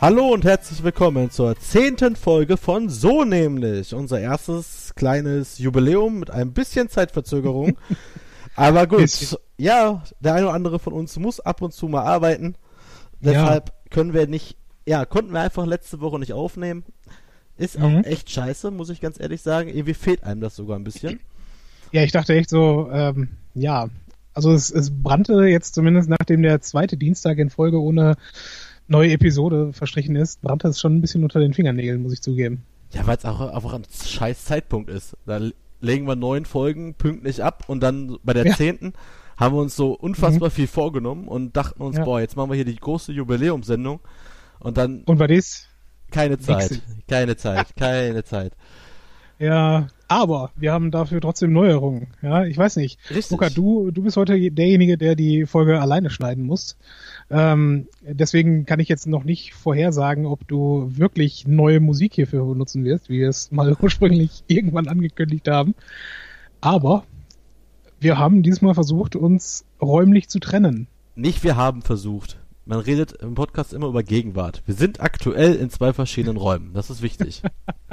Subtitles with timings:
[0.00, 3.94] Hallo und herzlich willkommen zur zehnten Folge von So nämlich.
[3.94, 7.76] Unser erstes kleines Jubiläum mit ein bisschen Zeitverzögerung.
[8.56, 12.54] Aber gut, ja, der eine oder andere von uns muss ab und zu mal arbeiten.
[13.20, 13.74] Deshalb ja.
[13.90, 16.82] können wir nicht, ja, konnten wir einfach letzte Woche nicht aufnehmen.
[17.58, 17.84] Ist mhm.
[17.84, 19.68] auch echt scheiße, muss ich ganz ehrlich sagen.
[19.68, 21.20] Irgendwie fehlt einem das sogar ein bisschen.
[21.92, 23.90] Ja, ich dachte echt so, ähm, ja,
[24.32, 28.16] also es, es brannte jetzt zumindest nachdem der zweite Dienstag in Folge ohne
[28.90, 32.64] neue Episode verstrichen ist, brannte es schon ein bisschen unter den Fingernägeln, muss ich zugeben.
[32.92, 35.16] Ja, weil es auch einfach ein scheiß Zeitpunkt ist.
[35.24, 35.40] Da
[35.80, 39.00] legen wir neun Folgen pünktlich ab und dann bei der zehnten ja.
[39.36, 40.52] haben wir uns so unfassbar mhm.
[40.52, 42.04] viel vorgenommen und dachten uns, ja.
[42.04, 44.00] boah, jetzt machen wir hier die große Jubiläumssendung
[44.58, 45.02] und dann.
[45.04, 45.66] Und war das?
[46.10, 48.52] Keine Zeit, keine Zeit, keine Zeit.
[49.38, 52.08] Ja, aber wir haben dafür trotzdem Neuerungen.
[52.20, 52.98] Ja, ich weiß nicht.
[53.08, 53.30] Richtig.
[53.30, 56.76] Luca, du, du bist heute derjenige, der die Folge alleine schneiden muss.
[57.30, 62.84] Ähm, deswegen kann ich jetzt noch nicht vorhersagen, ob du wirklich neue Musik hierfür nutzen
[62.84, 65.74] wirst, wie wir es mal ursprünglich irgendwann angekündigt haben.
[66.60, 67.04] Aber
[68.00, 70.88] wir haben diesmal versucht, uns räumlich zu trennen.
[71.14, 72.38] Nicht wir haben versucht.
[72.66, 74.62] Man redet im Podcast immer über Gegenwart.
[74.66, 76.72] Wir sind aktuell in zwei verschiedenen Räumen.
[76.72, 77.42] Das ist wichtig.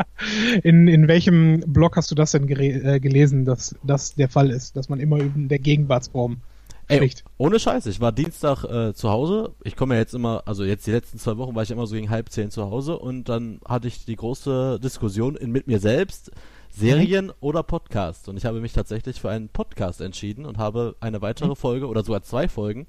[0.63, 4.75] in, in welchem Blog hast du das denn äh, gelesen, dass das der Fall ist,
[4.75, 6.37] dass man immer in der Gegenwartsform
[6.89, 7.85] Ey, ohne Scheiß.
[7.87, 9.53] Ich war Dienstag äh, zu Hause.
[9.63, 11.95] Ich komme ja jetzt immer, also jetzt die letzten zwei Wochen war ich immer so
[11.95, 15.79] gegen halb zehn zu Hause und dann hatte ich die große Diskussion in, mit mir
[15.79, 16.31] selbst.
[16.69, 17.33] Serien mhm.
[17.39, 18.29] oder Podcast.
[18.29, 21.55] Und ich habe mich tatsächlich für einen Podcast entschieden und habe eine weitere mhm.
[21.55, 22.87] Folge oder sogar zwei Folgen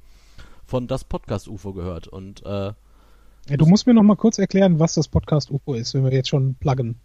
[0.64, 2.06] von das Podcast UFO gehört.
[2.06, 2.72] Und äh,
[3.48, 6.12] ja, du musst mir noch mal kurz erklären, was das Podcast UFO ist, wenn wir
[6.12, 7.00] jetzt schon pluggen.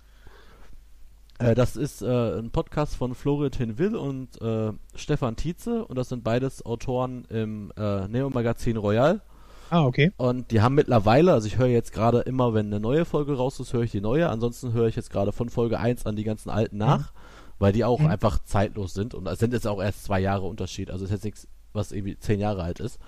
[1.40, 6.10] Äh, das ist äh, ein Podcast von Florentin Will und äh, Stefan Tietze und das
[6.10, 9.22] sind beides Autoren im äh, Neo-Magazin Royal.
[9.70, 10.12] Ah, okay.
[10.18, 13.60] Und die haben mittlerweile, also ich höre jetzt gerade immer, wenn eine neue Folge raus
[13.60, 14.30] ist, höre ich die neue.
[14.30, 17.18] Ansonsten höre ich jetzt gerade von Folge 1 an die ganzen alten nach, mhm.
[17.58, 18.08] weil die auch mhm.
[18.08, 19.16] einfach zeitlos sind.
[19.16, 20.92] Und es sind jetzt auch erst zwei Jahre Unterschied.
[20.92, 23.00] Also es ist jetzt nichts, was irgendwie zehn Jahre alt ist.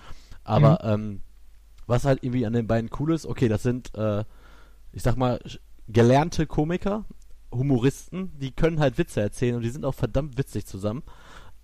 [0.43, 0.89] Aber mhm.
[0.91, 1.21] ähm,
[1.85, 4.23] was halt irgendwie an den beiden cool ist, okay, das sind, äh,
[4.91, 5.39] ich sag mal,
[5.87, 7.05] gelernte Komiker,
[7.55, 11.03] Humoristen, die können halt Witze erzählen und die sind auch verdammt witzig zusammen.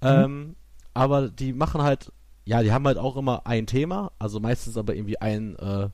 [0.02, 0.08] Mhm.
[0.08, 0.56] Ähm,
[0.94, 2.12] aber die machen halt,
[2.46, 5.90] ja, die haben halt auch immer ein Thema, also meistens aber irgendwie ein, äh,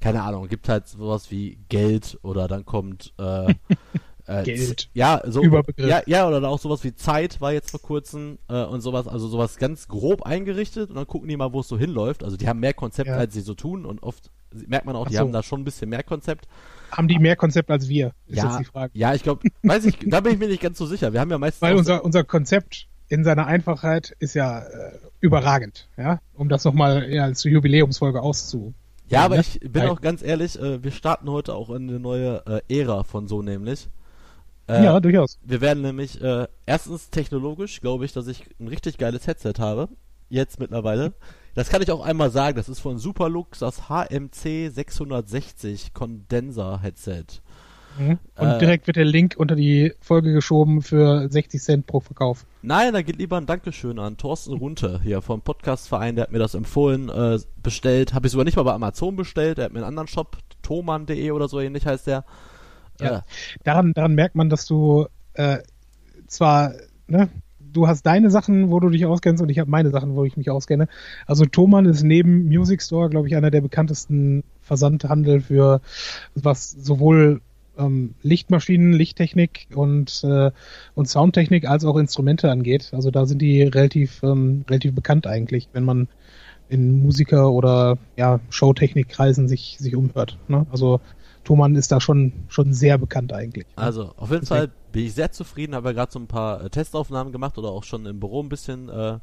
[0.00, 3.54] keine Ahnung, gibt halt sowas wie Geld oder dann kommt äh,
[4.30, 4.88] Äh, Geld.
[4.94, 5.42] Ja, so.
[5.76, 9.26] Ja, ja, oder auch sowas wie Zeit war jetzt vor kurzem äh, und sowas, also
[9.26, 12.22] sowas ganz grob eingerichtet und dann gucken die mal, wo es so hinläuft.
[12.22, 13.16] Also die haben mehr Konzept, ja.
[13.16, 14.30] als sie so tun und oft
[14.66, 15.20] merkt man auch, die so.
[15.20, 16.46] haben da schon ein bisschen mehr Konzept.
[16.90, 18.12] Haben die mehr Konzept als wir?
[18.26, 18.92] Ist ja, jetzt die Frage.
[18.94, 21.12] Ja, ich glaube, weiß ich, da bin ich mir nicht ganz so sicher.
[21.12, 21.62] Wir haben ja meistens.
[21.62, 27.10] Weil unser, unser Konzept in seiner Einfachheit ist ja äh, überragend, ja, um das nochmal
[27.10, 28.72] ja, als Jubiläumsfolge auszu.
[29.08, 29.40] Ja, aber ne?
[29.40, 33.02] ich bin auch ganz ehrlich, äh, wir starten heute auch in eine neue äh, Ära
[33.02, 33.88] von so nämlich.
[34.68, 35.40] Äh, ja, durchaus.
[35.42, 39.88] Wir werden nämlich äh, erstens technologisch, glaube ich, dass ich ein richtig geiles Headset habe.
[40.28, 41.12] Jetzt mittlerweile.
[41.54, 42.56] Das kann ich auch einmal sagen.
[42.56, 47.24] Das ist von Superlux das HMC 660 Condenser Headset.
[47.98, 48.18] Mhm.
[48.36, 52.46] Und äh, direkt wird der Link unter die Folge geschoben für 60 Cent pro Verkauf.
[52.62, 56.14] Nein, da geht lieber ein Dankeschön an Thorsten Runte hier vom Podcastverein.
[56.14, 58.14] Der hat mir das empfohlen, äh, bestellt.
[58.14, 59.58] Habe ich sogar nicht mal bei Amazon bestellt.
[59.58, 62.24] Der hat mir einen anderen Shop, thoman.de oder so ähnlich heißt der.
[63.00, 63.24] Ja.
[63.64, 65.58] Daran, daran merkt man, dass du äh,
[66.26, 66.74] zwar,
[67.06, 67.30] ne,
[67.72, 70.36] du hast deine Sachen, wo du dich auskennst, und ich habe meine Sachen, wo ich
[70.36, 70.88] mich auskenne.
[71.26, 75.80] Also Thomann ist neben Music Store, glaube ich, einer der bekanntesten Versandhandel für
[76.34, 77.40] was sowohl
[77.78, 80.50] ähm, Lichtmaschinen, Lichttechnik und, äh,
[80.94, 82.90] und Soundtechnik als auch Instrumente angeht.
[82.92, 86.08] Also da sind die relativ, ähm, relativ bekannt eigentlich, wenn man
[86.68, 90.38] in Musiker- oder ja, Showtechnikkreisen sich, sich umhört.
[90.48, 90.66] Ne?
[90.70, 91.00] Also
[91.44, 93.66] Thomann ist da schon, schon sehr bekannt eigentlich.
[93.76, 96.70] Also, auf jeden Fall bin ich sehr zufrieden, habe ja gerade so ein paar äh,
[96.70, 99.18] Testaufnahmen gemacht oder auch schon im Büro ein bisschen äh,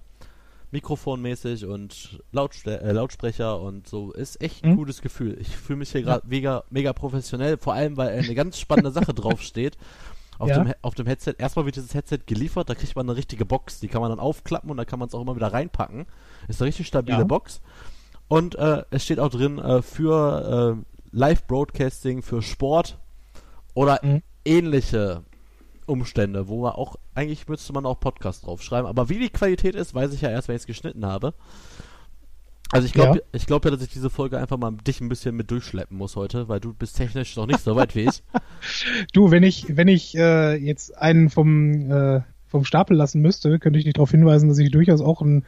[0.71, 4.11] mikrofonmäßig und Lautste äh, Lautsprecher und so.
[4.11, 4.77] Ist echt ein mhm.
[4.77, 5.37] gutes Gefühl.
[5.39, 6.29] Ich fühle mich hier gerade ja.
[6.29, 9.77] mega, mega professionell, vor allem, weil eine ganz spannende Sache draufsteht.
[10.39, 10.63] Auf, ja.
[10.63, 11.33] dem, auf dem Headset.
[11.39, 13.79] Erstmal wird dieses Headset geliefert, da kriegt man eine richtige Box.
[13.79, 16.05] Die kann man dann aufklappen und da kann man es auch immer wieder reinpacken.
[16.47, 17.23] Ist eine richtig stabile ja.
[17.23, 17.61] Box.
[18.27, 22.99] Und äh, es steht auch drin äh, für äh, Live-Broadcasting für Sport
[23.73, 24.21] oder mhm.
[24.45, 25.23] ähnliche
[25.87, 29.95] Umstände, wo man auch, eigentlich müsste man auch Podcast draufschreiben, aber wie die Qualität ist,
[29.95, 31.33] weiß ich ja erst, wenn ich es geschnitten habe.
[32.71, 33.23] Also ich glaube, ja.
[33.31, 36.17] ich glaube ja, dass ich diese Folge einfach mal dich ein bisschen mit durchschleppen muss
[36.17, 38.23] heute, weil du bist technisch noch nicht so weit wie ich.
[39.13, 43.79] Du, wenn ich, wenn ich äh, jetzt einen vom äh, vom Stapel lassen müsste, könnte
[43.79, 45.45] ich dich darauf hinweisen, dass ich durchaus auch ein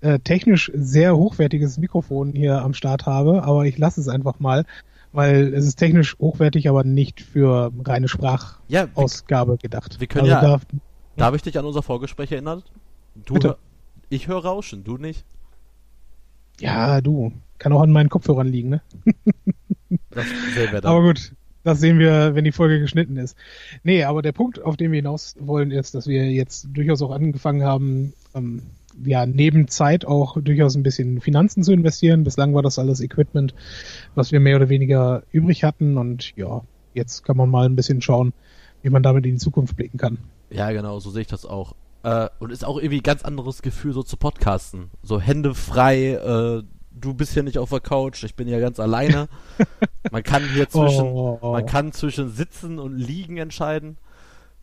[0.00, 4.64] äh, technisch sehr hochwertiges Mikrofon hier am Start habe, aber ich lasse es einfach mal,
[5.14, 10.00] weil es ist technisch hochwertig, aber nicht für reine Sprachausgabe ja, gedacht.
[10.00, 10.62] Wir können also ja, darf,
[11.16, 12.64] darf ich dich an unser Vorgespräch erinnern?
[13.14, 13.56] Du, Bitte?
[14.08, 15.24] ich höre Rauschen, du nicht?
[16.60, 17.32] Ja, du.
[17.58, 18.82] Kann auch an meinen Kopfhörern liegen, ne?
[20.10, 20.90] das sehen wir dann.
[20.90, 21.32] Aber gut,
[21.62, 23.36] das sehen wir, wenn die Folge geschnitten ist.
[23.84, 27.12] Nee, aber der Punkt, auf den wir hinaus wollen, ist, dass wir jetzt durchaus auch
[27.12, 28.62] angefangen haben, ähm,
[29.04, 32.24] ja, neben Zeit auch durchaus ein bisschen Finanzen zu investieren.
[32.24, 33.54] Bislang war das alles Equipment,
[34.14, 36.62] was wir mehr oder weniger übrig hatten und ja,
[36.94, 38.32] jetzt kann man mal ein bisschen schauen,
[38.82, 40.18] wie man damit in die Zukunft blicken kann.
[40.50, 41.74] Ja, genau, so sehe ich das auch.
[42.02, 44.90] Äh, und ist auch irgendwie ein ganz anderes Gefühl, so zu podcasten.
[45.02, 46.62] So Hände frei, äh,
[46.92, 49.28] du bist ja nicht auf der Couch, ich bin ja ganz alleine.
[50.12, 51.52] man kann hier zwischen, oh, oh, oh.
[51.52, 53.96] man kann zwischen Sitzen und Liegen entscheiden.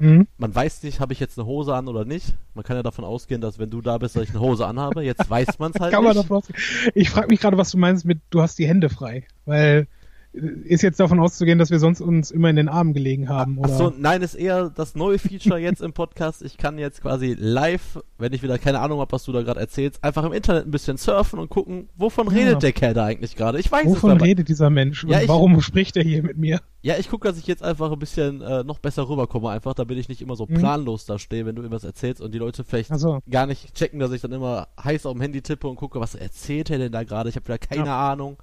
[0.01, 0.27] Mhm.
[0.37, 2.33] Man weiß nicht, habe ich jetzt eine Hose an oder nicht.
[2.55, 5.03] Man kann ja davon ausgehen, dass wenn du da bist, dass ich eine Hose anhabe.
[5.03, 6.15] Jetzt weiß man es halt kann nicht.
[6.15, 6.55] Man davon
[6.95, 9.27] ich frage mich gerade, was du meinst mit, du hast die Hände frei.
[9.45, 9.87] Weil
[10.33, 13.69] ist jetzt davon auszugehen, dass wir sonst uns immer in den Armen gelegen haben, oder?
[13.69, 16.41] Achso, nein, ist eher das neue Feature jetzt im Podcast.
[16.41, 19.59] Ich kann jetzt quasi live, wenn ich wieder keine Ahnung habe, was du da gerade
[19.59, 22.33] erzählst, einfach im Internet ein bisschen surfen und gucken, wovon ja.
[22.33, 23.59] redet der Kerl da eigentlich gerade?
[23.59, 25.03] Ich weiß wovon redet dieser Mensch?
[25.03, 26.61] Ja, und warum ich, spricht er hier mit mir?
[26.81, 29.97] Ja, ich gucke, dass ich jetzt einfach ein bisschen äh, noch besser rüberkomme, einfach, damit
[29.97, 30.55] ich nicht immer so mhm.
[30.55, 33.19] planlos da stehe, wenn du irgendwas erzählst und die Leute vielleicht so.
[33.29, 36.15] gar nicht checken, dass ich dann immer heiß auf dem Handy tippe und gucke, was
[36.15, 37.29] erzählt er denn da gerade?
[37.29, 38.11] Ich habe wieder keine ja.
[38.11, 38.37] Ahnung.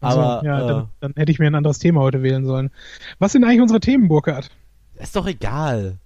[0.00, 2.70] Aber also, ja, äh, dann, dann, hätte ich mir ein anderes Thema heute wählen sollen.
[3.18, 4.50] Was sind eigentlich unsere Themen, Burkhard?
[4.96, 5.98] Ist doch egal.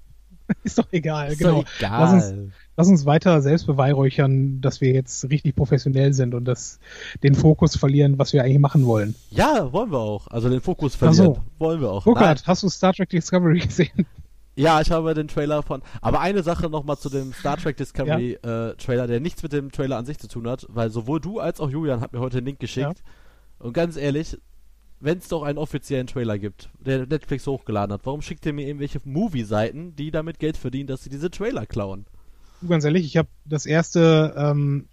[0.64, 1.62] ist doch egal, ist genau.
[1.62, 2.00] Doch egal.
[2.00, 6.80] Lass uns, lass uns weiter selbst beweihräuchern, dass wir jetzt richtig professionell sind und das,
[7.22, 9.14] den Fokus verlieren, was wir eigentlich machen wollen.
[9.30, 10.28] Ja, wollen wir auch.
[10.28, 11.34] Also den Fokus verlieren.
[11.34, 11.38] So.
[11.58, 12.04] Wollen wir auch.
[12.04, 14.06] Burkhard, hast du Star Trek Discovery gesehen?
[14.56, 15.82] Ja, ich habe den Trailer von.
[16.00, 18.68] Aber eine Sache nochmal zu dem Star Trek Discovery ja.
[18.68, 21.40] äh, Trailer, der nichts mit dem Trailer an sich zu tun hat, weil sowohl du
[21.40, 22.98] als auch Julian hat mir heute den Link geschickt.
[22.98, 23.04] Ja.
[23.58, 24.36] Und ganz ehrlich,
[25.00, 28.66] wenn es doch einen offiziellen Trailer gibt, der Netflix hochgeladen hat, warum schickt ihr mir
[28.66, 32.06] irgendwelche Movie-Seiten, die damit Geld verdienen, dass sie diese Trailer klauen?
[32.66, 34.88] Ganz ehrlich, ich habe das erste, ähm,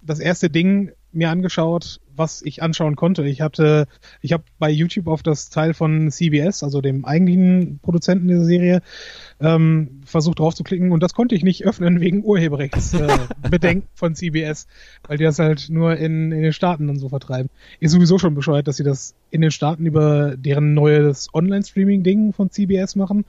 [0.00, 3.24] das erste Ding mir angeschaut, was ich anschauen konnte.
[3.24, 3.88] Ich hatte,
[4.20, 8.82] ich habe bei YouTube auf das Teil von CBS, also dem eigentlichen Produzenten der Serie,
[9.40, 14.68] ähm, versucht draufzuklicken und das konnte ich nicht öffnen wegen Urheberrechtsbedenken äh, von CBS,
[15.08, 17.50] weil die das halt nur in, in den Staaten und so vertreiben.
[17.80, 22.50] Ist sowieso schon bescheuert, dass sie das in den Staaten über deren neues Online-Streaming-Ding von
[22.50, 23.24] CBS machen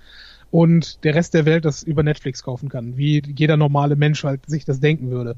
[0.51, 4.41] und der Rest der Welt das über Netflix kaufen kann, wie jeder normale Mensch halt
[4.47, 5.37] sich das denken würde.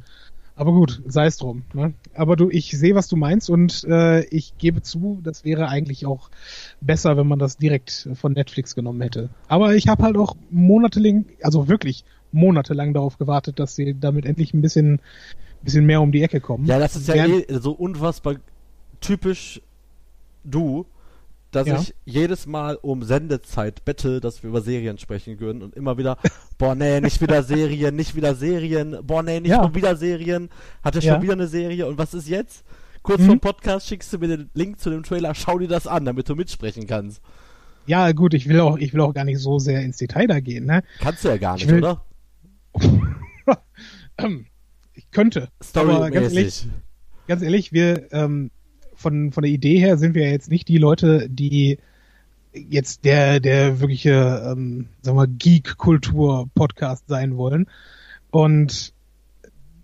[0.55, 1.63] Aber gut, sei es drum.
[1.73, 1.93] Ne?
[2.13, 6.05] Aber du, ich sehe, was du meinst und äh, ich gebe zu, das wäre eigentlich
[6.05, 6.29] auch
[6.79, 9.29] besser, wenn man das direkt von Netflix genommen hätte.
[9.47, 14.53] Aber ich habe halt auch monatelang, also wirklich monatelang darauf gewartet, dass sie damit endlich
[14.53, 14.99] ein bisschen,
[15.63, 16.65] bisschen mehr um die Ecke kommen.
[16.65, 18.35] Ja, das ist ja eh so unfassbar
[19.01, 19.61] typisch
[20.43, 20.85] du,
[21.55, 21.79] dass ja.
[21.79, 26.17] ich jedes Mal um Sendezeit bette, dass wir über Serien sprechen würden und immer wieder,
[26.57, 29.73] boah nee, nicht wieder Serien, nicht wieder Serien, boah nee, nicht ja.
[29.73, 30.49] wieder Serien,
[30.83, 31.21] hatte schon ja.
[31.21, 32.63] wieder eine Serie und was ist jetzt?
[33.01, 33.27] Kurz mhm.
[33.27, 36.29] vom Podcast schickst du mir den Link zu dem Trailer, schau dir das an, damit
[36.29, 37.21] du mitsprechen kannst.
[37.85, 40.39] Ja, gut, ich will auch, ich will auch gar nicht so sehr ins Detail da
[40.39, 40.83] gehen, ne?
[40.99, 41.79] Kannst du ja gar nicht, will...
[41.79, 42.05] oder?
[44.93, 45.49] ich könnte.
[45.61, 46.67] Story aber ganz ehrlich,
[47.27, 48.51] ganz ehrlich, wir, ähm,
[49.03, 51.77] von, von der Idee her sind wir ja jetzt nicht die Leute, die
[52.53, 57.67] jetzt der, der wirkliche, ähm, sagen wir, Geek-Kultur-Podcast sein wollen.
[58.31, 58.93] Und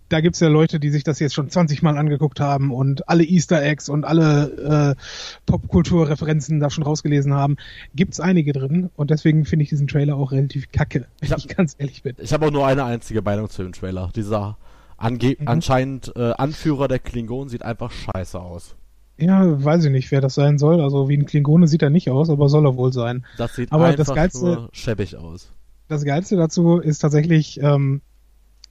[0.08, 3.22] da gibt's ja Leute, die sich das jetzt schon 20 Mal angeguckt haben und alle
[3.22, 5.02] Easter Eggs und alle äh,
[5.46, 7.56] Popkultur-Referenzen da schon rausgelesen haben.
[7.94, 11.38] Gibt's einige drin und deswegen finde ich diesen Trailer auch relativ kacke, wenn ich, hab,
[11.38, 12.16] ich ganz ehrlich bin.
[12.18, 14.10] Ich habe auch nur eine einzige Meinung zu dem Trailer.
[14.14, 14.56] Dieser
[14.96, 15.48] ange mhm.
[15.48, 18.74] anscheinend äh, Anführer der Klingon sieht einfach scheiße aus.
[19.20, 20.80] Ja, weiß ich nicht, wer das sein soll.
[20.80, 23.26] Also wie ein Klingone sieht er nicht aus, aber soll er wohl sein.
[23.36, 25.52] Das sieht aber einfach das Geilste, nur schäbig aus.
[25.88, 28.00] Das Geilste dazu ist tatsächlich, ähm,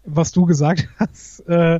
[0.05, 1.79] was du gesagt hast, äh,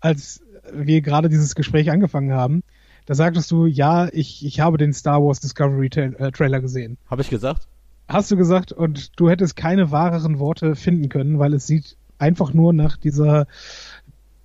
[0.00, 0.42] als
[0.72, 2.62] wir gerade dieses Gespräch angefangen haben.
[3.06, 6.96] Da sagtest du, ja, ich, ich habe den Star Wars Discovery Tra äh, Trailer gesehen.
[7.10, 7.68] Habe ich gesagt?
[8.08, 12.52] Hast du gesagt und du hättest keine wahreren Worte finden können, weil es sieht einfach
[12.52, 13.46] nur nach dieser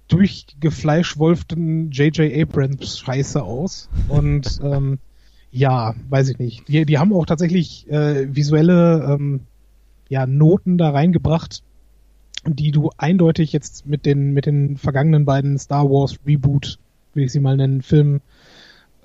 [0.10, 2.34] durchgefleischwolften J.J.
[2.34, 3.90] Abrams Scheiße aus.
[4.10, 5.00] Und ähm,
[5.52, 6.68] ja, weiß ich nicht.
[6.68, 9.42] Die, die haben auch tatsächlich äh, visuelle ähm,
[10.10, 11.64] ja, Noten da reingebracht,
[12.46, 16.80] die du eindeutig jetzt mit den, mit den vergangenen beiden Star Wars Reboot,
[17.14, 18.22] will ich sie mal nennen, Filmen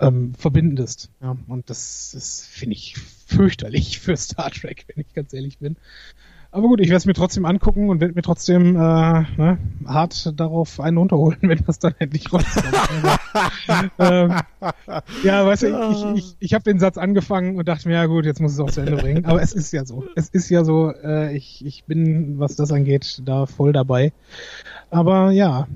[0.01, 1.11] ähm, verbindest.
[1.21, 2.97] Ja, und das, das finde ich
[3.27, 5.77] fürchterlich für Star Trek, wenn ich ganz ehrlich bin.
[6.55, 10.39] Aber gut, ich werde es mir trotzdem angucken und werde mir trotzdem äh, ne, hart
[10.39, 13.19] darauf einen unterholen, wenn das dann endlich rauskommt.
[13.99, 14.37] ähm,
[15.25, 18.07] ja, weißt du, ich, ich, ich, ich habe den Satz angefangen und dachte mir, ja
[18.07, 19.25] gut, jetzt muss es auch zu Ende bringen.
[19.25, 20.05] Aber es ist ja so.
[20.15, 24.13] Es ist ja so, äh, ich, ich bin, was das angeht, da voll dabei.
[24.91, 25.67] Aber ja,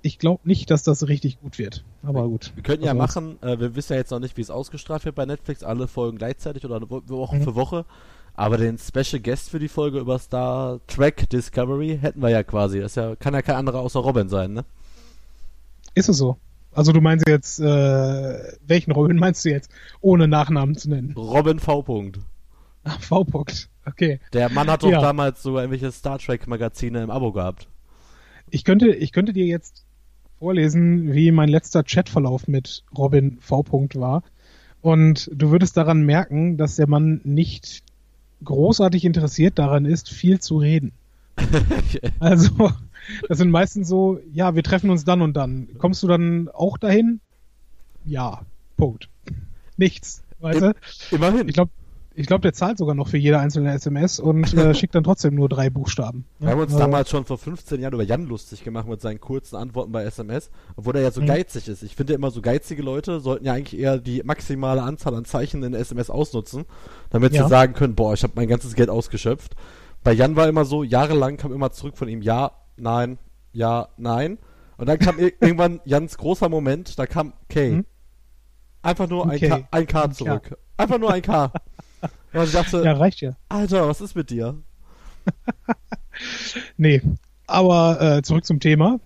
[0.00, 1.82] ich glaube nicht, dass das richtig gut wird.
[2.04, 2.52] Aber gut.
[2.54, 5.16] Wir können ja machen, äh, wir wissen ja jetzt noch nicht, wie es ausgestrahlt wird
[5.16, 7.42] bei Netflix, alle Folgen gleichzeitig oder Woche mhm.
[7.42, 7.84] für Woche.
[8.40, 12.80] Aber den Special Guest für die Folge über Star Trek Discovery hätten wir ja quasi.
[12.80, 14.64] Das ja, kann ja kein anderer außer Robin sein, ne?
[15.94, 16.38] Ist es so?
[16.72, 19.70] Also du meinst jetzt, äh, welchen Robin meinst du jetzt,
[20.00, 21.12] ohne Nachnamen zu nennen?
[21.18, 21.80] Robin V.
[21.80, 22.20] -Punkt.
[23.00, 23.20] V.
[23.24, 23.68] -Punkt.
[23.84, 24.20] Okay.
[24.32, 25.02] Der Mann hat doch ja.
[25.02, 27.68] damals sogar irgendwelche Star Trek Magazine im Abo gehabt.
[28.48, 29.84] Ich könnte, ich könnte dir jetzt
[30.38, 33.60] vorlesen, wie mein letzter Chatverlauf mit Robin V.
[33.60, 34.22] -Punkt war.
[34.80, 37.82] Und du würdest daran merken, dass der Mann nicht
[38.44, 40.92] großartig interessiert daran ist, viel zu reden.
[42.20, 42.72] also,
[43.28, 45.68] das sind meistens so, ja, wir treffen uns dann und dann.
[45.78, 47.20] Kommst du dann auch dahin?
[48.04, 48.42] Ja,
[48.76, 49.08] Punkt.
[49.76, 50.74] Nichts, weißt du?
[51.10, 51.48] Immerhin.
[51.48, 51.70] Ich glaube,
[52.14, 55.34] ich glaube, der zahlt sogar noch für jede einzelne SMS und äh, schickt dann trotzdem
[55.34, 56.24] nur drei Buchstaben.
[56.38, 59.20] Wir haben uns also, damals schon vor 15 Jahren über Jan lustig gemacht mit seinen
[59.20, 61.26] kurzen Antworten bei SMS, obwohl er ja so mhm.
[61.26, 61.82] geizig ist.
[61.82, 65.62] Ich finde immer so geizige Leute sollten ja eigentlich eher die maximale Anzahl an Zeichen
[65.62, 66.64] in SMS ausnutzen,
[67.10, 67.44] damit ja.
[67.44, 69.54] sie sagen können, boah, ich habe mein ganzes Geld ausgeschöpft.
[70.02, 73.18] Bei Jan war immer so, jahrelang kam immer zurück von ihm, ja, nein,
[73.52, 74.38] ja, nein.
[74.78, 77.70] Und dann kam irgendwann Jans großer Moment, da kam K.
[77.70, 77.86] Mhm.
[78.82, 79.52] Einfach nur okay.
[79.52, 80.58] ein, K, ein K zurück.
[80.76, 81.52] Einfach nur ein K.
[82.32, 83.36] Und ich dachte, ja, reicht ja.
[83.48, 84.56] Alter, was ist mit dir?
[86.76, 87.02] nee,
[87.46, 89.00] aber äh, zurück zum Thema.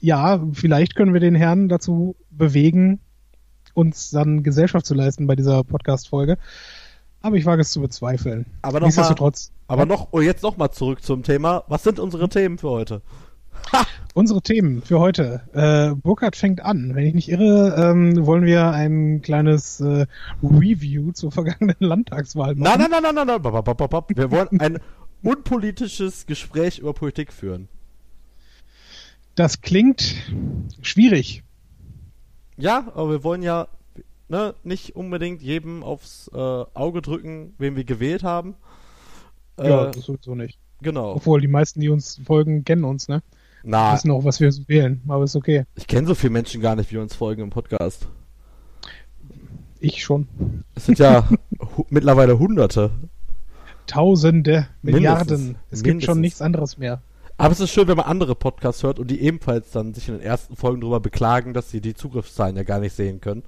[0.00, 3.00] Ja, vielleicht können wir den Herrn dazu bewegen,
[3.74, 6.36] uns dann Gesellschaft zu leisten bei dieser Podcast-Folge.
[7.22, 8.44] Aber ich wage es zu bezweifeln.
[8.60, 9.50] Aber noch Nichtsdestotrotz.
[9.66, 11.64] Mal, aber noch, oh, jetzt noch mal zurück zum Thema.
[11.68, 13.00] Was sind unsere Themen für heute?
[14.14, 15.42] Unsere Themen für heute.
[15.52, 16.94] Äh, Burkhardt fängt an.
[16.94, 20.06] Wenn ich nicht irre, ähm, wollen wir ein kleines äh,
[20.42, 22.78] Review zur vergangenen Landtagswahl machen.
[22.78, 24.16] Nein, nein, nein, nein, nein, nein.
[24.16, 24.78] Wir wollen ein
[25.22, 27.68] unpolitisches Gespräch über Politik führen.
[29.34, 30.14] Das klingt
[30.80, 31.42] schwierig.
[32.56, 33.66] Ja, aber wir wollen ja
[34.28, 38.54] ne, nicht unbedingt jedem aufs äh, Auge drücken, wen wir gewählt haben.
[39.58, 40.58] Äh, ja, das sowieso nicht.
[40.82, 41.14] Genau.
[41.14, 43.22] Obwohl die meisten, die uns folgen, kennen uns, ne?
[43.64, 43.94] Na.
[43.94, 45.64] Wissen auch, was wir so wählen, aber ist okay.
[45.74, 48.06] Ich kenne so viele Menschen gar nicht, wie uns folgen im Podcast.
[49.80, 50.28] Ich schon.
[50.74, 51.26] Es sind ja
[51.88, 52.90] mittlerweile Hunderte.
[53.86, 55.28] Tausende, Milliarden.
[55.28, 55.58] Mindestens.
[55.70, 56.04] Es gibt Mindestens.
[56.04, 57.00] schon nichts anderes mehr.
[57.36, 60.14] Aber es ist schön, wenn man andere Podcasts hört und die ebenfalls dann sich in
[60.14, 63.42] den ersten Folgen darüber beklagen, dass sie die Zugriffszahlen ja gar nicht sehen können.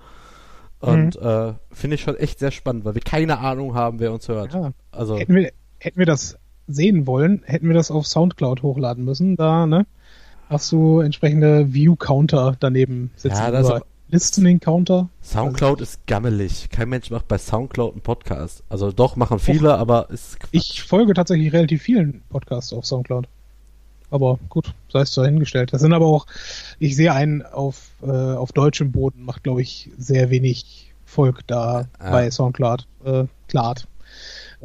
[0.80, 1.26] Und mhm.
[1.26, 4.54] äh, finde ich schon echt sehr spannend, weil wir keine Ahnung haben, wer uns hört.
[4.54, 4.72] Ja.
[4.90, 9.36] Also hätten wir, hätten wir das sehen wollen, hätten wir das auf Soundcloud hochladen müssen.
[9.36, 9.86] Da, ne?
[10.48, 13.36] Hast du entsprechende View-Counter daneben sitzen.
[13.36, 15.08] Ja, das Listening-Counter.
[15.20, 16.68] Soundcloud also, ist gammelig.
[16.70, 18.62] Kein Mensch macht bei Soundcloud einen Podcast.
[18.68, 20.50] Also doch, machen viele, Och, aber ist Quatsch.
[20.52, 23.26] Ich folge tatsächlich relativ vielen Podcasts auf Soundcloud.
[24.10, 25.72] Aber gut, sei es dahingestellt.
[25.72, 26.26] Das sind aber auch,
[26.78, 31.88] ich sehe einen auf, äh, auf deutschem Boden, macht glaube ich sehr wenig Volk da
[32.00, 32.10] ja.
[32.10, 32.86] bei Soundcloud.
[33.04, 33.88] Äh, Klart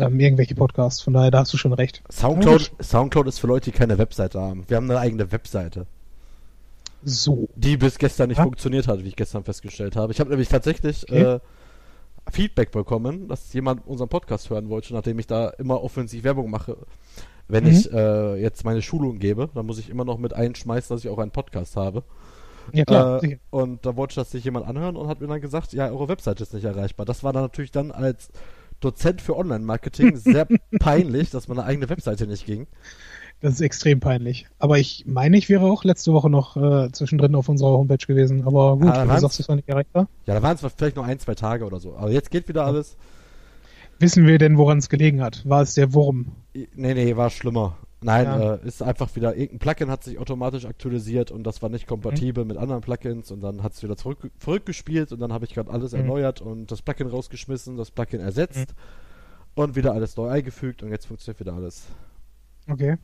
[0.02, 1.02] ähm, irgendwelche Podcasts.
[1.02, 2.04] Von daher, da hast du schon recht.
[2.12, 4.66] Soundcloud, Soundcloud ist für Leute, die keine Webseite haben.
[4.68, 5.86] Wir haben eine eigene Webseite.
[7.04, 7.50] So.
[7.56, 8.44] Die bis gestern nicht ja?
[8.44, 10.12] funktioniert hat, wie ich gestern festgestellt habe.
[10.12, 11.22] Ich habe nämlich tatsächlich okay.
[11.22, 11.40] äh,
[12.30, 16.78] Feedback bekommen, dass jemand unseren Podcast hören wollte, nachdem ich da immer offensiv Werbung mache.
[17.48, 17.72] Wenn mhm.
[17.72, 21.10] ich äh, jetzt meine Schulung gebe, dann muss ich immer noch mit einschmeißen, dass ich
[21.10, 22.04] auch einen Podcast habe.
[22.72, 23.24] Ja, klar.
[23.24, 26.08] Äh, und da wollte das sich jemand anhören und hat mir dann gesagt, ja, eure
[26.08, 27.06] Webseite ist nicht erreichbar.
[27.06, 28.30] Das war dann natürlich dann als
[28.82, 30.48] Dozent für Online-Marketing sehr
[30.80, 32.68] peinlich, dass meine eigene Webseite nicht ging.
[33.40, 34.48] Das ist extrem peinlich.
[34.60, 38.46] Aber ich meine, ich wäre auch letzte Woche noch äh, zwischendrin auf unserer Homepage gewesen.
[38.46, 40.08] Aber gut, ah, du sagst, es war nicht erreichbar.
[40.28, 41.96] Ja, da waren es vielleicht noch ein, zwei Tage oder so.
[41.96, 42.98] Aber jetzt geht wieder alles.
[43.98, 45.48] Wissen wir denn, woran es gelegen hat?
[45.48, 46.34] War es der Wurm?
[46.54, 47.78] Nee, nee, war schlimmer.
[48.04, 48.56] Nein, ja.
[48.56, 52.44] äh, ist einfach wieder, irgendein Plugin hat sich automatisch aktualisiert und das war nicht kompatibel
[52.44, 52.48] mhm.
[52.50, 55.70] mit anderen Plugins und dann hat es wieder zurück, zurückgespielt und dann habe ich gerade
[55.70, 56.00] alles mhm.
[56.00, 59.64] erneuert und das Plugin rausgeschmissen, das Plugin ersetzt mhm.
[59.64, 61.86] und wieder alles neu eingefügt und jetzt funktioniert wieder alles.
[62.68, 62.98] Okay.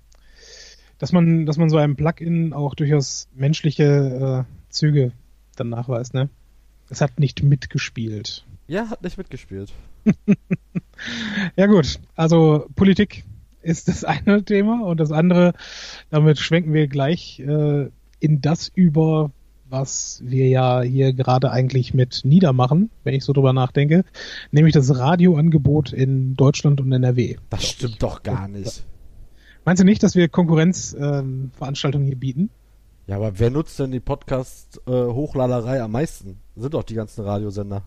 [0.97, 5.11] Dass man, dass man so einem Plugin auch durchaus menschliche äh, Züge
[5.55, 6.29] dann nachweist, ne?
[6.89, 8.45] Es hat nicht mitgespielt.
[8.67, 9.73] Ja, hat nicht mitgespielt.
[11.55, 13.25] ja gut, also Politik
[13.67, 15.53] ist das eine Thema und das andere,
[16.09, 19.31] damit schwenken wir gleich äh, in das über,
[19.69, 24.05] was wir ja hier gerade eigentlich mit niedermachen, wenn ich so drüber nachdenke,
[24.51, 27.35] nämlich das Radioangebot in Deutschland und NRW.
[27.49, 28.85] Das stimmt doch gar nicht.
[29.65, 32.49] Meinst du nicht, dass wir Konkurrenzveranstaltungen ähm, hier bieten?
[33.05, 36.39] Ja, aber wer nutzt denn die Podcast-Hochladerei äh, am meisten?
[36.55, 37.83] Sind doch die ganzen Radiosender.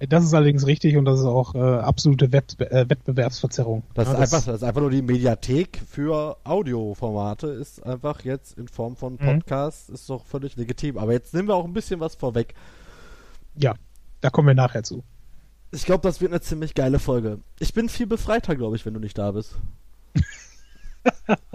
[0.00, 3.82] Das ist allerdings richtig und das ist auch äh, absolute Wett äh, Wettbewerbsverzerrung.
[3.94, 8.24] Das, ja, ist das, einfach, das ist einfach nur die Mediathek für Audioformate, ist einfach
[8.24, 9.18] jetzt in Form von mhm.
[9.18, 9.94] Podcast, mhm.
[9.96, 10.98] ist doch völlig legitim.
[10.98, 12.54] Aber jetzt nehmen wir auch ein bisschen was vorweg.
[13.56, 13.74] Ja,
[14.20, 15.02] da kommen wir nachher zu.
[15.72, 17.40] Ich glaube, das wird eine ziemlich geile Folge.
[17.58, 19.58] Ich bin viel befreiter, glaube ich, wenn du nicht da bist.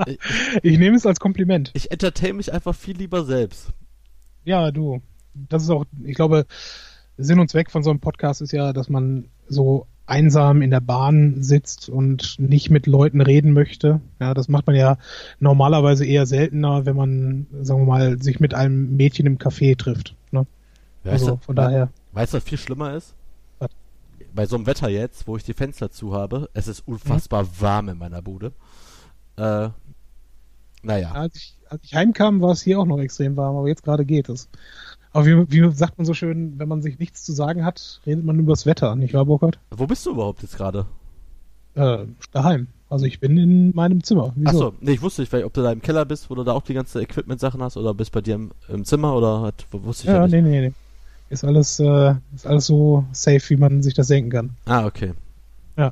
[0.05, 0.19] ich,
[0.63, 1.71] ich nehme es als Kompliment.
[1.73, 3.69] Ich entertain mich einfach viel lieber selbst.
[4.43, 5.01] Ja, du.
[5.33, 6.45] Das ist auch, ich glaube,
[7.17, 10.81] Sinn und Zweck von so einem Podcast ist ja, dass man so einsam in der
[10.81, 14.01] Bahn sitzt und nicht mit Leuten reden möchte.
[14.19, 14.97] Ja, das macht man ja
[15.39, 20.15] normalerweise eher seltener, wenn man, sagen wir mal, sich mit einem Mädchen im Café trifft.
[20.31, 20.45] Ne?
[21.05, 21.89] also das, von daher.
[22.11, 23.15] Weißt du, was viel schlimmer ist?
[23.59, 23.69] Was?
[24.33, 27.49] Bei so einem Wetter jetzt, wo ich die Fenster zu habe, es ist unfassbar mhm.
[27.59, 28.51] warm in meiner Bude.
[29.37, 29.69] Äh,
[30.83, 31.11] naja.
[31.13, 34.03] Als ich, als ich heimkam, war es hier auch noch extrem warm, aber jetzt gerade
[34.03, 34.49] geht es.
[35.13, 38.25] Aber wie, wie, sagt man so schön, wenn man sich nichts zu sagen hat, redet
[38.25, 39.59] man über das Wetter, nicht wahr, Burkhard?
[39.69, 40.87] Wo bist du überhaupt jetzt gerade?
[41.75, 41.99] Äh,
[42.31, 42.67] daheim.
[42.89, 44.33] Also ich bin in meinem Zimmer.
[44.35, 44.49] Wieso?
[44.49, 46.63] Achso, nee, ich wusste nicht, ob du da im Keller bist, wo du da auch
[46.63, 50.09] die ganze Equipment-Sachen hast, oder bist bei dir im, im Zimmer, oder hat, wusste ich
[50.09, 50.33] ja, ja nicht.
[50.33, 50.73] nee, nee, nee.
[51.29, 54.49] Ist alles, äh, ist alles so safe, wie man sich das denken kann.
[54.65, 55.13] Ah, okay.
[55.77, 55.91] Ja.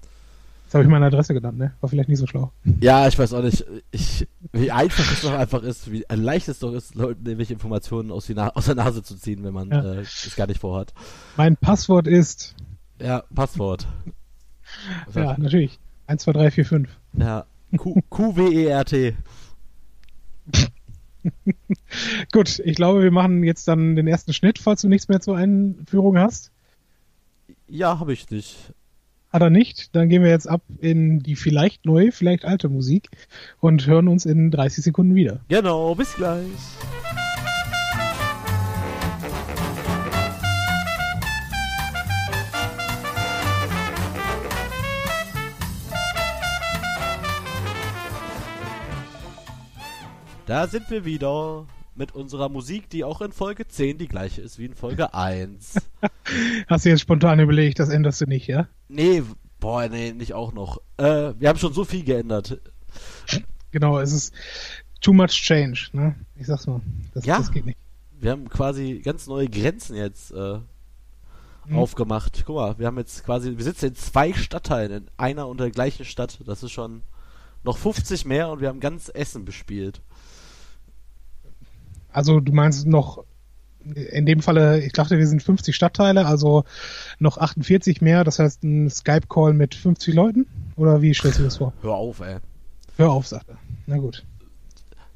[0.72, 1.74] Jetzt habe ich meine Adresse genannt, ne?
[1.82, 2.54] War vielleicht nicht so schlau.
[2.80, 6.60] Ja, ich weiß auch nicht, ich, wie einfach es doch einfach ist, wie leicht es
[6.60, 9.96] doch ist, Leuten irgendwelche Informationen aus, die aus der Nase zu ziehen, wenn man ja.
[9.96, 10.94] äh, es gar nicht vorhat.
[11.36, 12.56] Mein Passwort ist.
[13.01, 13.86] Ja, Passwort.
[15.13, 15.78] ja, natürlich.
[16.08, 16.90] 1, 2, 3, 4, 5.
[17.18, 17.46] Ja,
[18.10, 19.18] Q-W-E-R-T.
[22.32, 25.36] Gut, ich glaube, wir machen jetzt dann den ersten Schnitt, falls du nichts mehr zur
[25.36, 26.50] Einführung hast.
[27.68, 28.74] Ja, habe ich nicht.
[29.31, 29.96] Hat er nicht.
[29.96, 33.09] Dann gehen wir jetzt ab in die vielleicht neue, vielleicht alte Musik
[33.59, 35.39] und hören uns in 30 Sekunden wieder.
[35.48, 36.48] Genau, bis gleich.
[50.46, 51.65] Da sind wir wieder
[51.96, 55.75] mit unserer Musik, die auch in Folge 10 die gleiche ist wie in Folge 1.
[56.68, 58.68] Hast du jetzt spontan überlegt, das änderst du nicht, ja?
[58.88, 59.24] Nee,
[59.60, 60.82] boah, nee, nicht auch noch.
[60.98, 62.60] Äh, wir haben schon so viel geändert.
[63.72, 64.34] Genau, es ist
[65.00, 66.16] too much change, ne?
[66.36, 66.82] Ich sag's mal.
[67.14, 67.77] Das, ja, das geht nicht.
[68.20, 70.60] Wir haben quasi ganz neue Grenzen jetzt äh,
[71.68, 71.75] hm.
[71.75, 72.44] aufgemacht.
[72.46, 75.72] Guck mal, wir haben jetzt quasi, wir sitzen in zwei Stadtteilen, in einer und der
[75.72, 76.40] gleichen Stadt.
[76.46, 77.01] Das ist schon
[77.64, 80.01] noch 50 mehr und wir haben ganz Essen bespielt.
[82.12, 83.24] Also du meinst noch
[83.84, 86.66] in dem Falle, ich dachte, wir sind 50 Stadtteile, also
[87.20, 90.46] noch 48 mehr, das heißt ein Skype-Call mit 50 Leuten?
[90.76, 91.74] Oder wie stellst du das vor?
[91.82, 92.38] Hör auf, ey.
[92.98, 93.58] Hör auf, sagt er.
[93.88, 94.24] Na gut.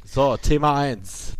[0.03, 1.33] So, Thema 1.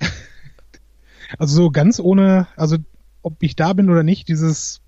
[1.38, 2.76] also so ganz ohne, also
[3.22, 4.82] ob ich da bin oder nicht, dieses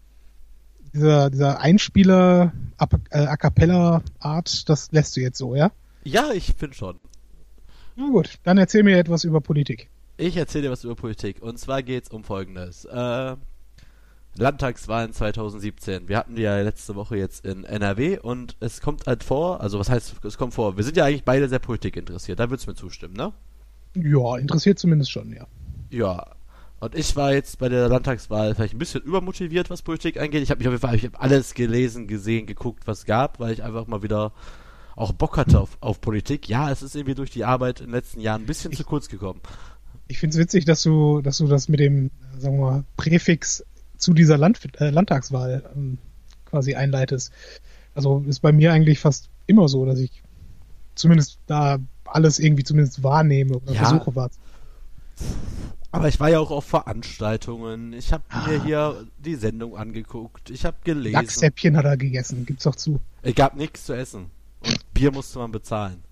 [0.95, 2.53] dieser, dieser Einspieler
[3.11, 5.73] äh, A cappella Art, das lässt du jetzt so, ja?
[6.05, 7.01] Ja, ich finde schon.
[7.96, 9.88] Na gut, dann erzähl mir etwas über Politik.
[10.16, 11.42] Ich erzähle dir was über Politik.
[11.42, 12.85] Und zwar geht es um Folgendes.
[12.85, 13.37] Äh,
[14.37, 16.09] Landtagswahlen 2017.
[16.09, 19.78] Wir hatten die ja letzte Woche jetzt in NRW und es kommt halt vor, also
[19.78, 22.66] was heißt, es kommt vor, wir sind ja eigentlich beide sehr Politik interessiert, da würdest
[22.66, 23.33] du mir zustimmen, ne?
[23.94, 25.46] Ja, interessiert zumindest schon, ja.
[25.90, 26.26] Ja.
[26.80, 30.42] Und ich war jetzt bei der Landtagswahl vielleicht ein bisschen übermotiviert, was Politik angeht.
[30.42, 33.38] Ich habe mich auf jeden Fall, ich habe alles gelesen, gesehen, geguckt, was es gab,
[33.38, 34.33] weil ich einfach mal wieder
[34.96, 36.48] auch Bock hatte auf, auf Politik.
[36.48, 38.85] Ja, es ist irgendwie durch die Arbeit in den letzten Jahren ein bisschen ich, zu
[38.85, 39.40] kurz gekommen.
[40.07, 43.64] Ich finde es witzig, dass du, dass du das mit dem, sagen wir mal, Präfix
[43.96, 45.98] zu dieser Land, äh, Landtagswahl ähm,
[46.44, 47.33] quasi einleitest.
[47.94, 50.22] Also ist bei mir eigentlich fast immer so, dass ich
[50.94, 53.80] zumindest da alles irgendwie zumindest wahrnehme oder ja.
[53.80, 54.44] versuche wahrzunehmen.
[55.90, 57.92] Aber ich war ja auch auf Veranstaltungen.
[57.92, 58.48] Ich habe ah.
[58.48, 60.50] mir hier die Sendung angeguckt.
[60.50, 61.14] Ich habe gelesen.
[61.14, 62.46] Lachshäppchen hat er gegessen.
[62.46, 63.00] Gibt's doch zu.
[63.22, 64.26] Es gab nichts zu essen.
[64.64, 66.03] Und Bier musste man bezahlen.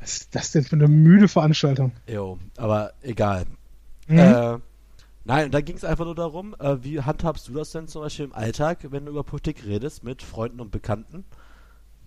[0.00, 1.92] Was ist das denn für eine müde Veranstaltung?
[2.06, 3.46] Jo, aber egal.
[4.06, 4.18] Mhm.
[4.18, 4.58] Äh,
[5.24, 8.26] nein, da ging es einfach nur darum, äh, wie handhabst du das denn zum Beispiel
[8.26, 11.24] im Alltag, wenn du über Politik redest mit Freunden und Bekannten?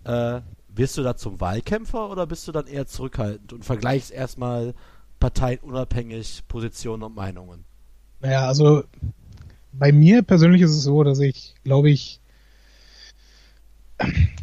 [0.04, 4.74] Äh, wirst du da zum Wahlkämpfer oder bist du dann eher zurückhaltend und vergleichst erstmal
[5.18, 7.64] Parteien unabhängig Positionen und Meinungen?
[8.20, 8.84] Naja, also
[9.72, 12.20] bei mir persönlich ist es so, dass ich, glaube ich,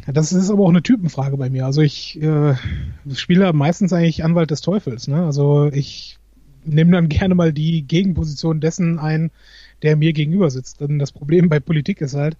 [0.06, 1.64] das ist aber auch eine Typenfrage bei mir.
[1.64, 2.54] Also ich äh,
[3.14, 5.08] spiele meistens eigentlich Anwalt des Teufels.
[5.08, 5.24] Ne?
[5.24, 6.18] Also ich
[6.64, 9.30] nehme dann gerne mal die Gegenposition dessen ein,
[9.82, 10.80] der mir gegenüber sitzt.
[10.80, 12.36] Denn das Problem bei Politik ist halt,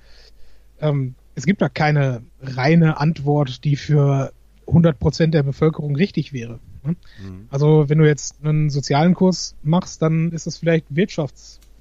[0.81, 4.33] ähm, es gibt da keine reine Antwort, die für
[4.67, 6.59] 100 Prozent der Bevölkerung richtig wäre.
[6.83, 6.97] Ne?
[7.23, 7.47] Mhm.
[7.51, 10.87] Also wenn du jetzt einen sozialen Kurs machst, dann ist es vielleicht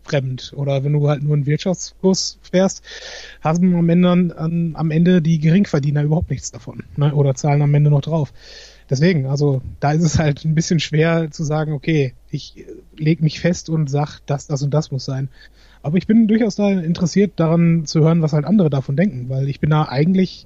[0.06, 0.54] wirtschaftsfremd.
[0.56, 2.84] Oder wenn du halt nur einen Wirtschaftskurs fährst,
[3.42, 6.84] haben am Ende, an, am Ende die Geringverdiener überhaupt nichts davon.
[6.96, 7.14] Ne?
[7.14, 8.34] Oder zahlen am Ende noch drauf.
[8.90, 12.66] Deswegen, also da ist es halt ein bisschen schwer zu sagen, okay, ich
[12.96, 15.30] leg mich fest und sag, das, das und das muss sein.
[15.82, 19.50] Aber ich bin durchaus da interessiert daran zu hören, was halt andere davon denken, weil
[19.50, 20.46] ich bin da eigentlich,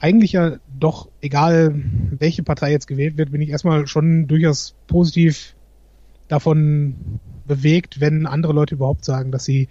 [0.00, 5.54] eigentlich ja doch, egal welche Partei jetzt gewählt wird, bin ich erstmal schon durchaus positiv
[6.26, 9.68] davon bewegt, wenn andere Leute überhaupt sagen, dass sie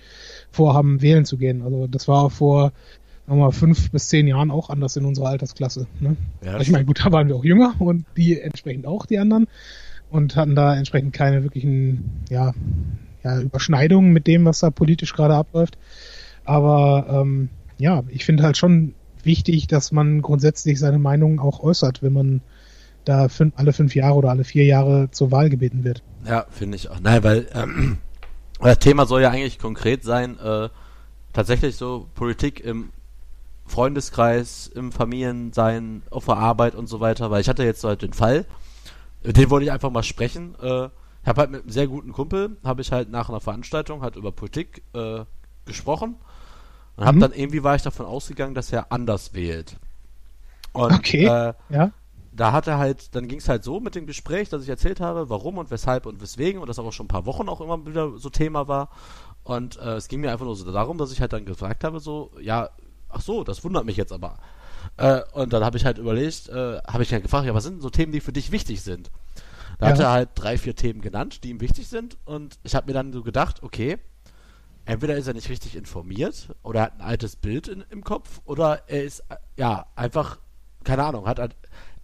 [0.52, 1.62] vorhaben, wählen zu gehen.
[1.62, 2.72] Also das war vor
[3.26, 5.88] sagen wir mal, fünf bis zehn Jahren auch anders in unserer Altersklasse.
[6.00, 6.18] Ne?
[6.44, 9.18] Ja, also ich meine, gut, da waren wir auch jünger und die entsprechend auch die
[9.18, 9.48] anderen
[10.10, 12.54] und hatten da entsprechend keine wirklichen ja,
[13.24, 15.78] ja, Überschneidungen mit dem, was da politisch gerade abläuft.
[16.44, 22.04] Aber ähm, ja, ich finde halt schon wichtig, dass man grundsätzlich seine Meinung auch äußert,
[22.04, 22.42] wenn man
[23.06, 26.04] da fünf, alle fünf Jahre oder alle vier Jahre zur Wahl gebeten wird.
[26.26, 27.00] Ja, finde ich auch.
[27.00, 27.98] Nein, weil ähm,
[28.62, 30.70] das Thema soll ja eigentlich konkret sein, äh,
[31.34, 32.92] tatsächlich so Politik im
[33.66, 38.13] Freundeskreis, im Familiensein, auf der Arbeit und so weiter, weil ich hatte jetzt halt den
[38.13, 38.46] Fall,
[39.24, 40.56] den wollte ich einfach mal sprechen.
[40.62, 44.02] Äh, ich habe halt mit einem sehr guten Kumpel, habe ich halt nach einer Veranstaltung
[44.02, 45.22] halt über Politik äh,
[45.66, 46.16] gesprochen
[46.98, 47.22] und habe mhm.
[47.22, 49.78] dann irgendwie war ich davon ausgegangen, dass er anders wählt.
[50.74, 51.26] Und, okay.
[51.26, 51.92] Äh, ja.
[52.36, 55.00] Da hat er halt, dann ging es halt so mit dem Gespräch, dass ich erzählt
[55.00, 57.86] habe, warum und weshalb und weswegen und das auch schon ein paar Wochen auch immer
[57.86, 58.89] wieder so Thema war.
[59.43, 62.00] Und äh, es ging mir einfach nur so darum, dass ich halt dann gefragt habe,
[62.00, 62.69] so, ja,
[63.10, 64.38] ach so, das wundert mich jetzt aber.
[64.98, 67.82] Äh, und dann habe ich halt überlegt, äh, habe ich halt gefragt, ja, was sind
[67.82, 69.12] so Themen, die für dich wichtig sind?
[69.80, 69.91] Da ja.
[69.93, 72.17] hat er halt drei, vier Themen genannt, die ihm wichtig sind.
[72.26, 73.98] Und ich habe mir dann so gedacht, okay,
[74.86, 78.41] entweder ist er nicht richtig informiert oder er hat ein altes Bild in, im Kopf
[78.46, 80.39] oder er ist, äh, ja, einfach,
[80.84, 81.56] keine Ahnung, hat halt,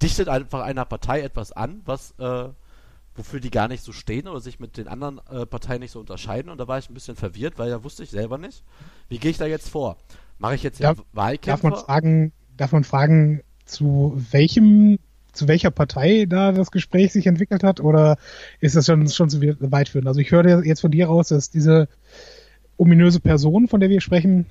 [0.01, 2.49] dichtet einfach einer Partei etwas an, was, äh,
[3.15, 5.99] wofür die gar nicht so stehen oder sich mit den anderen äh, Parteien nicht so
[5.99, 6.49] unterscheiden.
[6.49, 8.63] Und da war ich ein bisschen verwirrt, weil da wusste ich selber nicht,
[9.09, 9.97] wie gehe ich da jetzt vor?
[10.38, 11.69] Mache ich jetzt darf, Wahlkämpfer?
[11.69, 14.99] Darf man fragen, darf man fragen, zu welchem,
[15.33, 17.81] zu welcher Partei da das Gespräch sich entwickelt hat?
[17.81, 18.17] Oder
[18.62, 20.07] ist das schon, schon zu weit führend?
[20.07, 21.89] Also ich höre jetzt von dir raus, dass diese
[22.77, 24.45] ominöse Person, von der wir sprechen,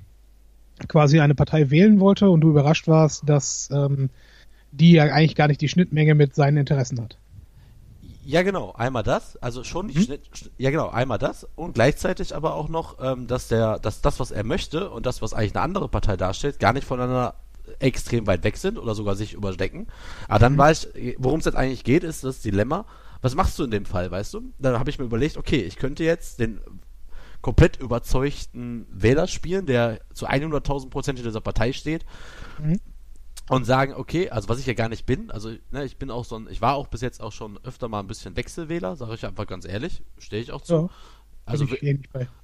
[0.86, 4.10] quasi eine Partei wählen wollte und du überrascht warst, dass ähm,
[4.70, 7.18] die ja eigentlich gar nicht die Schnittmenge mit seinen Interessen hat.
[8.24, 10.02] Ja, genau, einmal das, also schon mhm.
[10.02, 10.20] Schnitt,
[10.58, 14.30] ja genau, einmal das und gleichzeitig aber auch noch, ähm, dass der, dass das, was
[14.30, 17.36] er möchte und das, was eigentlich eine andere Partei darstellt, gar nicht voneinander
[17.78, 19.86] extrem weit weg sind oder sogar sich überdecken.
[20.28, 20.58] Aber dann mhm.
[20.58, 22.84] war ich, worum es jetzt eigentlich geht, ist das Dilemma.
[23.22, 24.52] Was machst du in dem Fall, weißt du?
[24.58, 26.60] Dann habe ich mir überlegt, okay, ich könnte jetzt den
[27.40, 32.04] komplett überzeugten Wähler spielen, der zu 100.000 Prozent in dieser Partei steht.
[32.62, 32.78] Mhm
[33.48, 36.24] und sagen, okay, also was ich ja gar nicht bin, also ne, ich bin auch
[36.24, 39.14] so ein, ich war auch bis jetzt auch schon öfter mal ein bisschen Wechselwähler, sage
[39.14, 40.74] ich einfach ganz ehrlich, stehe ich auch zu.
[40.74, 40.88] Ja,
[41.48, 41.66] also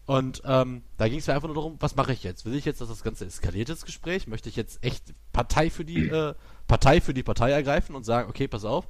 [0.07, 2.47] und ähm, da ging es mir einfach nur darum, was mache ich jetzt?
[2.47, 4.27] Will ich jetzt, dass das Ganze eskaliert ist, Gespräch?
[4.27, 6.35] Möchte ich jetzt echt Partei für die äh,
[6.67, 8.89] Partei für die Partei ergreifen und sagen, okay, pass auf,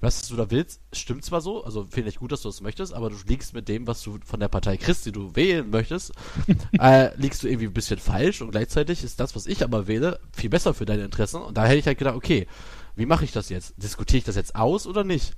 [0.00, 2.92] was du da willst, stimmt zwar so, also finde ich gut, dass du das möchtest,
[2.92, 6.12] aber du liegst mit dem, was du von der Partei kriegst, die du wählen möchtest,
[6.78, 10.20] äh, liegst du irgendwie ein bisschen falsch und gleichzeitig ist das, was ich aber wähle,
[10.32, 12.46] viel besser für deine Interessen und da hätte ich halt gedacht, okay,
[12.96, 13.74] wie mache ich das jetzt?
[13.76, 15.32] Diskutiere ich das jetzt aus oder nicht?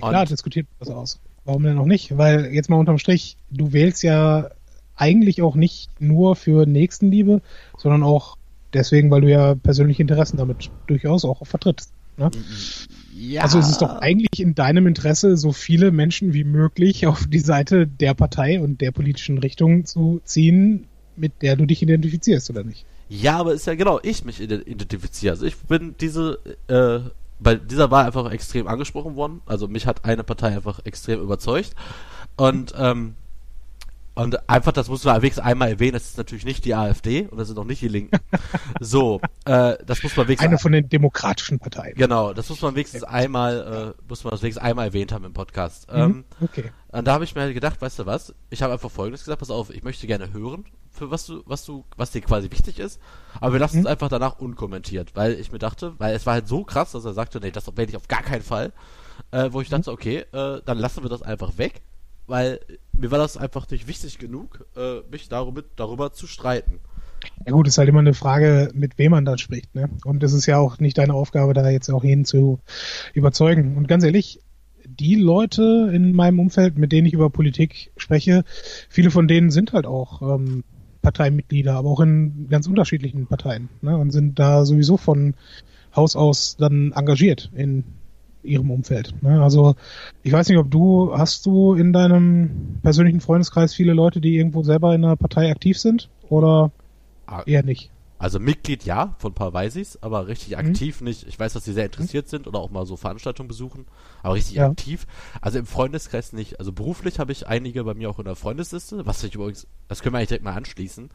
[0.00, 1.20] Und Klar, diskutiert das aus.
[1.44, 2.16] Warum denn auch nicht?
[2.16, 4.50] Weil jetzt mal unterm Strich, du wählst ja
[4.94, 7.42] eigentlich auch nicht nur für Nächstenliebe,
[7.76, 8.36] sondern auch
[8.72, 11.92] deswegen, weil du ja persönliche Interessen damit durchaus auch vertrittst.
[12.16, 12.30] Ne?
[13.14, 13.42] Ja.
[13.42, 17.38] Also es ist doch eigentlich in deinem Interesse, so viele Menschen wie möglich auf die
[17.38, 22.64] Seite der Partei und der politischen Richtung zu ziehen, mit der du dich identifizierst, oder
[22.64, 22.86] nicht?
[23.08, 25.32] Ja, aber ist ja genau, ich mich identifiziere.
[25.32, 27.00] Also ich bin diese, äh,
[27.38, 29.42] bei dieser Wahl einfach extrem angesprochen worden.
[29.44, 31.74] Also mich hat eine Partei einfach extrem überzeugt.
[32.36, 33.16] Und ähm,
[34.14, 37.38] und einfach, das muss man wenigstens einmal erwähnen, das ist natürlich nicht die AfD und
[37.38, 38.18] das sind auch nicht die Linken.
[38.80, 40.48] so, äh, das muss man wenigstens.
[40.48, 41.94] Eine von den demokratischen Parteien.
[41.94, 45.32] Genau, das muss man wenigstens einmal, äh, muss man das wenigstens einmal erwähnt haben im
[45.32, 45.90] Podcast.
[45.90, 46.72] Mhm, ähm, okay.
[46.88, 48.34] Und da habe ich mir halt gedacht, weißt du was?
[48.50, 51.64] Ich habe einfach folgendes gesagt, pass auf, ich möchte gerne hören, für was du, was
[51.64, 53.00] du, was dir quasi wichtig ist,
[53.40, 53.86] aber wir lassen mhm.
[53.86, 57.06] es einfach danach unkommentiert, weil ich mir dachte, weil es war halt so krass, dass
[57.06, 58.72] er sagte, nee, das werde ich auf gar keinen Fall.
[59.30, 59.94] Äh, wo ich dachte, mhm.
[59.94, 61.80] okay, äh, dann lassen wir das einfach weg
[62.26, 62.60] weil
[63.02, 66.78] mir war das einfach nicht wichtig genug, äh, mich darüber, darüber zu streiten.
[67.44, 69.90] Ja gut, ist halt immer eine Frage, mit wem man da spricht, ne?
[70.04, 72.60] Und es ist ja auch nicht deine Aufgabe, da jetzt auch hin zu
[73.12, 73.76] überzeugen.
[73.76, 74.40] Und ganz ehrlich,
[74.86, 78.44] die Leute in meinem Umfeld, mit denen ich über Politik spreche,
[78.88, 80.62] viele von denen sind halt auch ähm,
[81.02, 83.96] Parteimitglieder, aber auch in ganz unterschiedlichen Parteien, ne?
[83.96, 85.34] Und sind da sowieso von
[85.94, 87.84] Haus aus dann engagiert in
[88.42, 89.14] ihrem Umfeld.
[89.22, 89.42] Ne?
[89.42, 89.74] Also
[90.22, 94.62] ich weiß nicht, ob du, hast du in deinem persönlichen Freundeskreis viele Leute, die irgendwo
[94.62, 96.70] selber in einer Partei aktiv sind oder
[97.26, 97.90] ah, eher nicht?
[98.22, 100.58] Also Mitglied ja, von ein paar weiß ich's, aber richtig mhm.
[100.58, 101.26] aktiv nicht.
[101.26, 102.30] Ich weiß, dass sie sehr interessiert mhm.
[102.30, 103.86] sind oder auch mal so Veranstaltungen besuchen,
[104.22, 104.68] aber richtig ja.
[104.68, 105.08] aktiv.
[105.40, 106.60] Also im Freundeskreis nicht.
[106.60, 110.02] Also beruflich habe ich einige bei mir auch in der Freundesliste, was ich übrigens, das
[110.02, 111.10] können wir eigentlich direkt mal anschließen.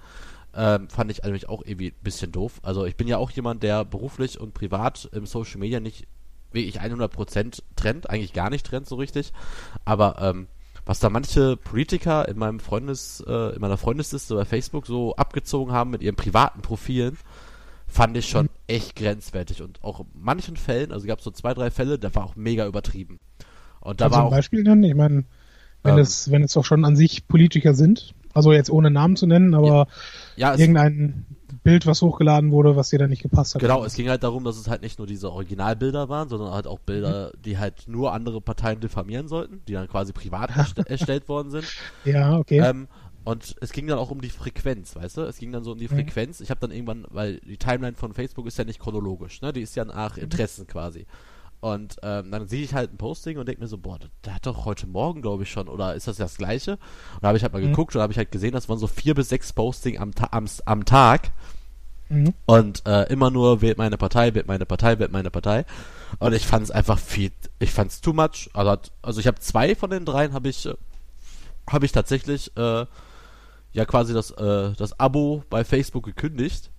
[0.53, 2.59] Ähm, fand ich eigentlich auch irgendwie ein bisschen doof.
[2.61, 6.07] Also ich bin ja auch jemand, der beruflich und privat im Social Media nicht
[6.51, 9.33] wirklich 100% trennt, eigentlich gar nicht trennt so richtig.
[9.85, 10.47] Aber ähm,
[10.85, 15.73] was da manche Politiker in meinem Freundes, äh, in meiner Freundesliste bei Facebook so abgezogen
[15.73, 17.17] haben mit ihren privaten Profilen,
[17.87, 19.61] fand ich schon echt grenzwertig.
[19.61, 22.35] Und auch in manchen Fällen, also gab es so zwei, drei Fälle, da war auch
[22.35, 23.19] mega übertrieben.
[23.81, 24.83] Und da also war ein Beispiel nennen?
[24.83, 25.25] Ich meine,
[25.83, 29.15] wenn ähm, es, wenn es doch schon an sich Politiker sind, also jetzt ohne Namen
[29.15, 29.87] zu nennen, aber
[30.35, 31.25] ja, ja, irgendein
[31.67, 33.61] Bild, was hochgeladen wurde, was dir dann nicht gepasst hat.
[33.61, 36.65] Genau, es ging halt darum, dass es halt nicht nur diese Originalbilder waren, sondern halt
[36.65, 37.41] auch Bilder, mhm.
[37.41, 40.51] die halt nur andere Parteien diffamieren sollten, die dann quasi privat
[40.87, 41.65] erstellt worden sind.
[42.05, 42.59] Ja, okay.
[42.59, 42.87] Ähm,
[43.25, 45.21] und es ging dann auch um die Frequenz, weißt du?
[45.23, 45.89] Es ging dann so um die.
[45.89, 46.39] Frequenz.
[46.39, 49.51] Ich habe dann irgendwann, weil die Timeline von Facebook ist ja nicht chronologisch, ne?
[49.51, 50.23] Die ist ja nach mhm.
[50.23, 51.05] Interessen quasi.
[51.59, 54.45] Und ähm, dann sehe ich halt ein Posting und denke mir so, boah, der hat
[54.45, 56.73] doch heute Morgen, glaube ich, schon, oder ist das das gleiche?
[57.15, 57.71] Und da habe ich halt mal mhm.
[57.71, 60.45] geguckt und habe ich halt gesehen, das waren so vier bis sechs Posting am, am,
[60.65, 61.31] am Tag.
[62.09, 62.33] Mhm.
[62.45, 65.65] Und äh, immer nur wählt meine Partei, wählt meine Partei, wählt meine Partei.
[66.19, 68.49] Und ich fand es einfach viel, ich fand es too much.
[68.53, 70.73] Also, also ich habe zwei von den dreien habe ich, äh,
[71.69, 72.85] habe ich tatsächlich äh,
[73.73, 76.71] ja quasi das, äh, das Abo bei Facebook gekündigt.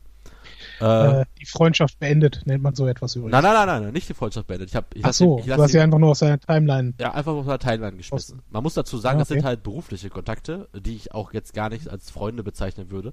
[0.80, 3.32] Äh, die Freundschaft beendet, nennt man so etwas übrigens.
[3.32, 4.68] Nein, nein, nein, nein, nicht die Freundschaft beendet.
[4.70, 6.94] Ich hab, ich Ach so, den, du hast sie einfach nur aus deiner Timeline.
[6.98, 8.42] Ja, einfach aus seiner Timeline geschmissen.
[8.50, 9.28] Man muss dazu sagen, ah, okay.
[9.28, 13.12] das sind halt berufliche Kontakte, die ich auch jetzt gar nicht als Freunde bezeichnen würde.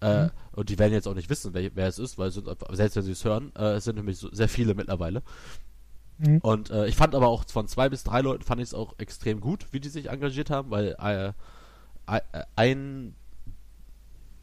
[0.00, 0.30] Äh, mhm.
[0.52, 3.02] Und die werden jetzt auch nicht wissen, wer, wer es ist, weil sind, selbst wenn
[3.02, 5.22] sie es hören, äh, es sind nämlich so, sehr viele mittlerweile.
[6.18, 6.38] Mhm.
[6.38, 8.94] Und äh, ich fand aber auch von zwei bis drei Leuten fand ich es auch
[8.98, 11.32] extrem gut, wie die sich engagiert haben, weil äh,
[12.56, 13.14] ein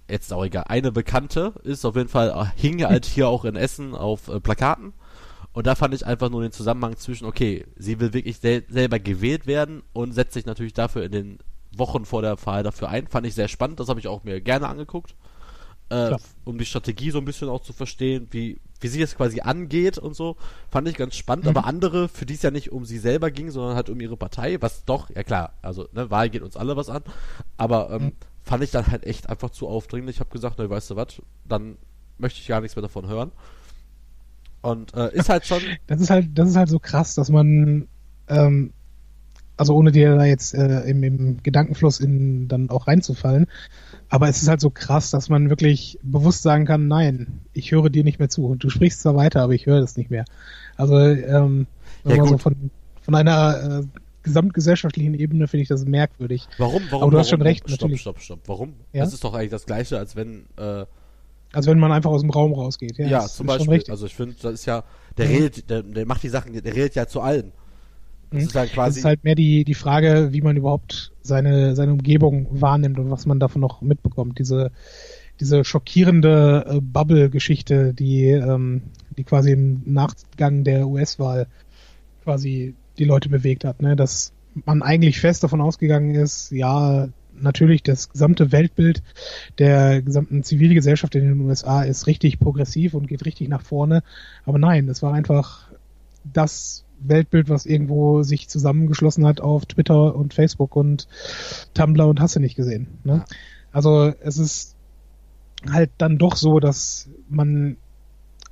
[0.07, 3.55] jetzt auch egal, eine Bekannte ist auf jeden Fall, äh, hing halt hier auch in
[3.55, 4.93] Essen auf äh, Plakaten.
[5.53, 8.99] Und da fand ich einfach nur den Zusammenhang zwischen, okay, sie will wirklich sel selber
[8.99, 11.39] gewählt werden und setzt sich natürlich dafür in den
[11.73, 13.07] Wochen vor der Wahl dafür ein.
[13.07, 15.15] Fand ich sehr spannend, das habe ich auch mir gerne angeguckt
[15.89, 19.41] äh, um die Strategie so ein bisschen auch zu verstehen, wie, wie sie es quasi
[19.41, 20.35] angeht und so,
[20.69, 21.45] fand ich ganz spannend.
[21.45, 21.49] Mhm.
[21.51, 24.17] Aber andere, für die es ja nicht um sie selber ging, sondern halt um ihre
[24.17, 27.03] Partei, was doch, ja klar, also ne, Wahl geht uns alle was an,
[27.57, 28.11] aber ähm, mhm.
[28.41, 30.17] fand ich dann halt echt einfach zu aufdringlich.
[30.17, 31.77] Ich habe gesagt, ne, weißt du was, dann
[32.17, 33.31] möchte ich gar nichts mehr davon hören.
[34.61, 35.61] Und äh, ist halt schon.
[35.87, 37.87] Das ist halt, das ist halt so krass, dass man
[38.27, 38.73] ähm,
[39.57, 43.47] also ohne dir da jetzt äh, im, im Gedankenfluss in dann auch reinzufallen,
[44.09, 47.89] aber es ist halt so krass, dass man wirklich bewusst sagen kann, nein, ich höre
[47.89, 48.45] dir nicht mehr zu.
[48.45, 50.25] Und du sprichst zwar weiter, aber ich höre das nicht mehr.
[50.77, 51.67] Also ähm,
[52.03, 52.69] ja, so von,
[53.01, 53.83] von einer äh,
[54.23, 56.47] gesamtgesellschaftlichen Ebene finde ich das merkwürdig.
[56.57, 56.83] Warum?
[56.89, 57.03] Warum?
[57.03, 57.19] Aber du warum?
[57.19, 58.01] hast schon recht, stopp, natürlich.
[58.01, 58.39] Stopp, stopp.
[58.45, 58.73] Warum?
[58.93, 59.03] Ja?
[59.03, 60.85] Das ist doch eigentlich das Gleiche, als wenn äh,
[61.55, 62.97] also wenn man einfach aus dem Raum rausgeht.
[62.97, 63.81] Ja, ja zum Beispiel.
[63.87, 64.83] Also ich finde, das ist ja,
[65.17, 67.53] der redet, der, der macht die Sachen, der redet ja zu allen.
[68.35, 68.49] Das mhm.
[68.49, 68.89] ist halt quasi.
[68.89, 73.09] Das ist halt mehr die, die Frage, wie man überhaupt seine, seine Umgebung wahrnimmt und
[73.09, 74.39] was man davon noch mitbekommt.
[74.39, 74.71] Diese,
[75.39, 78.83] diese schockierende äh, Bubble-Geschichte, die, ähm,
[79.17, 81.47] die quasi im Nachgang der US-Wahl
[82.23, 83.95] quasi die Leute bewegt hat, ne?
[83.95, 84.31] dass
[84.65, 89.03] man eigentlich fest davon ausgegangen ist, ja, natürlich das gesamte Weltbild
[89.59, 94.03] der gesamten Zivilgesellschaft in den USA ist richtig progressiv und geht richtig nach vorne.
[94.45, 95.67] Aber nein, es war einfach
[96.23, 101.07] das Weltbild, was irgendwo sich zusammengeschlossen hat auf Twitter und Facebook und
[101.73, 102.87] Tumblr und hast du nicht gesehen.
[103.03, 103.23] Ne?
[103.71, 104.75] Also es ist
[105.69, 107.77] halt dann doch so, dass man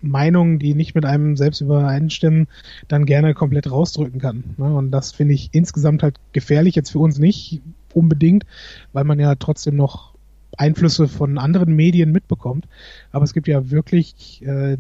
[0.01, 2.47] Meinungen, die nicht mit einem selbst übereinstimmen,
[2.88, 4.56] dann gerne komplett rausdrücken kann.
[4.58, 4.73] Ne?
[4.75, 7.62] Und das finde ich insgesamt halt gefährlich, jetzt für uns nicht
[7.93, 8.45] unbedingt,
[8.91, 10.13] weil man ja trotzdem noch
[10.58, 12.67] Einflüsse von anderen Medien mitbekommt.
[13.12, 14.77] Aber es gibt ja wirklich äh,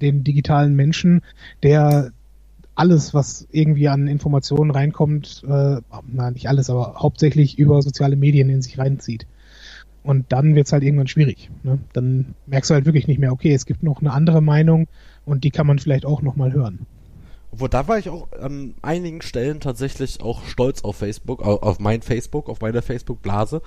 [0.00, 1.22] den digitalen Menschen,
[1.62, 2.10] der
[2.74, 8.50] alles, was irgendwie an Informationen reinkommt, äh, na nicht alles, aber hauptsächlich über soziale Medien
[8.50, 9.26] in sich reinzieht.
[10.02, 11.50] Und dann wird's halt irgendwann schwierig.
[11.62, 11.78] Ne?
[11.94, 14.86] Dann merkst du halt wirklich nicht mehr, okay, es gibt noch eine andere Meinung
[15.24, 16.86] und die kann man vielleicht auch nochmal hören.
[17.54, 22.02] Obwohl, da war ich auch an einigen Stellen tatsächlich auch stolz auf Facebook, auf mein
[22.02, 23.62] Facebook, auf meine Facebook-Blase.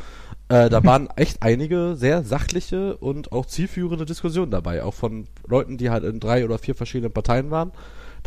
[0.49, 5.77] Äh, da waren echt einige sehr sachliche und auch zielführende Diskussionen dabei, auch von Leuten,
[5.77, 7.71] die halt in drei oder vier verschiedenen Parteien waren.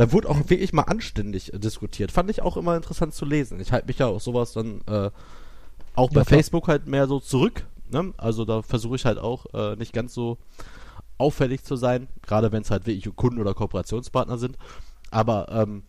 [0.01, 2.11] Da wurde auch wirklich mal anständig äh, diskutiert.
[2.11, 3.61] Fand ich auch immer interessant zu lesen.
[3.61, 5.11] Ich halte mich ja auch sowas dann äh,
[5.95, 7.67] auch bei ja, Facebook halt mehr so zurück.
[7.91, 8.15] Ne?
[8.17, 10.39] Also da versuche ich halt auch äh, nicht ganz so
[11.19, 14.57] auffällig zu sein, gerade wenn es halt wirklich Kunden oder Kooperationspartner sind.
[15.11, 15.83] Aber ähm,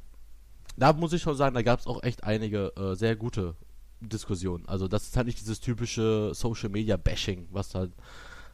[0.75, 3.55] da muss ich schon sagen, da gab es auch echt einige äh, sehr gute
[4.01, 4.65] Diskussionen.
[4.67, 7.93] Also das ist halt nicht dieses typische Social Media Bashing, was halt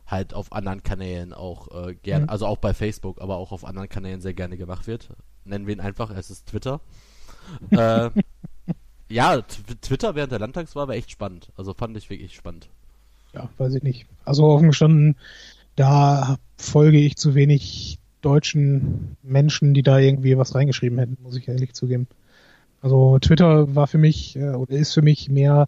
[0.05, 2.29] halt auf anderen Kanälen auch äh, gerne, mhm.
[2.29, 5.09] also auch bei Facebook, aber auch auf anderen Kanälen sehr gerne gemacht wird.
[5.47, 6.81] Nennen wir ihn einfach, es ist Twitter.
[7.71, 8.09] äh,
[9.09, 11.51] ja, Twitter während der Landtagswahl war echt spannend.
[11.55, 12.69] Also fand ich wirklich spannend.
[13.33, 14.05] Ja, weiß ich nicht.
[14.25, 15.15] Also offen gestanden,
[15.75, 21.47] da folge ich zu wenig deutschen Menschen, die da irgendwie was reingeschrieben hätten, muss ich
[21.47, 22.07] ehrlich zugeben.
[22.81, 25.67] Also Twitter war für mich äh, oder ist für mich mehr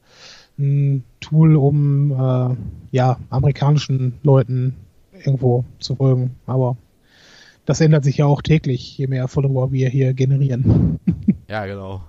[0.58, 2.56] ein Tool, um äh,
[2.92, 4.76] ja amerikanischen Leuten
[5.14, 6.36] irgendwo zu folgen.
[6.46, 6.78] Aber
[7.70, 11.00] das ändert sich ja auch täglich, je mehr Follower wir hier generieren.
[11.48, 12.02] ja, genau.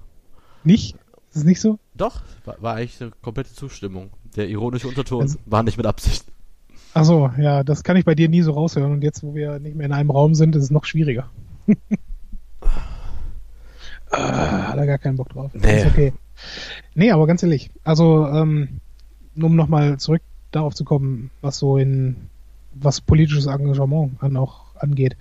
[0.65, 0.97] Nicht?
[1.29, 1.79] Ist es nicht so?
[1.95, 4.09] Doch, war, war eigentlich eine komplette Zustimmung.
[4.37, 6.25] Der ironische Unterton also, war nicht mit Absicht.
[6.95, 8.91] Achso, ja, das kann ich bei dir nie so raushören.
[8.91, 11.29] Und jetzt, wo wir nicht mehr in einem Raum sind, ist es noch schwieriger.
[14.13, 15.51] ah, hat er gar keinen Bock drauf.
[15.53, 15.77] Nee.
[15.77, 16.15] Ist okay.
[16.95, 18.81] Nee, aber ganz ehrlich, also ähm,
[19.37, 22.17] um nochmal zurück darauf zu kommen, was so in
[22.73, 25.17] was politisches Engagement an auch angeht.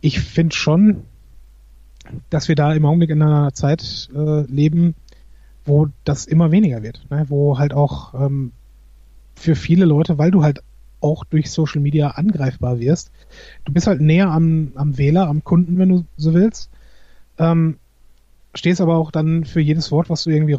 [0.00, 1.04] Ich finde schon,
[2.30, 4.94] dass wir da im Augenblick in einer Zeit äh, leben,
[5.64, 7.26] wo das immer weniger wird, ne?
[7.28, 8.52] wo halt auch ähm,
[9.34, 10.62] für viele Leute, weil du halt
[11.00, 13.10] auch durch Social Media angreifbar wirst,
[13.64, 16.70] du bist halt näher am, am Wähler, am Kunden, wenn du so willst,
[17.38, 17.78] ähm,
[18.54, 20.54] stehst aber auch dann für jedes Wort, was du irgendwie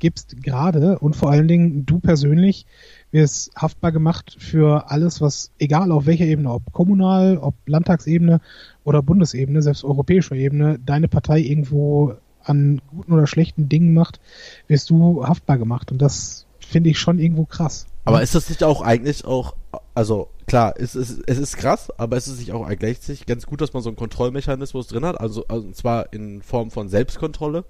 [0.00, 2.66] rausgibst, gerade und vor allen Dingen du persönlich
[3.12, 8.40] wirst haftbar gemacht für alles, was, egal auf welcher Ebene, ob kommunal, ob Landtagsebene
[8.84, 14.20] oder Bundesebene, selbst europäischer Ebene, deine Partei irgendwo an guten oder schlechten Dingen macht,
[14.66, 15.92] wirst du haftbar gemacht.
[15.92, 17.86] Und das finde ich schon irgendwo krass.
[18.04, 19.54] Aber ist das nicht auch eigentlich auch,
[19.94, 23.60] also klar, es ist, es ist krass, aber ist es nicht auch gleichzeitig ganz gut,
[23.60, 27.64] dass man so einen Kontrollmechanismus drin hat, also, also und zwar in Form von Selbstkontrolle?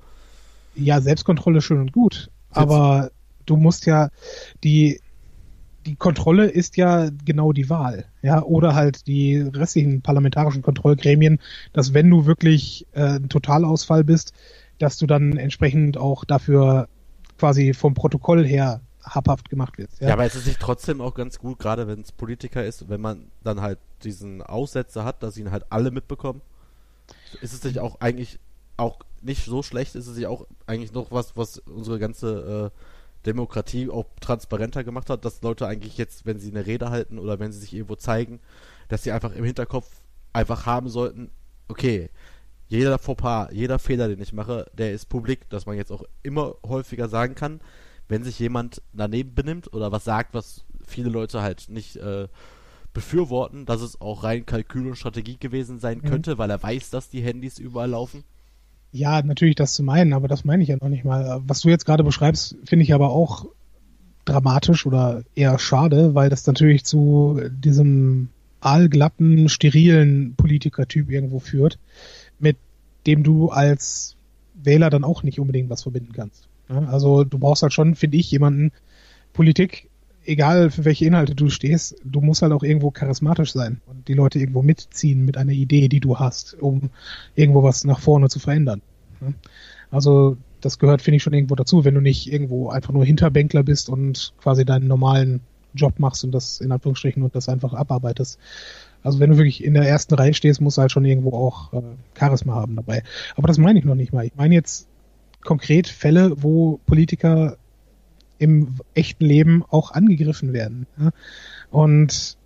[0.75, 3.11] Ja, Selbstkontrolle schön und gut, aber
[3.47, 4.11] du musst ja
[4.65, 5.01] die
[5.87, 11.41] die Kontrolle ist ja genau die Wahl, ja, oder halt die restlichen parlamentarischen Kontrollgremien,
[11.73, 14.35] dass wenn du wirklich äh, ein Totalausfall bist,
[14.79, 16.89] dass du dann entsprechend auch dafür
[17.39, 19.91] quasi vom Protokoll her habhaft gemacht wird.
[20.01, 22.89] Ja, ja aber es ist sich trotzdem auch ganz gut, gerade wenn es Politiker ist,
[22.89, 26.43] wenn man dann halt diesen Aussetzer hat, dass ihn halt alle mitbekommen,
[27.41, 28.39] ist es sich auch eigentlich
[28.77, 33.27] auch nicht so schlecht, ist es sich auch eigentlich noch was, was unsere ganze äh,
[33.27, 37.39] Demokratie auch transparenter gemacht hat, dass Leute eigentlich jetzt, wenn sie eine Rede halten oder
[37.39, 38.41] wenn sie sich irgendwo zeigen,
[38.89, 39.89] dass sie einfach im Hinterkopf
[40.33, 41.31] einfach haben sollten,
[41.69, 42.11] okay,
[42.69, 46.55] jeder Fauxpas, jeder Fehler, den ich mache, der ist publik, dass man jetzt auch immer
[46.65, 47.61] häufiger sagen kann,
[48.09, 52.29] wenn sich jemand daneben benimmt oder was sagt, was viele Leute halt nicht äh,
[52.93, 56.09] befürworten, dass es auch rein Kalkül und Strategie gewesen sein mhm.
[56.09, 58.25] könnte, weil er weiß, dass die Handys überall laufen.
[58.93, 61.41] Ja, natürlich das zu meinen, aber das meine ich ja noch nicht mal.
[61.47, 63.47] Was du jetzt gerade beschreibst, finde ich aber auch
[64.25, 68.29] dramatisch oder eher schade, weil das natürlich zu diesem
[68.61, 71.79] aalglatten, sterilen Politikertyp irgendwo führt,
[72.39, 72.57] mit
[73.07, 74.17] dem du als
[74.55, 76.49] Wähler dann auch nicht unbedingt was verbinden kannst.
[76.69, 78.73] Also du brauchst halt schon, finde ich, jemanden,
[79.33, 79.90] Politik,
[80.25, 84.15] egal für welche Inhalte du stehst, du musst halt auch irgendwo charismatisch sein und die
[84.15, 86.91] Leute irgendwo mitziehen mit einer Idee, die du hast, um
[87.35, 88.83] irgendwo was nach vorne zu verändern.
[89.91, 93.63] Also das gehört, finde ich, schon irgendwo dazu, wenn du nicht irgendwo einfach nur Hinterbänkler
[93.63, 95.41] bist und quasi deinen normalen
[95.75, 98.39] Job machst und das in Anführungsstrichen und das einfach abarbeitest.
[99.03, 101.73] Also wenn du wirklich in der ersten Reihe stehst, musst du halt schon irgendwo auch
[101.73, 101.83] äh,
[102.19, 103.03] Charisma haben dabei.
[103.37, 104.27] Aber das meine ich noch nicht mal.
[104.27, 104.87] Ich meine jetzt
[105.43, 107.57] konkret Fälle, wo Politiker
[108.41, 110.87] im echten Leben auch angegriffen werden.
[110.99, 111.11] Ja?
[111.71, 112.37] Und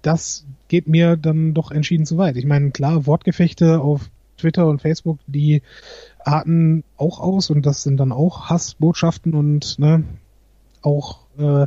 [0.00, 2.36] das geht mir dann doch entschieden zu weit.
[2.36, 5.62] Ich meine, klar, Wortgefechte auf Twitter und Facebook, die
[6.24, 10.04] arten auch aus und das sind dann auch Hassbotschaften und ne,
[10.82, 11.66] auch äh,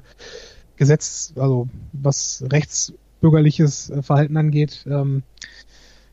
[0.78, 5.24] Gesetz, also was rechtsbürgerliches Verhalten angeht, ähm,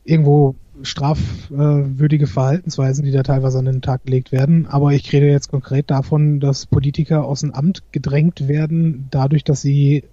[0.08, 4.66] irgendwo strafwürdige Verhaltensweisen, die da teilweise an den Tag gelegt werden.
[4.66, 9.60] Aber ich rede jetzt konkret davon, dass Politiker aus dem Amt gedrängt werden, dadurch, dass
[9.60, 10.04] sie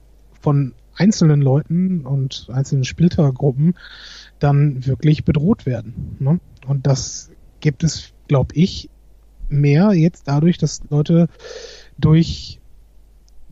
[0.42, 3.76] von einzelnen Leuten und einzelnen Spieltaggruppen
[4.40, 6.18] dann wirklich bedroht werden.
[6.20, 6.40] Ne?
[6.68, 8.90] Und das gibt es, glaube ich,
[9.50, 11.28] mehr jetzt dadurch, dass Leute
[11.98, 12.60] durch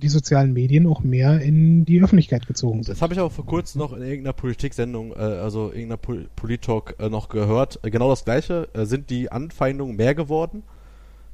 [0.04, 2.94] die sozialen Medien auch mehr in die Öffentlichkeit gezogen sind.
[2.94, 6.96] Das habe ich auch vor kurzem noch in irgendeiner Politiksendung, äh, also irgendeiner Pol Polit-Talk
[7.00, 7.80] äh, noch gehört.
[7.84, 8.68] Genau das gleiche.
[8.74, 10.64] Äh, sind die Anfeindungen mehr geworden?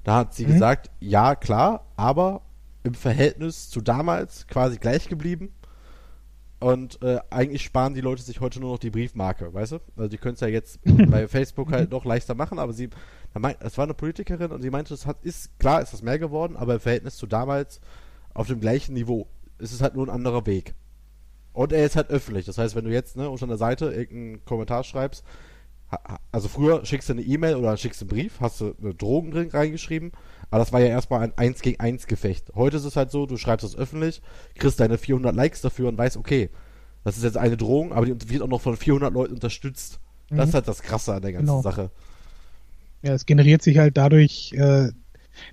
[0.04, 0.54] Da hat sie mhm.
[0.54, 2.42] gesagt, ja, klar, aber
[2.84, 5.52] im Verhältnis zu damals quasi gleich geblieben.
[6.60, 9.80] Und äh, eigentlich sparen die Leute sich heute nur noch die Briefmarke, weißt du?
[9.96, 12.90] Also die können es ja jetzt bei Facebook halt noch leichter machen, aber sie,
[13.62, 16.58] es war eine Politikerin und sie meinte, es hat, ist, klar ist das mehr geworden,
[16.58, 17.80] aber im Verhältnis zu damals
[18.34, 19.28] auf dem gleichen Niveau.
[19.58, 20.74] Es ist halt nur ein anderer Weg.
[21.54, 22.46] Und er ist halt öffentlich.
[22.46, 25.24] Das heißt, wenn du jetzt ne, unter einer Seite irgendeinen Kommentar schreibst,
[26.32, 29.50] also früher schickst du eine E-Mail oder schickst einen Brief, hast du eine Drogen drin
[29.50, 30.12] reingeschrieben,
[30.52, 32.52] aber das war ja erstmal ein 1 gegen 1 Gefecht.
[32.56, 34.22] Heute ist es halt so, du schreibst es öffentlich,
[34.56, 36.50] kriegst deine 400 Likes dafür und weißt, okay,
[37.04, 40.00] das ist jetzt eine Drohung, aber die wird auch noch von 400 Leuten unterstützt.
[40.30, 40.44] Das mhm.
[40.44, 41.62] ist halt das Krasse an der ganzen genau.
[41.62, 41.90] Sache.
[43.02, 44.90] Ja, es generiert sich halt dadurch, äh,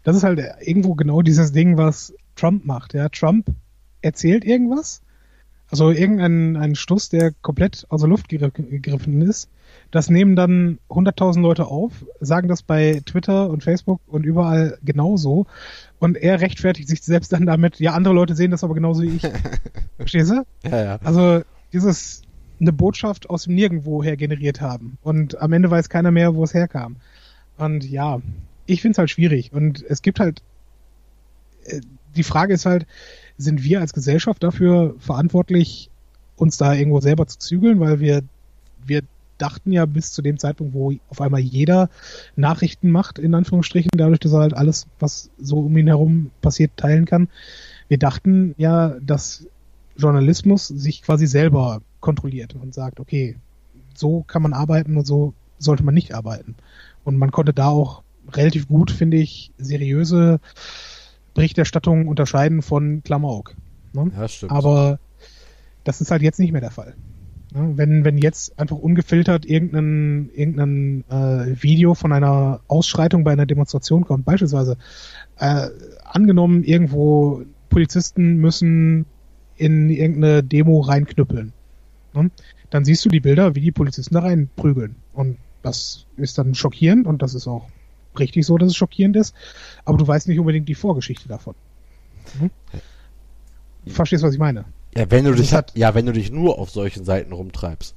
[0.03, 2.95] das ist halt irgendwo genau dieses Ding, was Trump macht.
[2.95, 3.49] Ja, Trump
[4.03, 5.03] erzählt irgendwas,
[5.71, 9.51] also irgendein ein Stuss, der komplett aus der Luft gegriffen ist.
[9.91, 15.47] Das nehmen dann 100.000 Leute auf, sagen das bei Twitter und Facebook und überall genauso.
[15.99, 19.17] Und er rechtfertigt sich selbst dann damit, ja, andere Leute sehen das aber genauso wie
[19.17, 19.23] ich.
[19.97, 20.45] Verstehst du?
[20.69, 20.99] Ja, ja.
[21.03, 22.23] Also dieses
[22.61, 24.99] eine Botschaft aus dem Nirgendwo her generiert haben.
[25.03, 26.97] Und am Ende weiß keiner mehr, wo es herkam.
[27.59, 28.21] Und ja,
[28.67, 29.53] ich finde es halt schwierig.
[29.53, 30.43] Und es gibt halt,
[31.65, 31.81] äh,
[32.17, 32.87] die Frage ist halt,
[33.39, 35.91] sind wir als Gesellschaft dafür verantwortlich,
[36.37, 38.23] uns da irgendwo selber zu zügeln, weil wir,
[38.85, 39.03] wir
[39.39, 41.91] dachten ja bis zu dem Zeitpunkt, wo auf einmal jeder
[42.37, 46.73] Nachrichten macht, in Anführungsstrichen, dadurch, dass er halt alles, was so um ihn herum passiert,
[46.77, 47.29] teilen kann.
[47.89, 49.47] Wir dachten ja, dass
[49.97, 53.37] Journalismus sich quasi selber kontrolliert und sagt, okay,
[53.95, 56.55] so kann man arbeiten und so sollte man nicht arbeiten.
[57.05, 58.03] Und man konnte da auch
[58.33, 60.41] relativ gut, finde ich, seriöse
[61.37, 63.55] Berichterstattung unterscheiden von Klamauk.
[63.93, 64.11] Ne?
[64.17, 64.53] Ja, stimmt.
[64.53, 64.99] Aber
[65.85, 66.95] das ist halt jetzt nicht mehr der Fall.
[67.55, 67.75] Ne?
[67.77, 74.05] Wenn, wenn jetzt einfach ungefiltert irgendein, irgendein äh, Video von einer Ausschreitung bei einer Demonstration
[74.05, 74.79] kommt, beispielsweise
[75.39, 75.69] äh,
[76.05, 79.05] angenommen irgendwo Polizisten müssen
[79.57, 81.53] in irgendeine Demo reinknüppeln.
[82.15, 82.31] Ne?
[82.71, 84.97] Dann siehst du die Bilder, wie die Polizisten da reinprügeln.
[85.13, 87.69] Und das ist dann schockierend und das ist auch
[88.21, 89.35] richtig so, dass es schockierend ist,
[89.85, 91.55] aber du weißt nicht unbedingt die Vorgeschichte davon.
[92.39, 92.51] Hm?
[93.87, 94.65] Verstehst du, was ich meine?
[94.97, 97.95] Ja, wenn du dich hat, ja, wenn du dich nur auf solchen Seiten rumtreibst.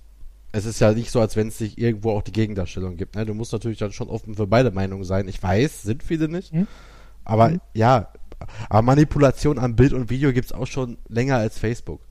[0.52, 3.16] Es ist ja nicht so, als wenn es nicht irgendwo auch die Gegendarstellung gibt.
[3.16, 3.26] Ne?
[3.26, 5.28] Du musst natürlich dann schon offen für beide Meinungen sein.
[5.28, 6.52] Ich weiß, sind viele nicht.
[6.52, 6.68] Hm?
[7.24, 7.62] Aber hm?
[7.74, 8.12] ja,
[8.70, 12.02] aber Manipulation an Bild und Video gibt es auch schon länger als Facebook.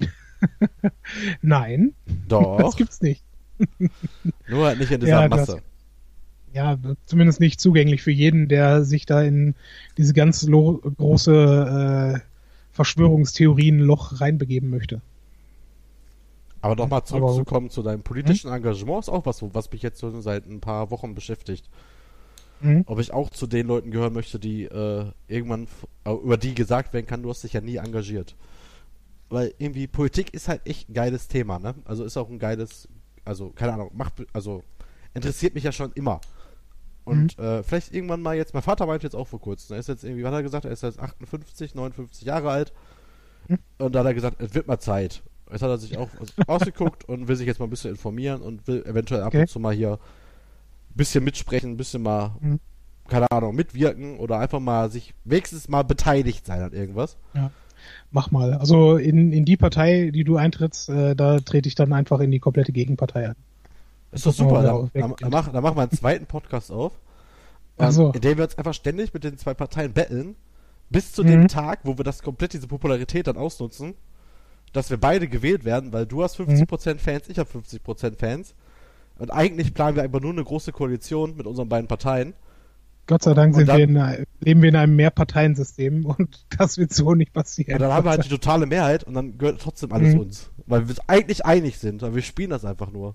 [1.42, 1.94] Nein.
[2.28, 2.58] Doch.
[2.64, 3.22] Das gibt's nicht.
[4.48, 5.62] Nur halt nicht in dieser ja, Masse
[6.54, 9.54] ja, zumindest nicht zugänglich für jeden, der sich da in
[9.98, 12.20] diese ganz große äh,
[12.72, 15.00] Verschwörungstheorien-Loch reinbegeben möchte.
[16.60, 18.56] Aber nochmal zurückzukommen zu deinem politischen hm?
[18.56, 21.68] Engagement ist auch was, was mich jetzt so seit ein paar Wochen beschäftigt.
[22.60, 22.84] Mhm.
[22.86, 25.66] Ob ich auch zu den Leuten gehören möchte, die äh, irgendwann
[26.06, 28.36] über die gesagt werden kann, du hast dich ja nie engagiert.
[29.28, 31.74] Weil irgendwie Politik ist halt echt ein geiles Thema, ne?
[31.84, 32.88] Also ist auch ein geiles,
[33.24, 34.62] also keine Ahnung, macht, also
[35.14, 36.20] interessiert mich ja schon immer.
[37.04, 37.44] Und mhm.
[37.44, 40.04] äh, vielleicht irgendwann mal jetzt, mein Vater meinte jetzt auch vor kurzem, er ist jetzt
[40.04, 42.72] irgendwie, was hat er gesagt, er ist jetzt 58, 59 Jahre alt.
[43.48, 43.58] Mhm.
[43.78, 45.22] Und da hat er gesagt, es wird mal Zeit.
[45.50, 46.08] Jetzt hat er sich auch
[46.46, 49.40] ausgeguckt und will sich jetzt mal ein bisschen informieren und will eventuell ab okay.
[49.40, 52.60] und zu mal hier ein bisschen mitsprechen, ein bisschen mal, mhm.
[53.08, 57.18] keine Ahnung, mitwirken oder einfach mal sich wenigstens mal beteiligt sein an irgendwas.
[57.34, 57.50] Ja.
[58.10, 58.54] Mach mal.
[58.54, 62.30] Also in, in die Partei, die du eintrittst, äh, da trete ich dann einfach in
[62.30, 63.36] die komplette Gegenpartei ein.
[64.14, 64.62] Ist doch super.
[64.62, 66.92] Da, da, da, mach, da machen wir einen zweiten Podcast auf.
[67.78, 68.12] Ähm, so.
[68.12, 70.36] In dem wir uns einfach ständig mit den zwei Parteien betteln.
[70.90, 71.28] Bis zu mhm.
[71.28, 73.94] dem Tag, wo wir das komplett diese Popularität dann ausnutzen,
[74.72, 76.98] dass wir beide gewählt werden, weil du hast 50% mhm.
[76.98, 78.54] Fans, ich habe 50% Fans.
[79.18, 82.34] Und eigentlich planen wir einfach nur eine große Koalition mit unseren beiden Parteien.
[83.06, 86.92] Gott sei Dank sind dann, wir in, leben wir in einem Mehrparteiensystem und das wird
[86.92, 87.74] so nicht passieren.
[87.74, 90.20] Und dann haben wir halt die totale Mehrheit und dann gehört trotzdem alles mhm.
[90.20, 90.50] uns.
[90.66, 93.14] Weil wir uns eigentlich einig sind, weil wir spielen das einfach nur.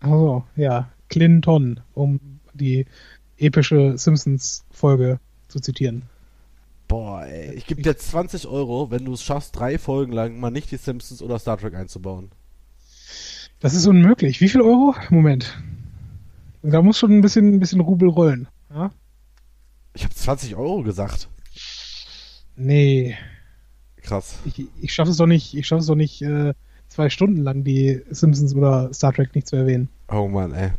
[0.00, 2.20] Also, ja, Clinton, um
[2.54, 2.86] die
[3.36, 6.02] epische Simpsons-Folge zu zitieren.
[6.88, 10.50] Boah, ey, ich gebe dir 20 Euro, wenn du es schaffst, drei Folgen lang mal
[10.50, 12.30] nicht die Simpsons oder Star Trek einzubauen.
[13.60, 14.40] Das ist unmöglich.
[14.40, 14.94] Wie viel Euro?
[15.10, 15.56] Moment.
[16.62, 18.48] Da muss schon ein bisschen, ein bisschen Rubel rollen.
[18.70, 18.90] Ja?
[19.94, 21.28] Ich habe 20 Euro gesagt.
[22.56, 23.16] Nee.
[24.02, 24.38] Krass.
[24.44, 26.54] Ich, ich schaffe es doch nicht, ich schaffe es doch nicht, äh,
[26.90, 29.88] zwei Stunden lang die Simpsons oder Star Trek nicht zu erwähnen.
[30.12, 30.72] Oh Mann, ey.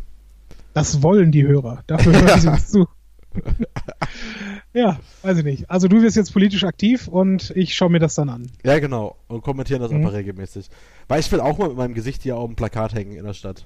[0.73, 1.83] Das wollen die Hörer.
[1.87, 2.85] Dafür hören sie uns zu.
[4.73, 5.71] ja, weiß ich nicht.
[5.71, 8.51] Also du wirst jetzt politisch aktiv und ich schaue mir das dann an.
[8.63, 9.15] Ja, genau.
[9.27, 9.97] Und kommentieren das mhm.
[9.97, 10.69] einfach regelmäßig.
[11.07, 13.33] Weil ich will auch mal mit meinem Gesicht hier auf dem Plakat hängen in der
[13.33, 13.65] Stadt.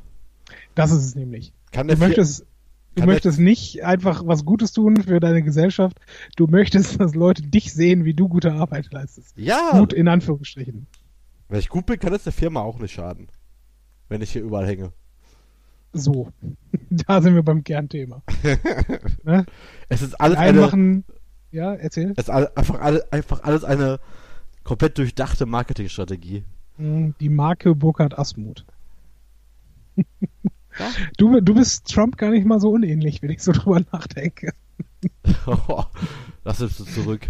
[0.76, 1.52] Das ist es nämlich.
[1.72, 2.46] Kann du möchtest,
[2.94, 5.98] du möchtest nicht einfach was Gutes tun für deine Gesellschaft.
[6.36, 9.36] Du möchtest, dass Leute dich sehen, wie du gute Arbeit leistest.
[9.36, 9.80] Ja.
[9.80, 10.86] Gut in Anführungsstrichen.
[11.48, 13.28] Wenn ich gut bin, kann es der Firma auch nicht schaden.
[14.10, 14.94] Wenn ich hier überall hänge.
[15.94, 16.32] So,
[16.90, 18.24] da sind wir beim Kernthema.
[19.24, 19.46] ne?
[19.90, 20.62] Es ist alles eine...
[20.62, 21.06] Machen...
[21.52, 22.14] Ja, erzähl.
[22.18, 24.00] Es ist einfach, alle, einfach alles eine
[24.64, 26.44] komplett durchdachte Marketingstrategie.
[26.78, 28.66] Hm, die Marke Burkhard Asmuth.
[30.78, 30.90] Ja?
[31.18, 34.52] Du, du bist Trump gar nicht mal so unähnlich, wenn ich so drüber nachdenke.
[36.44, 37.28] Lass es zurück.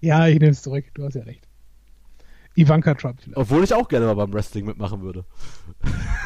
[0.00, 0.86] Ja, ich nehme es zurück.
[0.94, 1.47] Du hast ja recht.
[2.58, 3.36] Ivanka Trump vielleicht.
[3.36, 5.24] Obwohl ich auch gerne mal beim Wrestling mitmachen würde.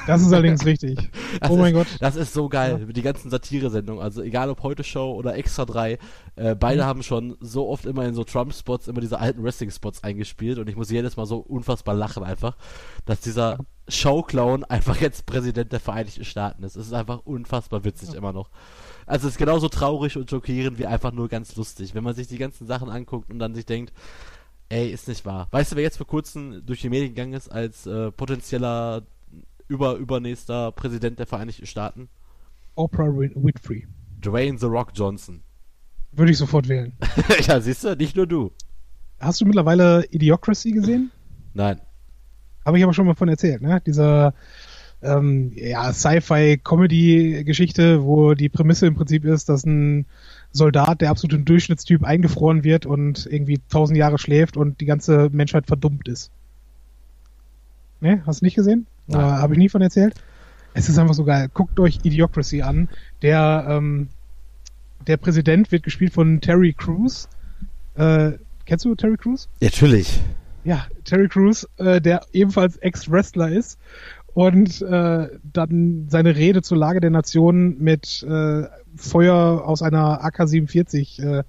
[0.07, 1.11] Das ist allerdings richtig.
[1.41, 2.01] Das oh mein ist, Gott.
[2.01, 2.79] Das ist so geil.
[2.81, 2.93] Ja.
[2.93, 4.03] Die ganzen Satire-Sendungen.
[4.03, 5.99] Also egal ob Heute Show oder Extra 3.
[6.37, 6.87] Äh, beide mhm.
[6.87, 10.59] haben schon so oft immer in so Trump-Spots immer diese alten Wrestling-Spots eingespielt.
[10.59, 12.57] Und ich muss jedes Mal so unfassbar lachen einfach,
[13.05, 13.59] dass dieser
[13.89, 16.77] Showclown einfach jetzt Präsident der Vereinigten Staaten ist.
[16.77, 18.15] Es ist einfach unfassbar witzig ja.
[18.17, 18.51] immer noch.
[19.07, 21.95] Also es ist genauso traurig und schockierend wie einfach nur ganz lustig.
[21.95, 23.93] Wenn man sich die ganzen Sachen anguckt und dann sich denkt,
[24.73, 25.49] ey, ist nicht wahr.
[25.51, 29.03] Weißt du, wer jetzt vor kurzem durch die Medien gegangen ist als äh, potenzieller
[29.69, 32.09] über übernächster Präsident der Vereinigten Staaten?
[32.75, 33.87] Oprah Winfrey.
[34.21, 35.43] Dwayne The Rock Johnson.
[36.13, 36.95] Würde ich sofort wählen.
[37.47, 38.51] ja, siehst du, nicht nur du.
[39.21, 41.11] Hast du mittlerweile Idiocracy gesehen?
[41.53, 41.81] Nein.
[42.65, 43.83] Habe ich aber schon mal von erzählt, ne?
[43.85, 44.35] Dieser
[45.03, 50.07] ähm, ja, Sci-Fi-Comedy-Geschichte, wo die Prämisse im Prinzip ist, dass ein
[50.53, 55.67] Soldat, der absolute Durchschnittstyp, eingefroren wird und irgendwie tausend Jahre schläft und die ganze Menschheit
[55.67, 56.31] verdummt ist.
[58.01, 58.23] Ne?
[58.27, 58.87] Hast du nicht gesehen?
[59.09, 60.15] Oder habe ich nie von erzählt?
[60.75, 61.51] Es ist einfach so geil.
[61.53, 62.89] Guckt euch Idiocracy an.
[63.21, 64.09] Der, ähm,
[65.07, 67.29] der Präsident wird gespielt von Terry Crews.
[67.95, 68.33] Äh,
[68.65, 69.49] kennst du Terry Crews?
[69.61, 70.21] Natürlich.
[70.65, 73.79] Ja, Terry Crews, äh, der ebenfalls Ex-Wrestler ist
[74.35, 78.65] und äh, dann seine Rede zur Lage der Nation mit äh,
[78.97, 81.45] Feuer aus einer AK-47 äh,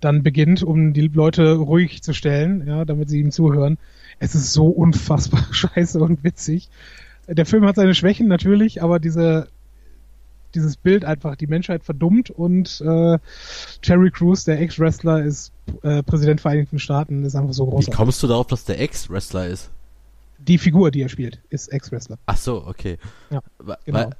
[0.00, 3.78] dann beginnt, um die Leute ruhig zu stellen, ja, damit sie ihm zuhören.
[4.18, 6.68] Es ist so unfassbar scheiße und witzig.
[7.28, 9.48] Der Film hat seine Schwächen natürlich, aber diese
[10.54, 13.18] dieses Bild einfach die Menschheit verdummt und äh,
[13.82, 15.52] Terry Crews, der Ex-Wrestler, ist
[15.82, 17.86] äh, Präsident Vereinigten Staaten, ist einfach so groß.
[17.86, 19.70] Wie kommst du darauf, dass der Ex-Wrestler ist?
[20.40, 22.18] Die Figur, die er spielt, ist Ex-Wrestler.
[22.26, 22.98] Ach so, okay.
[23.30, 23.40] Ja,
[23.84, 23.98] genau.
[23.98, 24.10] Weil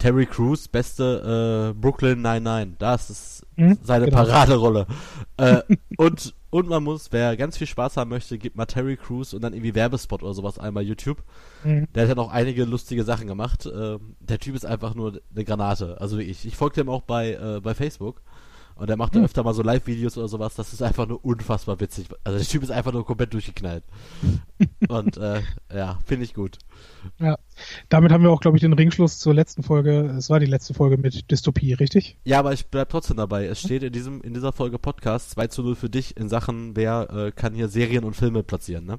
[0.00, 4.16] Terry Crews, beste äh, Brooklyn 99, das ist hm, seine genau.
[4.24, 4.86] Paraderolle.
[5.36, 5.60] äh,
[5.98, 9.42] und, und man muss, wer ganz viel Spaß haben möchte, gibt mal Terry Crews und
[9.42, 11.22] dann irgendwie Werbespot oder sowas einmal YouTube.
[11.64, 11.86] Mhm.
[11.94, 13.66] Der hat ja noch einige lustige Sachen gemacht.
[13.66, 16.00] Äh, der Typ ist einfach nur eine Granate.
[16.00, 18.22] Also ich, ich folge dem auch bei, äh, bei Facebook.
[18.80, 19.24] Und er macht hm.
[19.24, 20.54] öfter mal so Live-Videos oder sowas.
[20.54, 22.06] Das ist einfach nur unfassbar witzig.
[22.24, 23.84] Also der Typ ist einfach nur komplett durchgeknallt.
[24.88, 26.56] Und äh, ja, finde ich gut.
[27.18, 27.38] Ja,
[27.90, 30.06] damit haben wir auch, glaube ich, den Ringschluss zur letzten Folge.
[30.16, 32.16] Es war die letzte Folge mit Dystopie, richtig?
[32.24, 33.44] Ja, aber ich bleib trotzdem dabei.
[33.44, 36.74] Es steht in diesem in dieser Folge Podcast 2 zu 0 für dich in Sachen,
[36.74, 38.98] wer äh, kann hier Serien und Filme platzieren, ne?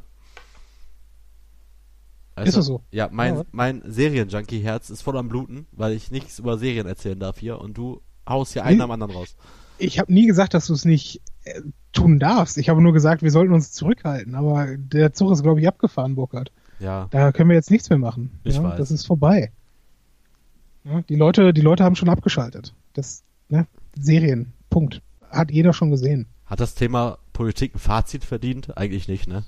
[2.35, 2.83] Also, ist das so?
[2.91, 3.43] Ja, mein, ja.
[3.51, 7.75] mein Serien-Junkie-Herz ist voll am Bluten, weil ich nichts über Serien erzählen darf hier und
[7.75, 9.35] du haust hier einen am anderen raus
[9.81, 11.61] ich habe nie gesagt, dass du es nicht äh,
[11.91, 12.57] tun darfst.
[12.57, 14.35] Ich habe nur gesagt, wir sollten uns zurückhalten.
[14.35, 16.51] Aber der Zug ist, glaube ich, abgefahren, Burkhard.
[16.79, 17.07] Ja.
[17.11, 18.39] Da können wir jetzt nichts mehr machen.
[18.43, 18.77] Ich ja, weiß.
[18.77, 19.51] Das ist vorbei.
[20.83, 22.73] Ja, die Leute, die Leute haben schon abgeschaltet.
[22.93, 23.67] Das, ne?
[23.99, 24.53] Serien.
[24.69, 25.01] Punkt.
[25.29, 26.27] Hat jeder schon gesehen.
[26.45, 28.77] Hat das Thema Politik ein Fazit verdient?
[28.77, 29.43] Eigentlich nicht, ne?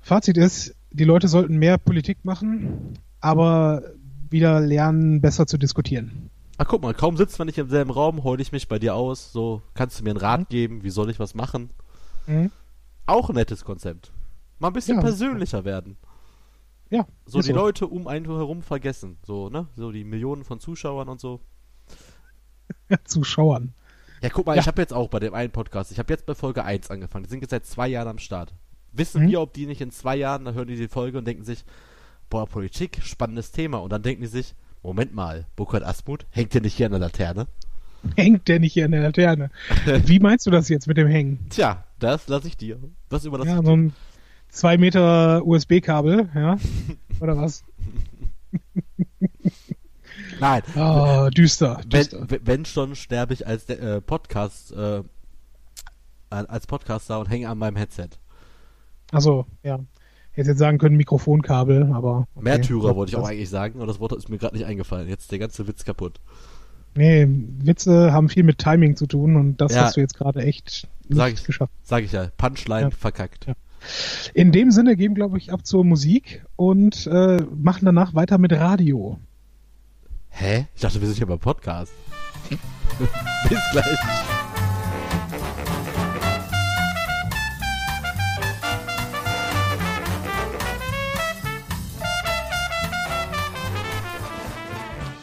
[0.00, 3.82] Fazit ist, die Leute sollten mehr Politik machen, aber
[4.30, 6.30] wieder lernen, besser zu diskutieren.
[6.56, 8.94] Ach guck mal, kaum sitzt man nicht im selben Raum, heule ich mich bei dir
[8.94, 9.32] aus.
[9.32, 10.46] So, kannst du mir einen Rat mhm.
[10.48, 11.70] geben, wie soll ich was machen?
[12.26, 12.50] Mhm.
[13.06, 14.12] Auch ein nettes Konzept.
[14.58, 15.02] Mal ein bisschen ja.
[15.02, 15.96] persönlicher werden.
[16.90, 17.06] Ja.
[17.26, 17.54] So die so.
[17.54, 19.18] Leute um einen herum vergessen.
[19.26, 19.66] So, ne?
[19.76, 21.40] So die Millionen von Zuschauern und so.
[23.04, 23.74] Zuschauern.
[24.22, 24.62] Ja, guck mal, ja.
[24.62, 27.24] ich habe jetzt auch bei dem einen Podcast, ich habe jetzt bei Folge 1 angefangen.
[27.24, 28.54] Die sind jetzt seit zwei Jahren am Start.
[28.92, 29.28] Wissen mhm.
[29.28, 31.64] wir, ob die nicht in zwei Jahren, da hören die die Folge und denken sich,
[32.30, 33.78] boah, Politik, spannendes Thema.
[33.78, 34.54] Und dann denken die sich,
[34.84, 37.46] Moment mal, Burkhard Asmuth, hängt der nicht hier an der Laterne?
[38.16, 39.50] Hängt der nicht hier an der Laterne?
[39.86, 41.38] Wie meinst du das jetzt mit dem Hängen?
[41.48, 42.78] Tja, das lasse ich dir.
[43.08, 43.94] Was über das Ja, so ein
[44.50, 46.58] 2 Meter USB-Kabel, ja?
[47.20, 47.64] Oder was?
[50.38, 50.62] Nein.
[50.76, 51.80] Oh, düster.
[51.86, 52.26] düster.
[52.28, 55.02] Wenn, wenn schon sterbe ich als äh, Podcast, äh,
[56.28, 58.10] als Podcaster und hänge an meinem Headset.
[59.12, 59.80] Achso, ja
[60.36, 62.26] hätte jetzt sagen können Mikrofonkabel, aber.
[62.34, 62.44] Okay.
[62.44, 65.08] Märtyrer wollte ich auch eigentlich sagen, aber das Wort ist mir gerade nicht eingefallen.
[65.08, 66.20] Jetzt ist der ganze Witz kaputt.
[66.96, 69.82] Nee, Witze haben viel mit Timing zu tun und das ja.
[69.82, 71.72] hast du jetzt gerade echt nicht sag ich, geschafft.
[71.82, 72.90] Sag ich ja, Punchline ja.
[72.90, 73.46] verkackt.
[73.46, 73.54] Ja.
[74.32, 78.52] In dem Sinne gehen, glaube ich, ab zur Musik und äh, machen danach weiter mit
[78.52, 79.18] Radio.
[80.30, 80.66] Hä?
[80.74, 81.92] Ich dachte, wir sind hier beim Podcast.
[83.48, 84.33] Bis gleich.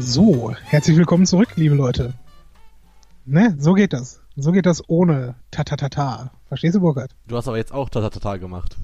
[0.03, 2.15] So, herzlich willkommen zurück, liebe Leute.
[3.23, 4.19] Ne, so geht das.
[4.35, 6.31] So geht das ohne Tatatata.
[6.47, 7.15] Verstehst du, Burkhard?
[7.27, 8.77] Du hast aber jetzt auch Tatatata gemacht.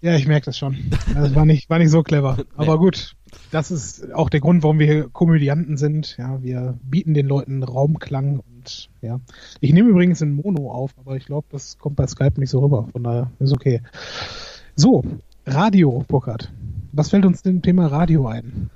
[0.00, 0.90] Ja, ich merke das schon.
[1.12, 2.38] Das war nicht, war nicht so clever.
[2.56, 2.78] Aber nee.
[2.78, 3.14] gut,
[3.50, 6.16] das ist auch der Grund, warum wir hier Komödianten sind.
[6.16, 9.20] Ja, wir bieten den Leuten Raumklang und ja.
[9.60, 12.60] Ich nehme übrigens in Mono auf, aber ich glaube, das kommt bei Skype nicht so
[12.60, 12.88] rüber.
[12.90, 13.82] Von daher ist okay.
[14.76, 15.04] So,
[15.44, 16.50] Radio, Burkhard.
[16.92, 18.70] Was fällt uns dem Thema Radio ein?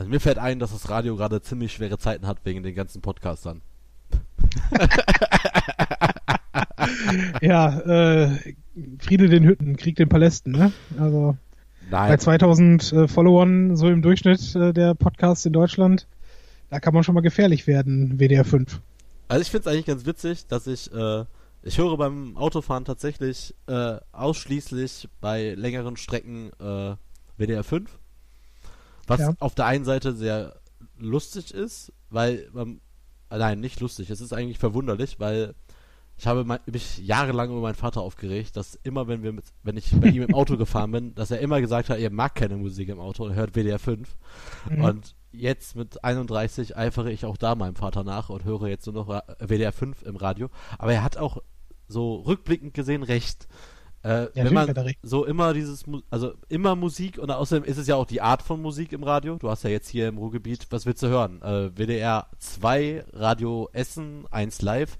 [0.00, 3.02] Also mir fällt ein, dass das Radio gerade ziemlich schwere Zeiten hat wegen den ganzen
[3.02, 3.60] Podcastern.
[7.42, 8.54] ja, äh,
[8.98, 10.72] Friede den Hütten, Krieg den Palästen, ne?
[10.98, 11.36] Also
[11.90, 12.08] Nein.
[12.08, 16.06] bei 2000 äh, Followern so im Durchschnitt äh, der Podcast in Deutschland,
[16.70, 18.80] da kann man schon mal gefährlich werden, WDR 5.
[19.28, 21.26] Also ich finde es eigentlich ganz witzig, dass ich äh,
[21.62, 26.94] ich höre beim Autofahren tatsächlich äh, ausschließlich bei längeren Strecken äh,
[27.36, 27.99] WDR 5.
[29.10, 29.34] Was ja.
[29.40, 30.60] auf der einen Seite sehr
[30.98, 32.80] lustig ist, weil man,
[33.30, 35.54] nein, nicht lustig, es ist eigentlich verwunderlich, weil
[36.16, 39.98] ich habe mich jahrelang über meinen Vater aufgeregt, dass immer, wenn wir mit, wenn ich
[39.98, 42.90] bei ihm im Auto gefahren bin, dass er immer gesagt hat, er mag keine Musik
[42.90, 44.16] im Auto, er hört WDR 5.
[44.68, 44.84] Mhm.
[44.84, 48.94] Und jetzt mit 31 eifere ich auch da meinem Vater nach und höre jetzt nur
[48.94, 50.50] noch WDR 5 im Radio.
[50.78, 51.38] Aber er hat auch
[51.88, 53.48] so rückblickend gesehen recht.
[54.02, 57.96] Äh, ja, wenn man so immer dieses, also immer Musik und außerdem ist es ja
[57.96, 59.36] auch die Art von Musik im Radio.
[59.36, 61.42] Du hast ja jetzt hier im Ruhrgebiet, was willst du hören?
[61.42, 64.98] Äh, WDR 2, Radio Essen, 1 Live.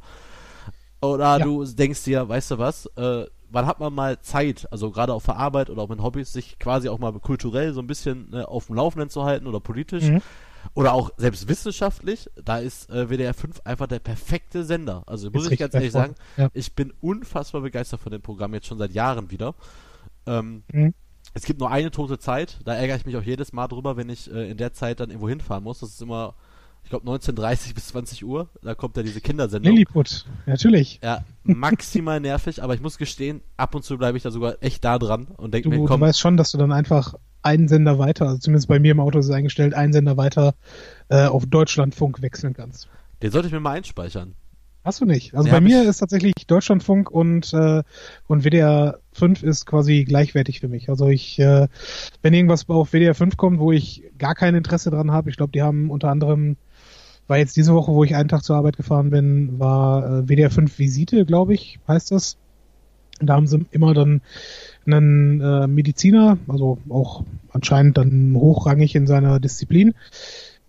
[1.00, 1.44] Oder ja.
[1.44, 5.24] du denkst dir, weißt du was, äh, wann hat man mal Zeit, also gerade auf
[5.24, 8.46] der Arbeit oder auch mit Hobbys, sich quasi auch mal kulturell so ein bisschen ne,
[8.46, 10.04] auf dem Laufenden zu halten oder politisch.
[10.04, 10.20] Mhm.
[10.74, 15.02] Oder auch selbst wissenschaftlich, da ist äh, WDR 5 einfach der perfekte Sender.
[15.06, 16.48] Also muss ich ganz ehrlich sagen, ja.
[16.52, 19.54] ich bin unfassbar begeistert von dem Programm jetzt schon seit Jahren wieder.
[20.26, 20.94] Ähm, mhm.
[21.34, 24.08] Es gibt nur eine tote Zeit, da ärgere ich mich auch jedes Mal drüber, wenn
[24.08, 25.80] ich äh, in der Zeit dann irgendwo hinfahren muss.
[25.80, 26.34] Das ist immer
[26.84, 29.72] ich glaube 19.30 bis 20 Uhr, da kommt ja diese Kindersendung.
[29.72, 31.00] Lilliput, natürlich.
[31.02, 34.84] Ja, maximal nervig, aber ich muss gestehen, ab und zu bleibe ich da sogar echt
[34.84, 36.00] da dran und denke mir, komm.
[36.00, 39.00] Du weißt schon, dass du dann einfach einen Sender weiter, also zumindest bei mir im
[39.00, 40.54] Auto ist es eingestellt, einen Sender weiter
[41.08, 42.88] äh, auf Deutschlandfunk wechseln kannst.
[43.22, 44.34] Den sollte ich mir mal einspeichern.
[44.82, 45.34] Hast du nicht.
[45.34, 47.82] Also ja, bei mir ist tatsächlich Deutschlandfunk und, äh,
[48.26, 50.88] und WDR 5 ist quasi gleichwertig für mich.
[50.88, 51.68] Also ich, äh,
[52.22, 55.52] wenn irgendwas auf WDR 5 kommt, wo ich gar kein Interesse dran habe, ich glaube,
[55.52, 56.56] die haben unter anderem
[57.26, 60.50] war jetzt diese Woche, wo ich einen Tag zur Arbeit gefahren bin, war äh, WDR
[60.50, 62.36] 5 Visite, glaube ich, heißt das.
[63.20, 64.22] Da haben sie immer dann
[64.86, 69.94] einen äh, Mediziner, also auch anscheinend dann hochrangig in seiner Disziplin,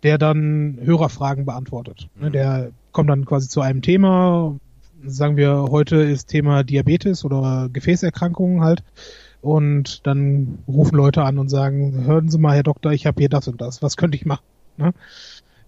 [0.04, 2.10] der dann Hörerfragen beantwortet.
[2.20, 2.34] Ne, mhm.
[2.34, 4.58] Der kommt dann quasi zu einem Thema.
[5.04, 8.84] Sagen wir, heute ist Thema Diabetes oder Gefäßerkrankungen halt.
[9.41, 13.30] Und dann rufen Leute an und sagen, hören Sie mal, Herr Doktor, ich habe hier
[13.30, 13.82] das und das.
[13.82, 14.43] Was könnte ich machen?
[14.78, 14.93] Ne?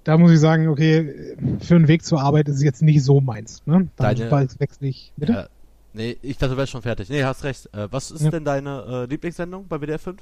[0.03, 3.21] da muss ich sagen, okay, für einen Weg zur Arbeit ist es jetzt nicht so
[3.21, 3.63] meins.
[3.65, 3.87] Ne?
[3.95, 5.13] Dann deine, wechsle ich.
[5.15, 5.33] Bitte?
[5.33, 5.47] Ja,
[5.93, 7.09] nee, ich dachte, du wärst schon fertig.
[7.09, 7.73] Nee, hast recht.
[7.73, 8.31] Äh, was ist ja.
[8.31, 10.21] denn deine äh, Lieblingssendung bei WDR 5?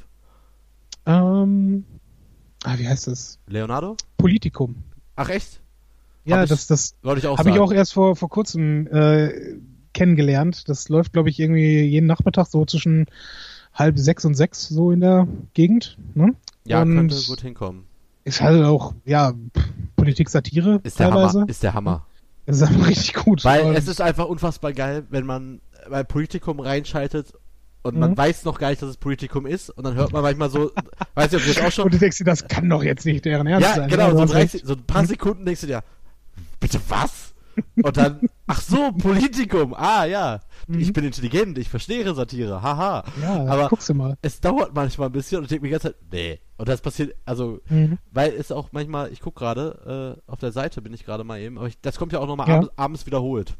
[1.05, 1.85] Ähm,
[2.63, 3.39] ah, wie heißt das?
[3.47, 3.97] Leonardo?
[4.17, 4.75] Politikum.
[5.15, 5.61] Ach echt?
[6.23, 9.57] Ja, ich, das, das habe ich auch erst vor, vor kurzem äh,
[9.93, 10.69] kennengelernt.
[10.69, 13.07] Das läuft, glaube ich, irgendwie jeden Nachmittag so zwischen
[13.73, 15.97] halb sechs und sechs so in der Gegend.
[16.13, 16.35] Ne?
[16.65, 17.85] Ja, und könnte gut hinkommen
[18.23, 19.33] ist halt auch, ja,
[19.95, 21.39] Politik-Satire ist der teilweise.
[21.39, 22.05] Hammer, ist der Hammer.
[22.45, 23.43] Das ist einfach richtig gut.
[23.43, 27.33] Weil es ist einfach unfassbar geil, wenn man bei Politikum reinschaltet
[27.83, 27.99] und mhm.
[27.99, 30.71] man weiß noch gar nicht, dass es Politikum ist und dann hört man manchmal so,
[31.15, 31.85] weiß nicht, ob du das auch schon...
[31.85, 33.89] Und du denkst dir, das kann doch jetzt nicht deren Ernst ja, sein.
[33.89, 35.83] Genau, so, 30, so ein paar Sekunden denkst du dir,
[36.59, 37.30] bitte was?
[37.83, 40.79] Und dann, ach so, Politikum, ah ja, mhm.
[40.79, 43.03] ich bin intelligent, ich verstehe Satire, haha.
[43.21, 44.17] Ja, aber guckst du mal.
[44.21, 46.39] Es dauert manchmal ein bisschen und ich denke mir die ganze Zeit, nee.
[46.57, 47.97] Und das passiert, also, mhm.
[48.11, 51.39] weil es auch manchmal, ich gucke gerade, äh, auf der Seite bin ich gerade mal
[51.39, 52.55] eben, aber ich, das kommt ja auch nochmal ja.
[52.55, 53.55] abends, abends wiederholt.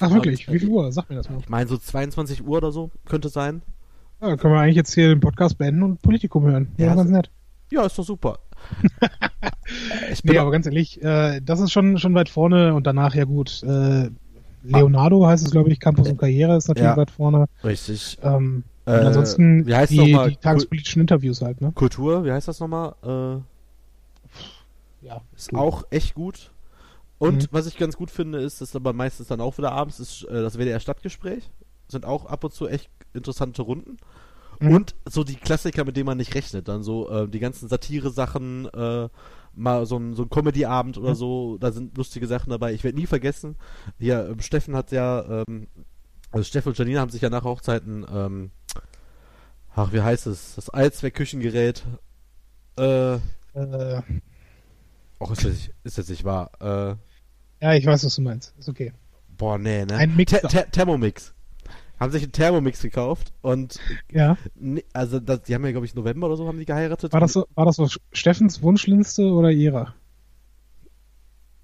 [0.00, 0.46] Ach wirklich?
[0.48, 0.92] Und, Wie viel Uhr?
[0.92, 1.38] Sag mir das mal.
[1.40, 3.62] Ich meine, so 22 Uhr oder so könnte sein.
[4.20, 6.72] Ja, können wir eigentlich jetzt hier den Podcast beenden und Politikum hören.
[6.76, 7.30] Ja, ja ganz nett.
[7.70, 8.38] Ja, ist doch super.
[10.12, 13.24] ich nee, aber ganz ehrlich, äh, das ist schon, schon weit vorne und danach ja
[13.24, 13.62] gut.
[13.62, 14.10] Äh,
[14.62, 17.46] Leonardo heißt es, glaube ich, Campus und Karriere ist natürlich ja, weit vorne.
[17.64, 18.18] Richtig.
[18.22, 21.72] Ähm, äh, ansonsten wie heißt die, die tagespolitischen Interviews halt, ne?
[21.74, 22.94] Kultur, wie heißt das nochmal?
[23.02, 25.20] Äh, ja.
[25.36, 25.58] Ist gut.
[25.58, 26.50] auch echt gut.
[27.18, 27.46] Und mhm.
[27.50, 30.42] was ich ganz gut finde, ist, dass aber meistens dann auch wieder abends ist äh,
[30.42, 31.50] das WDR Stadtgespräch.
[31.88, 33.96] Sind auch ab und zu echt interessante Runden.
[34.60, 34.74] Mhm.
[34.74, 36.68] Und so die Klassiker, mit denen man nicht rechnet.
[36.68, 39.08] Dann so äh, die ganzen Satire-Sachen, äh,
[39.54, 41.14] mal so ein, so ein Comedy-Abend oder mhm.
[41.14, 42.72] so, da sind lustige Sachen dabei.
[42.72, 43.56] Ich werde nie vergessen,
[43.98, 45.68] hier, ähm, Steffen hat ja, ähm,
[46.30, 48.50] also Steffen und Janine haben sich ja nach Hochzeiten, ähm,
[49.74, 51.84] ach, wie heißt es, das Allzweck-Küchengerät,
[52.78, 54.02] äh, äh,
[55.20, 56.50] Och, ist das, nicht- ist das nicht wahr?
[56.60, 56.96] Äh,
[57.64, 58.54] Ja, ich weiß, was du meinst.
[58.58, 58.92] Ist okay.
[59.36, 59.96] boah, nee, ne?
[59.96, 60.38] Ein Mixer.
[60.38, 61.34] Th- Th- Thermomix.
[62.00, 63.78] Haben sich einen Thermomix gekauft und
[64.12, 64.36] Ja.
[64.92, 67.12] also das, die haben ja glaube ich November oder so haben die geheiratet.
[67.12, 69.94] War das so, war das so Steffens Wunschliste oder ihrer?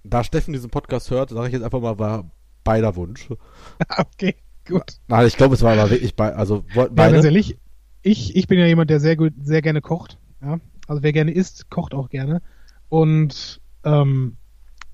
[0.03, 2.31] Da Steffen diesen Podcast hört, sage ich jetzt einfach mal, war
[2.63, 3.29] beider Wunsch.
[3.99, 4.35] okay,
[4.67, 4.99] gut.
[5.09, 7.27] Nein, ich glaube, es war aber wirklich bei, also wollten Ja, ganz beide.
[7.29, 7.57] ehrlich,
[8.03, 10.19] ich, ich bin ja jemand, der sehr gut, sehr gerne kocht.
[10.43, 10.59] Ja?
[10.87, 12.43] Also wer gerne isst, kocht auch gerne.
[12.91, 14.37] Und ähm,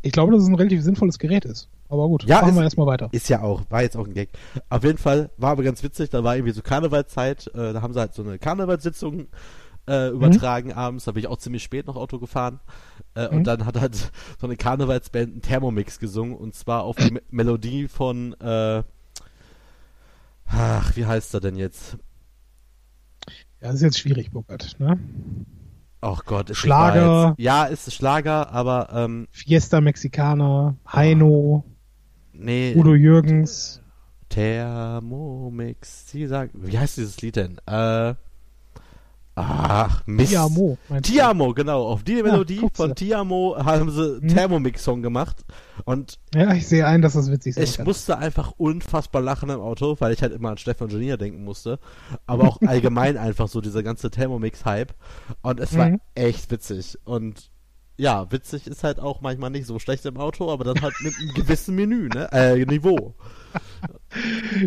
[0.03, 1.69] ich glaube, dass es ein relativ sinnvolles Gerät ist.
[1.91, 3.09] Aber gut, Ja, machen ist- wir erstmal weiter.
[3.13, 4.31] Ist ja auch, war jetzt auch ein Gag.
[4.69, 7.93] Auf jeden Fall war aber ganz witzig, da war irgendwie so Karnevalszeit, äh, da haben
[7.93, 9.27] sie halt so eine Karnevalssitzung
[9.89, 12.61] äh, übertragen abends, da bin ich auch ziemlich spät noch Auto gefahren.
[13.17, 13.37] Äh, Mhm.
[13.39, 17.23] Und dann hat halt so eine Karnevalsband einen Thermomix gesungen und zwar auf die Me
[17.31, 18.83] Melodie von äh,
[20.47, 21.97] Ach, wie heißt er denn jetzt?
[23.61, 24.77] Ja, das ist jetzt schwierig, Burkhard.
[24.79, 24.99] Ne?
[26.01, 27.35] Ach Gott, ist Schlager.
[27.39, 31.65] Ja, ist Schlager, aber ähm, Fiesta Mexicana, Heino,
[32.41, 33.81] nee, Udo Jürgens.
[34.29, 36.11] Thermomix.
[36.11, 37.59] Sie sagt, wie heißt dieses Lied denn?
[37.67, 38.15] Äh,
[39.35, 40.31] ach, Mist.
[40.31, 40.79] Tiamo.
[41.03, 41.87] Tiamo, genau.
[41.87, 42.95] Auf die Melodie guckst von.
[42.95, 44.29] Tiamo haben sie Hm.
[44.29, 45.45] Thermomix-Song gemacht.
[45.85, 47.87] Und Ja, ich sehe ein, dass das witzig sein ich kann.
[47.87, 51.79] musste einfach unfassbar lachen im Auto, weil ich halt immer an Stefan Junior denken musste.
[52.27, 54.95] Aber auch allgemein einfach so dieser ganze Thermomix-Hype.
[55.43, 56.01] Und es war Mhm.
[56.15, 56.99] echt witzig.
[57.05, 57.51] Und
[58.01, 61.15] ja, witzig ist halt auch manchmal nicht so schlecht im Auto, aber dann halt mit
[61.21, 62.33] einem gewissen Menü, ne?
[62.33, 63.15] Äh, Niveau.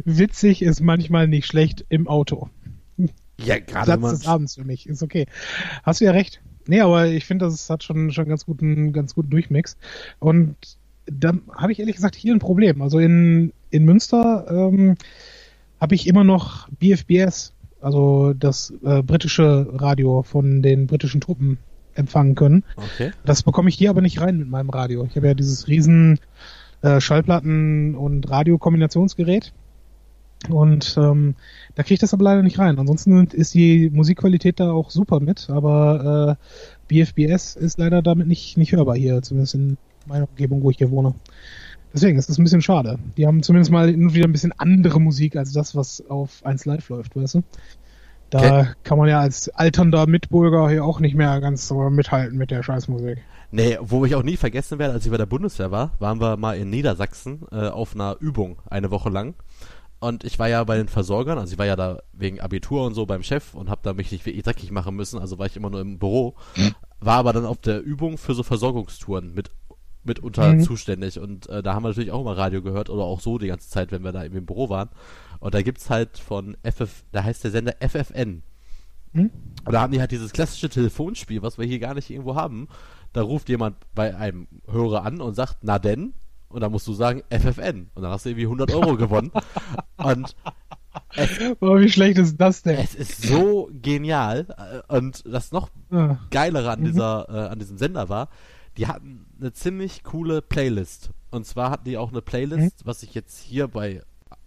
[0.06, 2.50] Witzig ist manchmal nicht schlecht im Auto.
[3.40, 4.88] Ja, gerade Satz des Abends für mich.
[4.88, 5.26] Ist okay.
[5.82, 6.42] Hast du ja recht.
[6.68, 9.78] Nee, aber ich finde, das hat schon, schon ganz guten, ganz guten Durchmix.
[10.20, 10.56] Und
[11.08, 12.84] da habe ich ehrlich gesagt hier ein Problem.
[12.84, 14.96] Also in, in Münster ähm,
[15.82, 21.58] habe ich immer noch BFBS, also das äh, britische Radio von den britischen Truppen
[21.96, 22.64] empfangen können.
[22.76, 23.12] Okay.
[23.26, 25.06] Das bekomme ich hier aber nicht rein mit meinem Radio.
[25.06, 26.20] Ich habe ja dieses riesen
[26.82, 29.54] äh, Schallplatten- und Radiokombinationsgerät.
[30.50, 31.36] Und ähm,
[31.76, 32.78] da kriege ich das aber leider nicht rein.
[32.78, 36.44] Ansonsten ist die Musikqualität da auch super mit, aber äh,
[36.90, 40.92] BFBS ist leider damit nicht, nicht hörbar hier, zumindest in meiner Umgebung, wo ich hier
[40.92, 41.16] wohne.
[41.94, 42.98] Deswegen ist das ein bisschen schade.
[43.18, 46.90] Die haben zumindest mal wieder ein bisschen andere Musik als das, was auf 1 Live
[46.90, 47.44] läuft, weißt du?
[48.34, 48.68] Da Okay.
[48.84, 52.64] kann man ja als alternder Mitbürger hier auch nicht mehr ganz so mithalten mit der
[52.64, 53.20] Scheißmusik.
[53.52, 56.38] Nee, wo ich auch nie vergessen werde, als ich bei der Bundeswehr war, waren wir
[56.38, 59.36] mal in Niedersachsen äh, auf einer Übung eine Woche lang.
[60.00, 62.94] Und ich war ja bei den Versorgern, also ich war ja da wegen Abitur und
[62.96, 65.56] so beim Chef und habe da mich nicht wirklich dreckig machen müssen, also war ich
[65.56, 66.34] immer nur im Büro.
[67.00, 69.52] War aber dann auf der Übung für so Versorgungstouren mit
[70.04, 70.60] mitunter Mhm.
[70.62, 73.48] zuständig und äh, da haben wir natürlich auch mal Radio gehört oder auch so die
[73.48, 74.90] ganze Zeit, wenn wir da im Büro waren.
[75.44, 78.44] Und da gibt's halt von FF, da heißt der Sender FFN.
[79.12, 79.30] Hm?
[79.66, 82.70] Und da haben die halt dieses klassische Telefonspiel, was wir hier gar nicht irgendwo haben.
[83.12, 86.14] Da ruft jemand bei einem Hörer an und sagt, na denn?
[86.48, 87.90] Und dann musst du sagen, FFN.
[87.94, 89.32] Und dann hast du irgendwie 100 Euro gewonnen.
[89.98, 90.34] Und
[91.60, 92.78] Oh, wie schlecht ist das denn?
[92.78, 94.48] es ist so genial.
[94.88, 95.70] Und das noch
[96.30, 96.86] geilere an Mhm.
[96.86, 98.30] dieser, äh, an diesem Sender war,
[98.78, 101.10] die hatten eine ziemlich coole Playlist.
[101.32, 104.02] Und zwar hatten die auch eine Playlist, was ich jetzt hier bei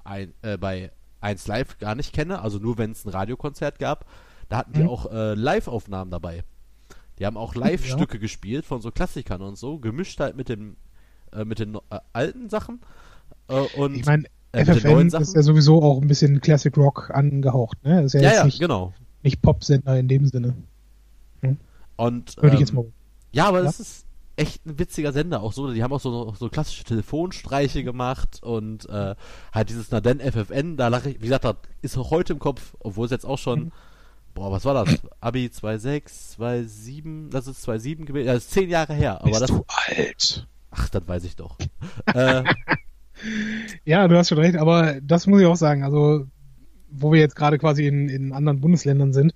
[0.06, 0.90] ein, äh, bei
[1.20, 4.06] 1 Live gar nicht kenne, also nur wenn es ein Radiokonzert gab,
[4.48, 4.88] da hatten die Mhm.
[4.88, 6.44] auch äh, Live-Aufnahmen dabei.
[7.18, 10.76] Die haben auch Live-Stücke gespielt von so Klassikern und so, gemischt halt mit dem
[11.32, 12.80] äh, mit den äh, alten Sachen
[13.48, 17.82] äh, und ich meine, äh, FFN ist ja sowieso auch ein bisschen Classic Rock angehaucht,
[17.84, 18.02] ne?
[18.04, 18.92] Ist ja, ja, jetzt ja, nicht, genau.
[19.22, 20.54] nicht Pop-Sender in dem Sinne.
[21.96, 22.84] Und Würde ich ähm, jetzt mal.
[23.32, 23.64] Ja, aber Ja?
[23.64, 24.05] das ist
[24.36, 25.42] echt ein witziger Sender.
[25.42, 29.14] Auch so, die haben auch so, so klassische Telefonstreiche gemacht und äh,
[29.52, 32.74] halt dieses Naden FFN, da lache ich, wie gesagt, das ist auch heute im Kopf,
[32.80, 33.72] obwohl es jetzt auch schon,
[34.34, 35.00] boah, was war das?
[35.20, 39.42] Abi 2.6, 2.7, das ist 2.7 gewesen, ja, das ist zehn Jahre her, aber Bist
[39.42, 40.46] das, du alt?
[40.70, 41.56] ach, das weiß ich doch.
[42.14, 42.44] äh,
[43.84, 46.26] Ja, du hast schon recht, aber das muss ich auch sagen, also
[46.90, 49.34] wo wir jetzt gerade quasi in, in anderen Bundesländern sind,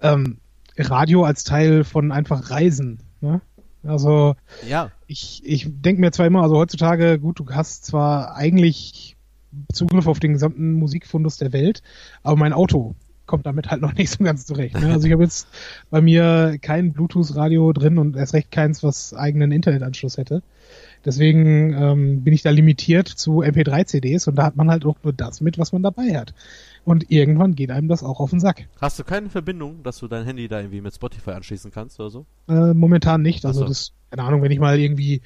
[0.00, 0.38] ähm,
[0.78, 3.00] Radio als Teil von einfach Reisen.
[3.20, 3.40] Ne?
[3.86, 4.34] Also
[4.68, 9.16] ja, ich, ich denke mir zwar immer, also heutzutage, gut, du hast zwar eigentlich
[9.72, 11.82] Zugriff auf den gesamten Musikfundus der Welt,
[12.22, 12.94] aber mein Auto
[13.26, 14.80] kommt damit halt noch nicht so ganz zurecht.
[14.80, 14.92] Ne?
[14.92, 15.48] Also ich habe jetzt
[15.90, 20.42] bei mir kein Bluetooth-Radio drin und erst recht keins, was eigenen Internetanschluss hätte.
[21.06, 25.12] Deswegen ähm, bin ich da limitiert zu MP3-CDs und da hat man halt auch nur
[25.12, 26.34] das mit, was man dabei hat.
[26.84, 28.68] Und irgendwann geht einem das auch auf den Sack.
[28.80, 32.10] hast du keine Verbindung, dass du dein Handy da irgendwie mit Spotify anschließen kannst oder
[32.10, 32.26] so?
[32.48, 33.46] Äh, momentan nicht.
[33.46, 33.66] Also so.
[33.66, 35.22] das, keine Ahnung, wenn ich mal irgendwie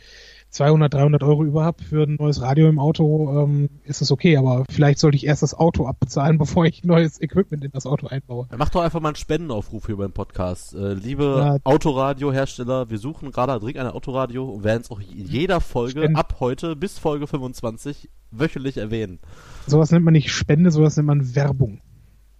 [0.50, 4.36] 200, 300 Euro über habe für ein neues Radio im Auto, ähm, ist das okay.
[4.36, 8.08] Aber vielleicht sollte ich erst das Auto abbezahlen, bevor ich neues Equipment in das Auto
[8.08, 8.48] einbaue.
[8.56, 10.74] Mach doch einfach mal einen Spendenaufruf hier beim Podcast.
[10.74, 11.56] Äh, liebe ja.
[11.64, 16.16] Autoradio-Hersteller, wir suchen gerade dringend ein Autoradio und werden es auch in jeder Folge Spend
[16.16, 19.20] ab heute bis Folge 25 wöchentlich erwähnen.
[19.66, 21.80] Sowas nennt man nicht Spende, sowas nennt man Werbung.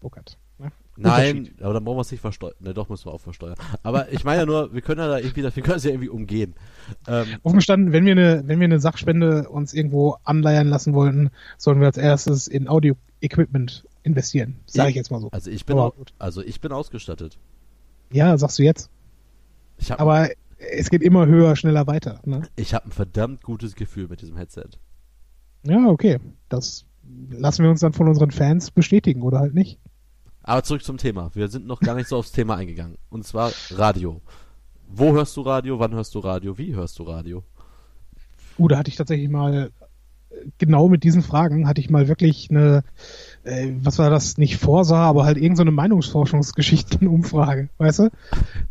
[0.01, 0.40] Burkhard.
[1.03, 2.55] Nein, aber dann brauchen wir es nicht versteuern.
[2.61, 3.57] Ne, doch müssen wir auch versteuern.
[3.83, 6.09] Aber ich meine ja nur, wir können ja da irgendwie, wir können es ja irgendwie
[6.11, 6.55] umgehen.
[7.09, 11.31] Ähm, Offen gestanden, wenn wir eine, wenn wir eine Sachspende uns irgendwo anleiern lassen wollten,
[11.57, 14.61] sollten wir als erstes in Audio-Equipment investieren.
[14.67, 15.31] Sage ich jetzt mal so.
[15.31, 17.39] Also ich bin, au, also ich bin ausgestattet.
[18.13, 18.91] Ja, sagst du jetzt.
[19.89, 20.29] Hab, aber
[20.59, 22.21] es geht immer höher, schneller weiter.
[22.25, 22.43] Ne?
[22.57, 24.69] Ich habe ein verdammt gutes Gefühl mit diesem Headset.
[25.65, 26.19] Ja, okay.
[26.49, 26.85] Das
[27.31, 29.79] lassen wir uns dann von unseren Fans bestätigen oder halt nicht.
[30.43, 31.31] Aber zurück zum Thema.
[31.35, 32.97] Wir sind noch gar nicht so aufs Thema eingegangen.
[33.09, 34.21] Und zwar Radio.
[34.89, 35.79] Wo hörst du Radio?
[35.79, 36.59] Wann hörst du Radio?
[36.59, 37.45] Wie hörst du Radio?
[38.59, 39.71] Uh, da hatte ich tatsächlich mal
[40.59, 42.85] genau mit diesen Fragen hatte ich mal wirklich eine
[43.45, 48.11] äh, was war das, nicht Vorsah, aber halt irgendeine so Meinungsforschungsgeschichtenumfrage, weißt du?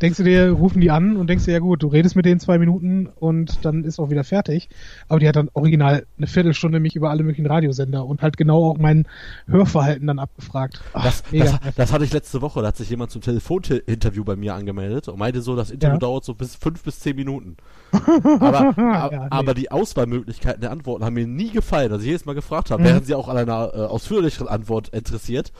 [0.00, 2.38] Denkst du dir, rufen die an und denkst dir, ja gut, du redest mit denen
[2.38, 4.68] zwei Minuten und dann ist auch wieder fertig.
[5.08, 8.70] Aber die hat dann original eine Viertelstunde mich über alle möglichen Radiosender und halt genau
[8.70, 9.06] auch mein
[9.48, 10.80] Hörverhalten dann abgefragt.
[10.92, 14.36] Ach, das, das, das, hatte ich letzte Woche, da hat sich jemand zum Telefoninterview bei
[14.36, 15.98] mir angemeldet und meinte so, das Interview ja.
[15.98, 17.56] dauert so bis fünf bis zehn Minuten.
[17.92, 19.18] aber, ja, nee.
[19.30, 21.90] aber die Auswahlmöglichkeiten der Antworten haben mir nie gefallen.
[21.90, 22.86] Also jedes Mal gefragt habe, mhm.
[22.86, 25.52] wären sie auch an einer äh, ausführlicheren Antwort interessiert.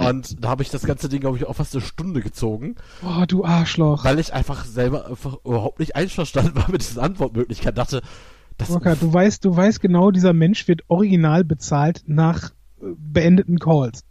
[0.00, 2.76] Und da habe ich das ganze Ding, glaube ich, auch fast eine Stunde gezogen.
[3.02, 4.04] Oh, du Arschloch.
[4.04, 7.76] Weil ich einfach selber einfach überhaupt nicht einverstanden war mit diesen Antwortmöglichkeiten.
[7.76, 8.02] Dachte,
[8.56, 13.58] das Rocker, du weißt, du weißt genau, dieser Mensch wird original bezahlt nach äh, beendeten
[13.58, 14.04] Calls.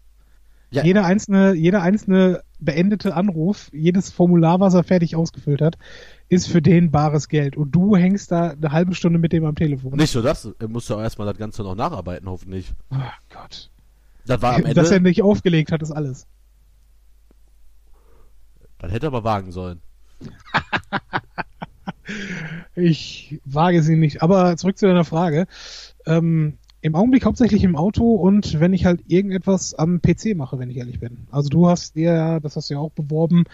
[0.70, 0.84] Ja.
[0.84, 5.78] Jeder einzelne, jeder einzelne beendete Anruf, jedes Formular, was er fertig ausgefüllt hat,
[6.28, 7.56] ist für den bares Geld.
[7.56, 9.94] Und du hängst da eine halbe Stunde mit dem am Telefon.
[9.94, 12.74] Nicht nur das, er muss ja auch erstmal das Ganze noch nacharbeiten, hoffentlich.
[12.92, 12.96] Oh
[13.34, 13.70] Gott.
[14.28, 14.74] Das war am Ende.
[14.74, 16.28] Dass er nicht aufgelegt hat, ist alles.
[18.80, 19.82] Dann hätte er aber wagen sollen.
[22.76, 24.22] ich wage sie nicht.
[24.22, 25.48] Aber zurück zu deiner Frage.
[26.06, 30.70] Ähm, Im Augenblick hauptsächlich im Auto und wenn ich halt irgendetwas am PC mache, wenn
[30.70, 31.28] ich ehrlich bin.
[31.32, 33.46] Also du hast dir ja, das hast du ja auch beworben,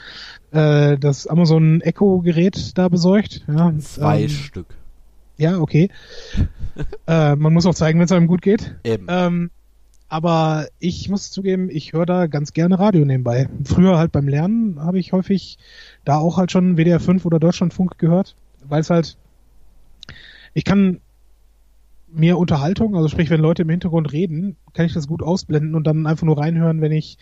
[0.52, 3.46] äh, das Amazon Echo Gerät da besorgt.
[3.48, 4.76] Ja, Zwei ähm, Stück.
[5.38, 5.90] Ja, okay.
[7.08, 8.76] äh, man muss auch zeigen, wenn es einem gut geht.
[8.84, 9.08] Eben.
[9.10, 9.52] Ähm,
[10.14, 13.50] aber ich muss zugeben, ich höre da ganz gerne Radio nebenbei.
[13.66, 15.58] Früher halt beim Lernen habe ich häufig
[16.06, 19.18] da auch halt schon WDR 5 oder Deutschlandfunk gehört, weil es halt,
[20.54, 21.02] ich kann
[22.12, 25.88] mir Unterhaltung, also sprich, wenn Leute im Hintergrund reden, kann ich das gut ausblenden und
[25.88, 27.18] dann einfach nur reinhören, wenn ich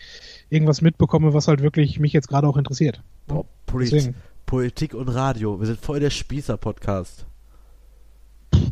[0.49, 3.01] irgendwas mitbekomme, was halt wirklich mich jetzt gerade auch interessiert.
[3.29, 4.13] Oh, Polit
[4.45, 7.25] Politik und Radio, wir sind voll der Spießer-Podcast.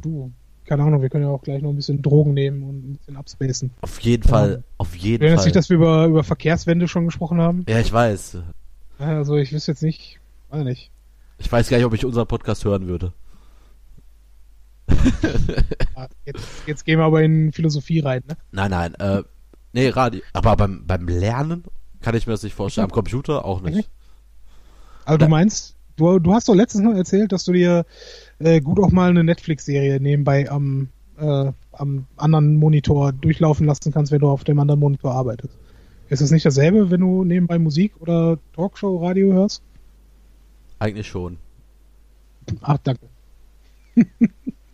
[0.01, 0.34] Du,
[0.70, 3.17] keine Ahnung, wir können ja auch gleich noch ein bisschen Drogen nehmen und ein bisschen
[3.17, 3.72] abspacen.
[3.82, 4.30] Auf jeden ja.
[4.30, 5.43] Fall, auf jeden Fall.
[5.43, 7.65] sich, dass wir über, über Verkehrswende schon gesprochen haben?
[7.67, 8.38] Ja, ich weiß.
[8.99, 10.91] Also ich wüsste jetzt nicht, weiß nicht.
[11.39, 13.13] Ich weiß gar nicht, ob ich unseren Podcast hören würde.
[16.26, 18.38] jetzt, jetzt gehen wir aber in Philosophie rein, ne?
[18.51, 19.24] Nein, nein, äh,
[19.74, 20.22] nee, Radio.
[20.34, 21.63] Aber beim, beim Lernen
[22.01, 22.86] kann ich mir das nicht vorstellen.
[22.86, 23.89] Am Computer auch nicht.
[25.05, 27.88] Also du meinst, du, du hast doch letztens noch erzählt, dass du dir
[28.40, 34.12] äh, gut auch mal eine Netflix-Serie nebenbei am, äh, am anderen Monitor durchlaufen lassen kannst,
[34.12, 35.58] wenn du auf dem anderen Monitor arbeitest.
[36.10, 39.62] Ist das nicht dasselbe, wenn du nebenbei Musik oder Talkshow, Radio hörst?
[40.80, 41.38] Eigentlich schon.
[42.62, 43.08] Ach, danke.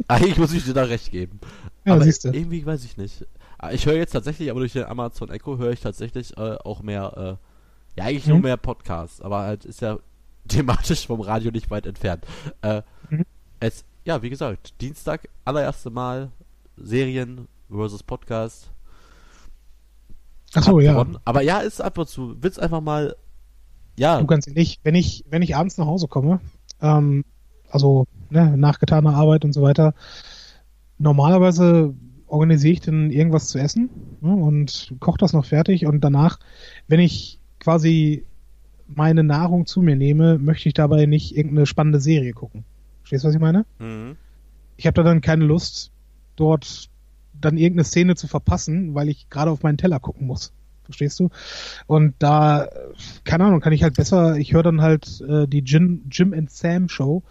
[0.07, 1.39] Eigentlich muss ich dir da recht geben.
[1.83, 2.29] Ja, aber siehst du.
[2.29, 3.25] irgendwie weiß ich nicht.
[3.57, 6.83] Ah, ich höre jetzt tatsächlich, aber durch den Amazon Echo höre ich tatsächlich äh, auch
[6.83, 7.39] mehr,
[7.95, 8.33] äh, ja eigentlich mhm.
[8.33, 9.97] nur mehr Podcasts, aber halt ist ja
[10.47, 12.23] thematisch vom Radio nicht weit entfernt.
[12.61, 12.83] Äh.
[13.59, 16.31] Es, ja, wie gesagt, Dienstag, allererste Mal
[16.77, 18.69] Serien versus Podcast.
[20.53, 21.05] Achso, ja.
[21.25, 23.15] Aber ja, ist einfach zu, willst einfach mal,
[23.97, 24.19] ja.
[24.19, 26.39] Du ganz ehrlich, wenn ich, wenn ich abends nach Hause komme,
[26.81, 27.25] ähm,
[27.69, 29.93] also ne, nach getaner Arbeit und so weiter,
[30.97, 31.93] normalerweise
[32.27, 33.89] organisiere ich dann irgendwas zu essen
[34.21, 36.39] ne, und koche das noch fertig und danach,
[36.87, 38.25] wenn ich quasi
[38.87, 42.63] meine Nahrung zu mir nehme, möchte ich dabei nicht irgendeine spannende Serie gucken.
[43.05, 43.65] Verstehst du, was ich meine?
[43.77, 44.17] Mhm.
[44.77, 45.91] Ich habe da dann keine Lust,
[46.35, 46.89] dort
[47.39, 50.53] dann irgendeine Szene zu verpassen, weil ich gerade auf meinen Teller gucken muss.
[50.85, 51.29] Verstehst du?
[51.85, 52.67] Und da,
[53.23, 56.49] keine Ahnung, kann ich halt besser, ich höre dann halt äh, die Jim, Jim and
[56.49, 57.21] Sam Show.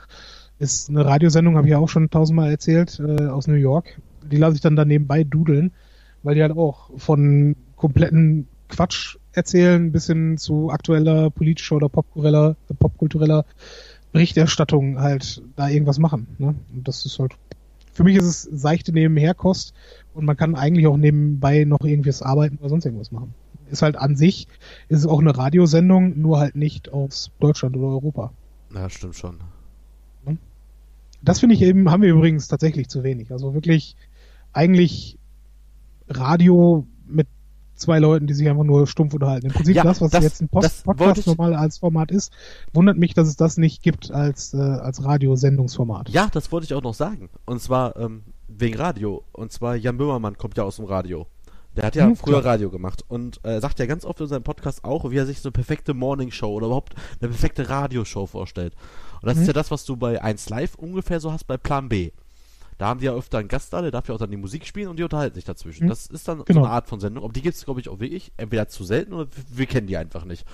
[0.61, 4.01] Ist eine Radiosendung, habe ich ja auch schon tausendmal erzählt, äh, aus New York.
[4.23, 5.73] Die lasse ich dann da nebenbei dudeln,
[6.23, 12.55] weil die halt auch von kompletten Quatsch erzählen, bis hin zu aktueller politischer oder popkultureller,
[12.79, 13.45] popkultureller
[14.15, 16.29] Berichterstattung halt da irgendwas machen.
[16.39, 16.55] Ne?
[16.73, 17.35] Und das ist halt,
[17.93, 19.75] für mich ist es seichte Nebenherkost
[20.15, 23.35] und man kann eigentlich auch nebenbei noch irgendwas arbeiten oder sonst irgendwas machen.
[23.71, 24.47] Ist halt an sich,
[24.89, 28.33] ist es auch eine Radiosendung, nur halt nicht aus Deutschland oder Europa.
[28.73, 29.41] Ja, stimmt schon.
[31.23, 33.33] Das finde ich eben, haben wir übrigens tatsächlich zu wenig.
[33.33, 33.97] Also wirklich
[34.53, 35.19] eigentlich
[36.07, 36.87] Radio
[37.75, 39.47] zwei Leuten, die sich einfach nur stumpf unterhalten.
[39.47, 42.33] Im Prinzip ja, das, was das, jetzt ein Post Podcast normal als Format ist,
[42.73, 46.09] wundert mich, dass es das nicht gibt als, äh, als Radiosendungsformat.
[46.11, 47.31] Ja, das wollte ich auch noch sagen.
[47.45, 49.25] Und zwar ähm, wegen Radio.
[49.33, 51.27] Und zwar Jan Böhmermann kommt ja aus dem Radio.
[51.77, 52.53] Der hat ja hm, früher klar.
[52.53, 55.41] Radio gemacht und äh, sagt ja ganz oft in seinem Podcast auch, wie er sich
[55.41, 58.75] so eine perfekte Morning Show oder überhaupt eine perfekte Radioshow vorstellt.
[59.21, 59.43] Und das mhm.
[59.43, 62.13] ist ja das, was du bei 1 Live ungefähr so hast bei Plan B.
[62.79, 64.67] Da haben die ja öfter einen Gast da, der darf ja auch dann die Musik
[64.67, 65.85] spielen und die unterhalten sich dazwischen.
[65.85, 65.89] Mhm.
[65.89, 66.61] Das ist dann genau.
[66.61, 67.25] so eine Art von Sendung.
[67.25, 69.97] Aber die gibt es, glaube ich, auch wirklich entweder zu selten oder wir kennen die
[69.97, 70.45] einfach nicht.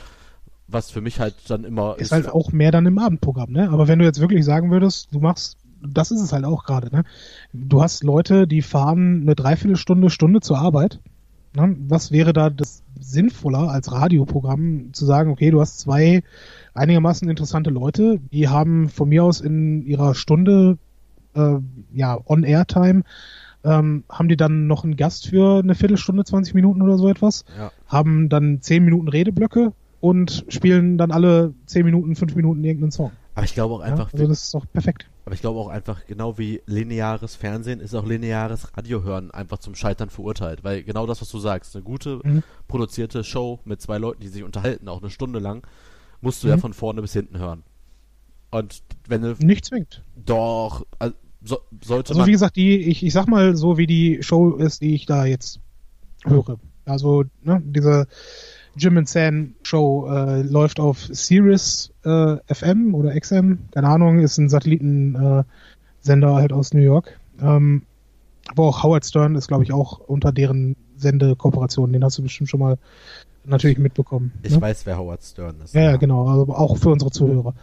[0.69, 2.03] Was für mich halt dann immer ist.
[2.03, 3.71] Ist halt auch mehr dann im Abendprogramm, ne?
[3.71, 6.95] Aber wenn du jetzt wirklich sagen würdest, du machst, das ist es halt auch gerade,
[6.95, 7.05] ne?
[7.53, 11.01] Du hast Leute, die fahren eine Dreiviertelstunde, Stunde zur Arbeit.
[11.55, 11.77] Ne?
[11.89, 16.23] Was wäre da das sinnvoller als Radioprogramm zu sagen, okay, du hast zwei
[16.75, 20.79] einigermaßen interessante Leute, die haben von mir aus in ihrer Stunde
[21.35, 21.59] äh,
[21.93, 23.03] ja On-Air-Time
[23.65, 27.45] ähm, haben die dann noch einen Gast für eine Viertelstunde, 20 Minuten oder so etwas,
[27.59, 27.71] ja.
[27.87, 33.13] haben dann 10 Minuten Redeblöcke und spielen dann alle 10 Minuten, 5 Minuten irgendeinen Song.
[33.35, 34.13] Aber ich glaube auch einfach.
[34.13, 35.09] Ja, also das ist doch perfekt.
[35.25, 39.75] Aber ich glaube auch einfach, genau wie lineares Fernsehen ist auch lineares Radiohören einfach zum
[39.75, 40.65] Scheitern verurteilt.
[40.65, 42.43] Weil genau das, was du sagst, eine gute mhm.
[42.67, 45.67] produzierte Show mit zwei Leuten, die sich unterhalten, auch eine Stunde lang,
[46.21, 46.55] musst du mhm.
[46.55, 47.63] ja von vorne bis hinten hören.
[48.51, 49.35] Und wenn du.
[49.39, 50.03] Nicht zwingt.
[50.17, 54.23] Doch, also, so, sollte Also, wie gesagt, die, ich, ich sag mal so, wie die
[54.23, 55.61] Show ist, die ich da jetzt
[56.25, 56.59] höre.
[56.85, 58.07] Also, ne, diese
[58.77, 64.39] Jim and Sam Show äh, läuft auf Sirius äh, FM oder XM, keine Ahnung, ist
[64.39, 65.47] ein Satellitensender
[66.07, 67.19] äh, halt aus New York.
[67.41, 67.83] Ähm,
[68.57, 71.93] wo auch Howard Stern ist, glaube ich, auch unter deren Sendekooperation.
[71.93, 72.79] Den hast du bestimmt schon mal
[73.51, 74.33] natürlich mitbekommen.
[74.43, 74.61] Ich ne?
[74.61, 75.75] weiß, wer Howard Stern ist.
[75.75, 77.55] Ja, ja, genau, also auch für unsere Zuhörer.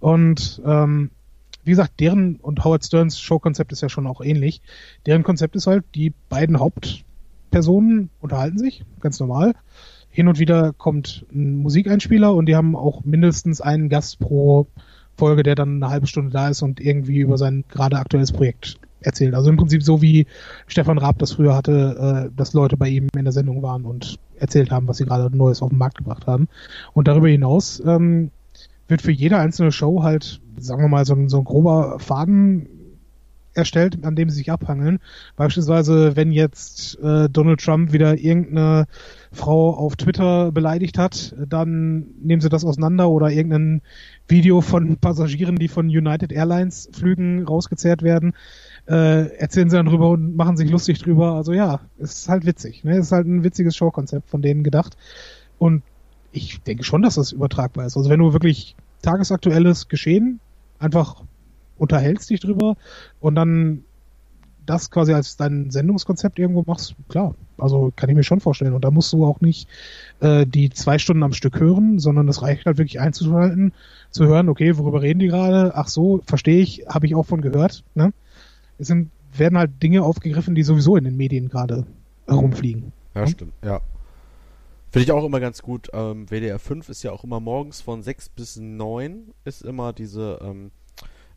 [0.00, 1.10] Und ähm,
[1.64, 4.62] wie gesagt, deren und Howard Sterns Showkonzept ist ja schon auch ähnlich.
[5.06, 9.54] Deren Konzept ist halt, die beiden Hauptpersonen unterhalten sich, ganz normal.
[10.10, 14.66] Hin und wieder kommt ein Musikeinspieler und die haben auch mindestens einen Gast pro
[15.16, 18.78] Folge, der dann eine halbe Stunde da ist und irgendwie über sein gerade aktuelles Projekt
[19.00, 19.34] erzählt.
[19.34, 20.26] Also im Prinzip so wie
[20.66, 24.18] Stefan Raab das früher hatte, äh, dass Leute bei ihm in der Sendung waren und
[24.38, 26.48] erzählt haben, was sie gerade Neues auf den Markt gebracht haben.
[26.94, 28.30] Und darüber hinaus ähm,
[28.88, 32.68] wird für jede einzelne Show halt, sagen wir mal, so ein, so ein grober Faden
[33.58, 35.00] erstellt, an dem sie sich abhangeln.
[35.36, 38.86] Beispielsweise, wenn jetzt äh, Donald Trump wieder irgendeine
[39.32, 43.82] Frau auf Twitter beleidigt hat, dann nehmen sie das auseinander oder irgendein
[44.28, 48.32] Video von Passagieren, die von United Airlines Flügen rausgezehrt werden,
[48.88, 51.34] äh, erzählen sie dann drüber und machen sich lustig drüber.
[51.34, 52.84] Also ja, es ist halt witzig.
[52.84, 52.96] Ne?
[52.96, 54.96] Es ist halt ein witziges Showkonzept von denen gedacht.
[55.58, 55.82] Und
[56.32, 57.96] ich denke schon, dass das übertragbar ist.
[57.96, 60.40] Also wenn du wirklich tagesaktuelles Geschehen
[60.78, 61.22] einfach
[61.76, 62.76] unterhältst dich drüber
[63.20, 63.84] und dann
[64.66, 67.34] das quasi als dein Sendungskonzept irgendwo machst, klar.
[67.56, 68.74] Also kann ich mir schon vorstellen.
[68.74, 69.68] Und da musst du auch nicht
[70.20, 73.72] äh, die zwei Stunden am Stück hören, sondern es reicht halt wirklich einzuschalten,
[74.10, 75.72] zu hören, okay, worüber reden die gerade?
[75.74, 77.82] Ach so, verstehe ich, habe ich auch von gehört.
[77.94, 78.12] Ne?
[78.78, 81.86] Es sind, werden halt Dinge aufgegriffen, die sowieso in den Medien gerade
[82.26, 82.92] herumfliegen.
[83.14, 83.28] Ja, hm?
[83.28, 83.80] stimmt, ja.
[84.90, 85.88] Finde ich auch immer ganz gut.
[85.92, 90.38] Ähm, WDR 5 ist ja auch immer morgens von 6 bis 9 ist immer diese
[90.42, 90.70] ähm,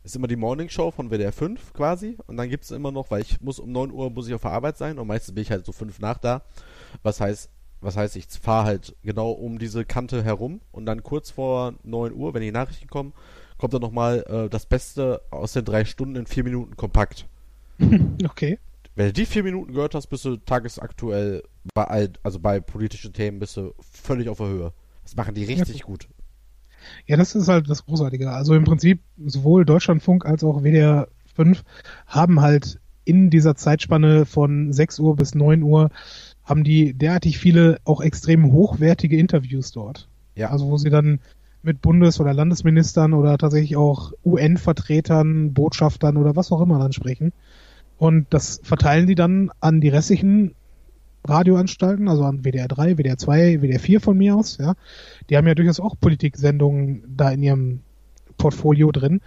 [0.04, 2.16] ist immer die Morning Show von WDR 5 quasi.
[2.26, 4.42] Und dann gibt es immer noch, weil ich muss um 9 Uhr muss ich auf
[4.42, 6.42] der Arbeit sein und meistens bin ich halt so 5 nach da.
[7.02, 11.30] Was heißt, was heißt, ich fahre halt genau um diese Kante herum und dann kurz
[11.30, 13.12] vor 9 Uhr, wenn die Nachrichten kommen,
[13.58, 17.26] kommt dann nochmal äh, das Beste aus den drei Stunden in vier Minuten kompakt.
[18.24, 18.58] Okay.
[18.94, 21.42] Wenn du die vier Minuten gehört hast, bist du tagesaktuell
[21.74, 24.72] bei, also bei politischen Themen bist du völlig auf der Höhe.
[25.02, 26.08] Das machen die richtig ja, gut.
[27.06, 28.30] Ja, das ist halt das Großartige.
[28.30, 31.64] Also im Prinzip sowohl Deutschlandfunk als auch WDR 5
[32.06, 35.90] haben halt in dieser Zeitspanne von 6 Uhr bis 9 Uhr
[36.44, 40.08] haben die derartig viele auch extrem hochwertige Interviews dort.
[40.34, 40.50] Ja.
[40.50, 41.20] Also wo sie dann
[41.62, 47.32] mit Bundes- oder Landesministern oder tatsächlich auch UN-Vertretern, Botschaftern oder was auch immer dann sprechen.
[48.02, 50.56] Und das verteilen die dann an die restlichen
[51.24, 54.74] Radioanstalten, also an WDR 3, WDR 2, WDR 4 von mir aus, ja.
[55.30, 57.82] Die haben ja durchaus auch Politiksendungen da in ihrem
[58.38, 59.20] Portfolio drin,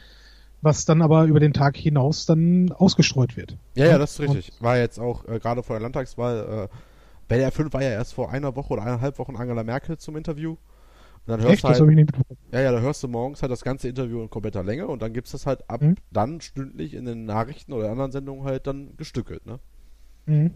[0.61, 3.55] was dann aber über den Tag hinaus dann ausgestreut wird.
[3.76, 4.51] Ja, ja, das ist richtig.
[4.59, 8.13] Und war jetzt auch äh, gerade vor der Landtagswahl, äh, WDR 5 war ja erst
[8.13, 10.57] vor einer Woche oder eineinhalb Wochen Angela Merkel zum Interview.
[11.26, 11.63] Dann hörst Echt?
[11.63, 12.39] du halt, das habe ich nicht mitbekommen.
[12.51, 15.13] Ja, ja, da hörst du morgens halt das ganze Interview in kompletter Länge und dann
[15.13, 15.95] gibt's das halt ab mhm.
[16.11, 19.59] dann stündlich in den Nachrichten oder anderen Sendungen halt dann gestückelt, ne?
[20.26, 20.55] Mhm.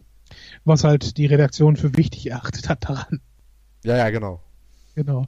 [0.64, 3.22] Was halt die Redaktion für wichtig erachtet hat daran.
[3.84, 4.42] Ja, ja, genau.
[4.96, 5.26] Genau.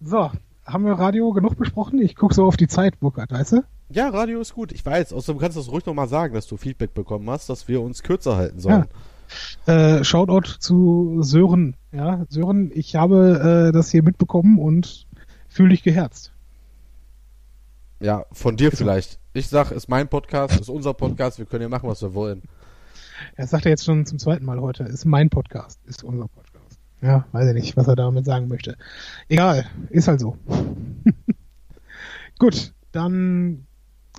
[0.00, 0.30] So,
[0.64, 2.00] haben wir Radio genug besprochen?
[2.00, 3.64] Ich gucke so auf die Zeit, Burkhard, weißt du?
[3.92, 4.70] Ja, Radio ist gut.
[4.72, 5.12] Ich weiß.
[5.12, 8.02] Außerdem kannst du das ruhig nochmal sagen, dass du Feedback bekommen hast, dass wir uns
[8.02, 8.82] kürzer halten sollen.
[8.82, 8.88] Ja.
[9.66, 11.76] Äh, Shoutout zu Sören.
[11.92, 15.06] Ja, Sören, ich habe äh, das hier mitbekommen und
[15.48, 16.32] fühle dich geherzt.
[18.00, 19.18] Ja, von dir vielleicht.
[19.32, 22.42] Ich sag, ist mein Podcast, ist unser Podcast, wir können ja machen, was wir wollen.
[23.36, 26.80] Er sagt ja jetzt schon zum zweiten Mal heute, ist mein Podcast, ist unser Podcast.
[27.02, 28.76] Ja, weiß ich nicht, was er damit sagen möchte.
[29.28, 30.36] Egal, ist halt so.
[32.38, 33.66] Gut, dann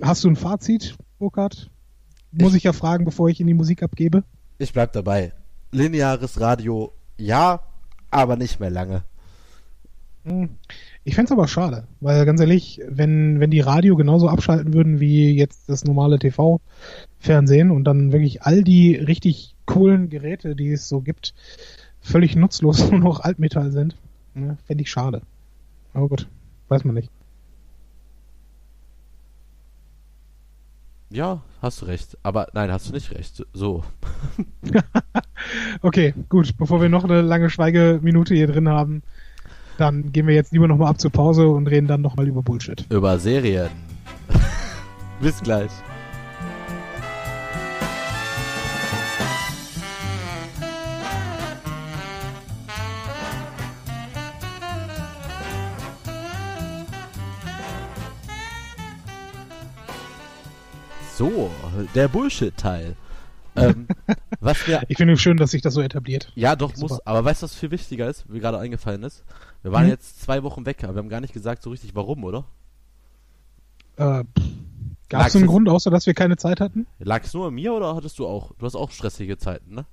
[0.02, 1.70] hast du ein Fazit, Burkhard?
[2.32, 4.24] Muss ich, ich ja fragen, bevor ich in die Musik abgebe.
[4.62, 5.34] Ich bleib dabei.
[5.72, 7.62] Lineares Radio, ja,
[8.12, 9.02] aber nicht mehr lange.
[10.24, 10.50] Hm.
[11.04, 15.36] Ich fände aber schade, weil ganz ehrlich, wenn, wenn die Radio genauso abschalten würden wie
[15.36, 21.02] jetzt das normale TV-Fernsehen und dann wirklich all die richtig coolen Geräte, die es so
[21.02, 21.34] gibt,
[22.00, 23.96] völlig nutzlos nur noch Altmetall sind,
[24.36, 25.24] ne, fände ich schade.
[25.96, 26.28] Aber gut,
[26.68, 27.10] weiß man nicht.
[31.12, 32.18] Ja, hast du recht.
[32.24, 33.46] Aber nein, hast du nicht recht.
[33.54, 33.84] So.
[35.82, 36.58] okay, gut.
[36.58, 39.04] Bevor wir noch eine lange Schweigeminute hier drin haben,
[39.78, 42.86] dann gehen wir jetzt lieber nochmal ab zur Pause und reden dann nochmal über Bullshit.
[42.90, 43.70] Über Serien.
[45.22, 45.72] Bis gleich.
[61.22, 61.52] So,
[61.94, 62.96] der Bullshit-Teil.
[63.56, 63.88] ähm,
[64.40, 66.32] was wir, ich finde es schön, dass sich das so etabliert.
[66.34, 66.94] Ja, doch, muss.
[66.94, 67.02] Super.
[67.06, 69.24] Aber weißt du, was viel wichtiger ist, wie gerade eingefallen ist?
[69.62, 69.92] Wir waren mhm.
[69.92, 72.46] jetzt zwei Wochen weg, aber wir haben gar nicht gesagt so richtig warum, oder?
[73.98, 74.24] Äh,
[75.10, 76.88] Gab es einen Grund, außer dass wir keine Zeit hatten?
[76.98, 78.54] Lag es nur an mir oder hattest du auch?
[78.58, 79.86] Du hast auch stressige Zeiten, ne?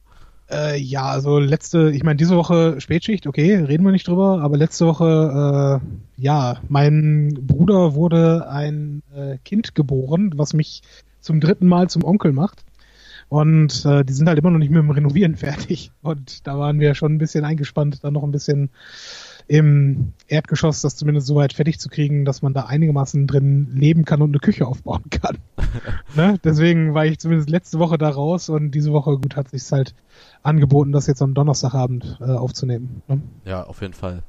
[0.50, 4.56] Äh, ja, also letzte, ich meine, diese Woche Spätschicht, okay, reden wir nicht drüber, aber
[4.56, 10.80] letzte Woche, äh, ja, mein Bruder wurde ein äh, Kind geboren, was mich
[11.28, 12.64] zum dritten Mal zum Onkel macht.
[13.28, 15.92] Und äh, die sind halt immer noch nicht mit dem Renovieren fertig.
[16.00, 18.70] Und da waren wir schon ein bisschen eingespannt, dann noch ein bisschen
[19.46, 24.06] im Erdgeschoss das zumindest so weit fertig zu kriegen, dass man da einigermaßen drin leben
[24.06, 25.36] kann und eine Küche aufbauen kann.
[26.16, 26.38] ne?
[26.42, 29.94] Deswegen war ich zumindest letzte Woche da raus und diese Woche, gut, hat sich halt
[30.42, 33.02] angeboten, das jetzt am Donnerstagabend äh, aufzunehmen.
[33.06, 33.20] Ne?
[33.44, 34.22] Ja, auf jeden Fall.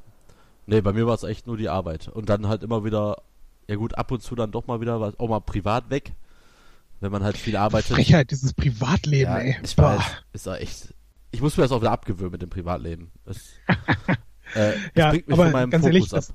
[0.66, 2.08] Nee, bei mir war es echt nur die Arbeit.
[2.08, 3.22] Und dann halt immer wieder,
[3.68, 6.12] ja gut, ab und zu dann doch mal wieder, auch mal privat weg
[7.00, 7.94] wenn man halt viel arbeitet.
[7.94, 9.56] Frechheit, dieses Privatleben, ja, ey.
[9.62, 10.94] Ich weiß, ist doch echt.
[11.32, 13.10] Ich muss mir das auch wieder abgewöhnen mit dem Privatleben.
[13.24, 13.54] Es,
[14.54, 16.34] äh, ja, aber ganz Fokus ehrlich, das,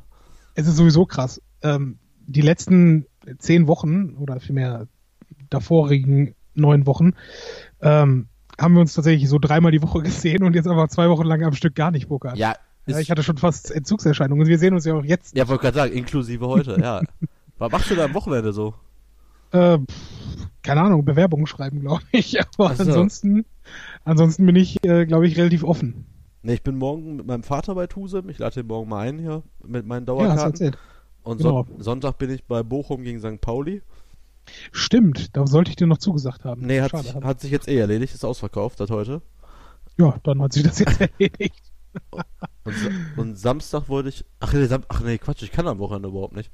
[0.55, 1.41] es ist sowieso krass.
[1.61, 3.05] Ähm, die letzten
[3.37, 4.87] zehn Wochen oder vielmehr
[5.49, 7.13] davorigen neun Wochen
[7.81, 8.27] ähm,
[8.59, 11.43] haben wir uns tatsächlich so dreimal die Woche gesehen und jetzt aber zwei Wochen lang
[11.43, 12.37] am Stück gar nicht Burkhard.
[12.37, 12.55] Ja,
[12.87, 14.47] ja, ich hatte schon fast Entzugserscheinungen.
[14.47, 15.35] Wir sehen uns ja auch jetzt.
[15.35, 17.01] Ja, wollte gerade sagen, inklusive heute, ja.
[17.57, 18.75] Was machst du da am Wochenende so?
[19.51, 19.79] Äh,
[20.65, 22.39] keine Ahnung, Bewerbungen schreiben, glaube ich.
[22.57, 22.83] Aber so.
[22.83, 23.45] ansonsten,
[24.03, 26.05] ansonsten bin ich, äh, glaube ich, relativ offen.
[26.41, 28.29] Ne, ich bin morgen mit meinem Vater bei Tusem.
[28.29, 30.37] Ich lade den morgen mal ein hier mit meinen Dauerkarten.
[30.37, 30.77] Ja, hast erzählt.
[31.23, 31.65] Und genau.
[31.69, 33.41] Son Sonntag bin ich bei Bochum gegen St.
[33.41, 33.81] Pauli.
[34.71, 36.67] Stimmt, da sollte ich dir noch zugesagt haben.
[36.67, 39.23] Nee, hat, sich, hat sich jetzt eh erledigt, ist ausverkauft, das heute.
[39.97, 41.71] Ja, dann hat sich das jetzt erledigt.
[42.63, 42.75] und,
[43.17, 44.23] und, Samstag wollte ich.
[44.39, 46.51] Ach nee, Sam ach nee, Quatsch, ich kann am Wochenende überhaupt nicht.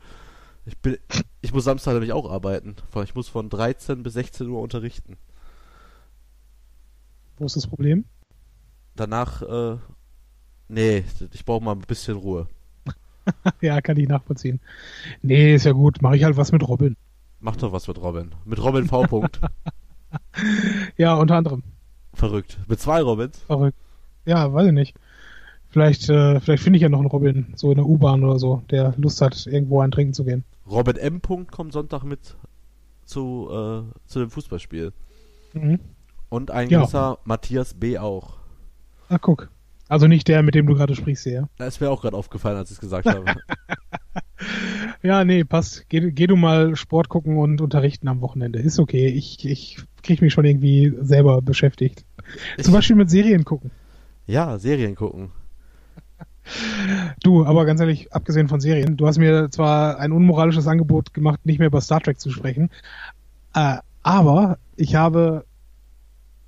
[0.66, 0.98] Ich, bin,
[1.42, 2.76] ich muss Samstag nämlich auch arbeiten.
[3.04, 5.18] Ich muss von 13 bis 16 Uhr unterrichten.
[7.38, 8.06] Wo ist das Problem?
[8.96, 9.78] Danach, äh,
[10.68, 11.04] nee,
[11.34, 12.48] ich brauche mal ein bisschen Ruhe.
[13.62, 14.60] ja, kann ich nachvollziehen.
[15.22, 16.02] Nee, ist ja gut.
[16.02, 16.96] Mache ich halt was mit Robin.
[17.40, 18.32] Mach doch was mit Robin.
[18.46, 19.08] Mit Robin V.
[20.98, 21.64] ja, unter anderem.
[22.14, 22.60] Verrückt.
[22.68, 23.40] Mit zwei Robins?
[23.40, 23.78] Verrückt.
[24.26, 24.96] Ja, weiß ich nicht.
[25.70, 28.62] Vielleicht, äh, vielleicht finde ich ja noch einen Robin, so in der U-Bahn oder so,
[28.70, 30.44] der Lust hat, irgendwo ein Trinken zu gehen.
[30.72, 31.22] Robin M.
[31.22, 32.36] kommt Sonntag mit
[33.06, 34.94] zu, äh, zu dem Fußballspiel.
[35.54, 35.80] Mhm.
[36.30, 36.80] Und ein ja.
[36.80, 37.98] gewisser Matthias B.
[37.98, 38.38] auch.
[39.10, 39.50] Ah, guck.
[39.90, 41.50] Also nicht der, mit dem du gerade sprichst, ja.
[41.58, 43.26] Da ist mir auch gerade aufgefallen, als ich es gesagt habe.
[45.04, 45.90] ja, nee, passt.
[45.90, 48.60] Geh, geh, du mal Sport gucken und unterrichten am Wochenende.
[48.60, 49.08] Ist okay.
[49.08, 52.06] Ich, ich krieg mich schon irgendwie selber beschäftigt.
[52.56, 53.72] Ich, Zum Beispiel mit Serien gucken.
[54.28, 55.32] Ja, Serien gucken.
[57.24, 61.40] Du, aber ganz ehrlich, abgesehen von Serien, du hast mir zwar ein unmoralisches Angebot gemacht,
[61.46, 62.70] nicht mehr über Star Trek zu sprechen,
[63.54, 65.46] äh, aber ich habe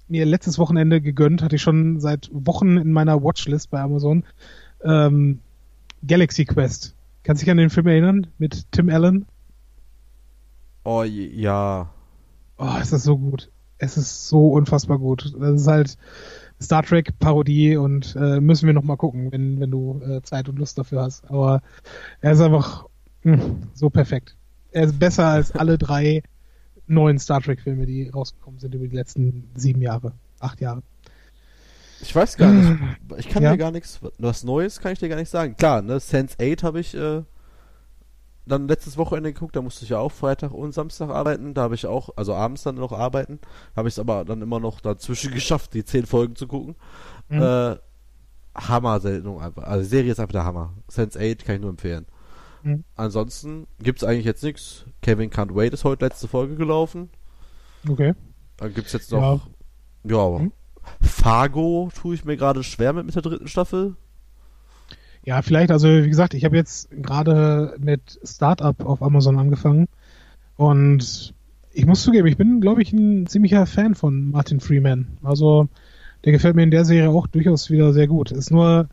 [0.07, 4.23] mir letztes Wochenende gegönnt, hatte ich schon seit Wochen in meiner Watchlist bei Amazon,
[4.83, 5.39] ähm,
[6.05, 6.95] Galaxy Quest.
[7.23, 8.27] Kannst du dich an den Film erinnern?
[8.37, 9.25] Mit Tim Allen?
[10.83, 11.89] Oh, ja.
[12.57, 13.49] Oh, ist das so gut.
[13.77, 15.33] Es ist so unfassbar gut.
[15.39, 15.97] Das ist halt
[16.61, 20.47] Star Trek Parodie und äh, müssen wir noch mal gucken, wenn, wenn du äh, Zeit
[20.49, 21.29] und Lust dafür hast.
[21.29, 21.61] Aber
[22.21, 22.85] er ist einfach
[23.23, 24.35] mh, hm, so perfekt.
[24.71, 26.23] Er ist besser als alle drei
[26.87, 30.83] neuen Star Trek Filme, die rausgekommen sind über die letzten sieben Jahre, acht Jahre.
[32.01, 32.79] Ich weiß gar nicht.
[33.17, 33.51] Ich kann ja.
[33.51, 35.55] dir gar nichts, was Neues kann ich dir gar nicht sagen.
[35.55, 37.21] Klar, ne, Sense 8 habe ich äh,
[38.45, 41.53] dann letztes Wochenende geguckt, da musste ich ja auch Freitag und Samstag arbeiten.
[41.53, 43.39] Da habe ich auch, also abends dann noch arbeiten.
[43.75, 46.75] Habe ich es aber dann immer noch dazwischen geschafft, die zehn Folgen zu gucken.
[47.29, 47.41] Mhm.
[47.41, 47.75] Äh,
[48.55, 49.63] Hammer-Sendung einfach.
[49.63, 50.73] Also die Serie ist einfach der Hammer.
[50.87, 52.05] Sense 8 kann ich nur empfehlen.
[52.63, 52.83] Mhm.
[52.95, 54.85] Ansonsten gibt es eigentlich jetzt nichts.
[55.01, 57.09] Kevin Can't Wait ist heute letzte Folge gelaufen.
[57.87, 58.13] Okay.
[58.57, 59.47] Dann gibt es jetzt noch.
[60.03, 60.51] Ja, ja mhm.
[61.01, 63.95] Fargo tue ich mir gerade schwer mit, mit der dritten Staffel.
[65.25, 69.87] Ja, vielleicht, also wie gesagt, ich habe jetzt gerade mit Startup auf Amazon angefangen
[70.57, 71.33] und
[71.71, 75.07] ich muss zugeben, ich bin, glaube ich, ein ziemlicher Fan von Martin Freeman.
[75.23, 75.69] Also
[76.23, 78.31] der gefällt mir in der Serie auch durchaus wieder sehr gut.
[78.31, 78.89] Ist nur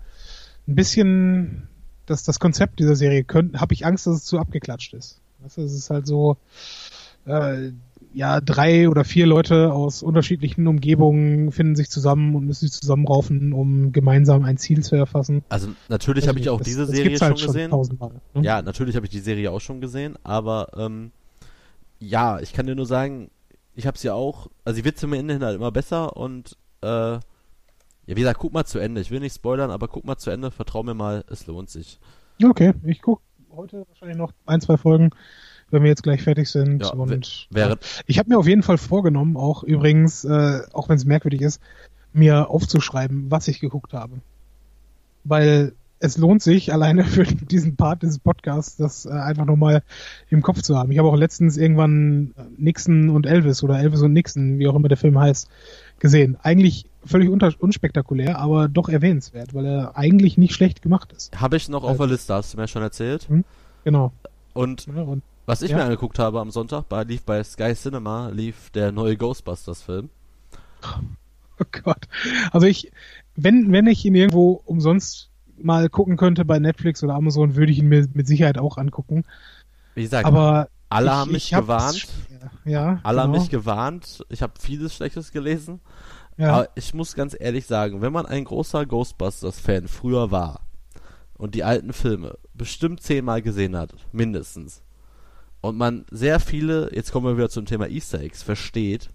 [0.67, 1.69] ein bisschen
[2.07, 3.25] das, das Konzept dieser Serie,
[3.55, 5.21] habe ich Angst, dass es zu abgeklatscht ist.
[5.45, 6.37] Es ist halt so,
[7.27, 7.71] äh,
[8.13, 13.53] ja, drei oder vier Leute aus unterschiedlichen Umgebungen finden sich zusammen und müssen sich zusammenraufen,
[13.53, 15.45] um gemeinsam ein Ziel zu erfassen.
[15.49, 17.71] Also natürlich habe ich auch das, diese das Serie halt schon gesehen.
[17.71, 18.43] Schon ne?
[18.43, 21.13] Ja, natürlich habe ich die Serie auch schon gesehen, aber ähm,
[22.01, 23.31] ja, ich kann dir nur sagen,
[23.75, 26.87] ich habe sie auch, also sie wird zum Ende hin halt immer besser und äh,
[26.87, 27.21] ja,
[28.07, 29.01] wie gesagt, guck mal zu Ende.
[29.01, 32.01] Ich will nicht spoilern, aber guck mal zu Ende, vertrau mir mal, es lohnt sich.
[32.43, 33.21] Okay, ich guck
[33.55, 35.11] heute wahrscheinlich noch ein, zwei Folgen
[35.71, 36.83] wenn wir jetzt gleich fertig sind.
[36.83, 40.97] Ja, und wäre ich habe mir auf jeden Fall vorgenommen, auch übrigens, äh, auch wenn
[40.97, 41.61] es merkwürdig ist,
[42.13, 44.15] mir aufzuschreiben, was ich geguckt habe.
[45.25, 49.83] Weil es lohnt sich, alleine für diesen Part dieses Podcasts, das äh, einfach nochmal
[50.31, 50.91] im Kopf zu haben.
[50.91, 54.75] Ich habe auch letztens irgendwann äh, Nixon und Elvis oder Elvis und Nixon, wie auch
[54.75, 55.49] immer der Film heißt,
[56.01, 56.37] gesehen.
[56.43, 61.39] Eigentlich völlig unspektakulär, aber doch erwähnenswert, weil er eigentlich nicht schlecht gemacht ist.
[61.39, 63.29] Habe ich noch also, auf der Liste, hast du mir schon erzählt.
[63.29, 63.45] Hm?
[63.85, 64.13] Genau.
[64.53, 65.79] Und, ja, und was ich ja.
[65.79, 70.09] mir angeguckt habe am Sonntag, bei, lief bei Sky Cinema, lief der neue Ghostbusters-Film.
[71.59, 72.09] Oh Gott.
[72.53, 72.91] Also ich,
[73.35, 77.79] wenn, wenn ich ihn irgendwo umsonst mal gucken könnte bei Netflix oder Amazon, würde ich
[77.79, 79.25] ihn mir mit Sicherheit auch angucken.
[79.95, 82.09] Wie gesagt, aber alle ich, haben mich gewarnt.
[82.65, 83.23] Ja, alle genau.
[83.23, 84.25] haben mich gewarnt.
[84.31, 85.81] Ich habe vieles Schlechtes gelesen.
[86.37, 86.55] Ja.
[86.55, 90.61] Aber ich muss ganz ehrlich sagen, wenn man ein großer Ghostbusters-Fan früher war
[91.37, 94.83] und die alten Filme bestimmt zehnmal gesehen hat, mindestens,
[95.61, 99.11] und man sehr viele, jetzt kommen wir wieder zum Thema Easter Eggs, versteht,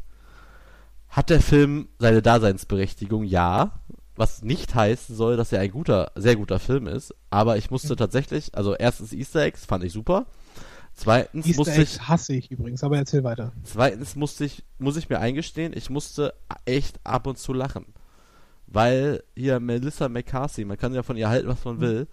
[1.09, 3.79] hat der Film seine Daseinsberechtigung, ja,
[4.15, 7.95] was nicht heißen soll, dass er ein guter, sehr guter Film ist, aber ich musste
[7.95, 10.25] tatsächlich, also erstens Easter Eggs fand ich super,
[10.93, 13.51] zweitens Easter musste Eggs ich, hasse ich übrigens, aber erzähl weiter.
[13.63, 16.33] Zweitens musste ich, muss ich mir eingestehen, ich musste
[16.65, 17.85] echt ab und zu lachen,
[18.67, 22.07] weil hier Melissa McCarthy, man kann ja von ihr halten, was man will,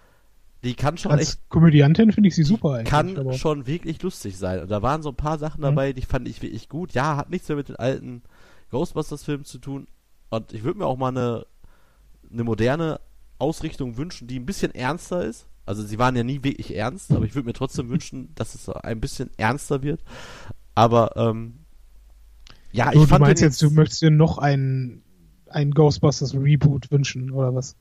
[0.65, 1.49] die kann schon Als echt.
[1.49, 2.89] Komödiantin finde ich sie super eigentlich.
[2.89, 3.33] Kann aber.
[3.33, 4.61] schon wirklich lustig sein.
[4.61, 5.65] Und da waren so ein paar Sachen mhm.
[5.65, 6.93] dabei, die fand ich wirklich gut.
[6.93, 8.23] Ja, hat nichts mehr mit den alten
[8.71, 9.89] Ghostbusters-Filmen zu tun.
[10.31, 11.47] Und ich würde mir auch mal eine,
[12.33, 13.01] eine moderne
[13.39, 15.47] Ausrichtung wünschen, die ein bisschen ernster ist.
[15.67, 18.69] Also sie waren ja nie wirklich ernst, aber ich würde mir trotzdem wünschen, dass es
[18.69, 20.03] ein bisschen ernster wird.
[20.75, 21.59] Aber ähm,
[22.71, 25.03] ja, ich fand du meinst jetzt, du möchtest dir noch ein,
[25.49, 27.77] ein Ghostbusters Reboot wünschen oder was?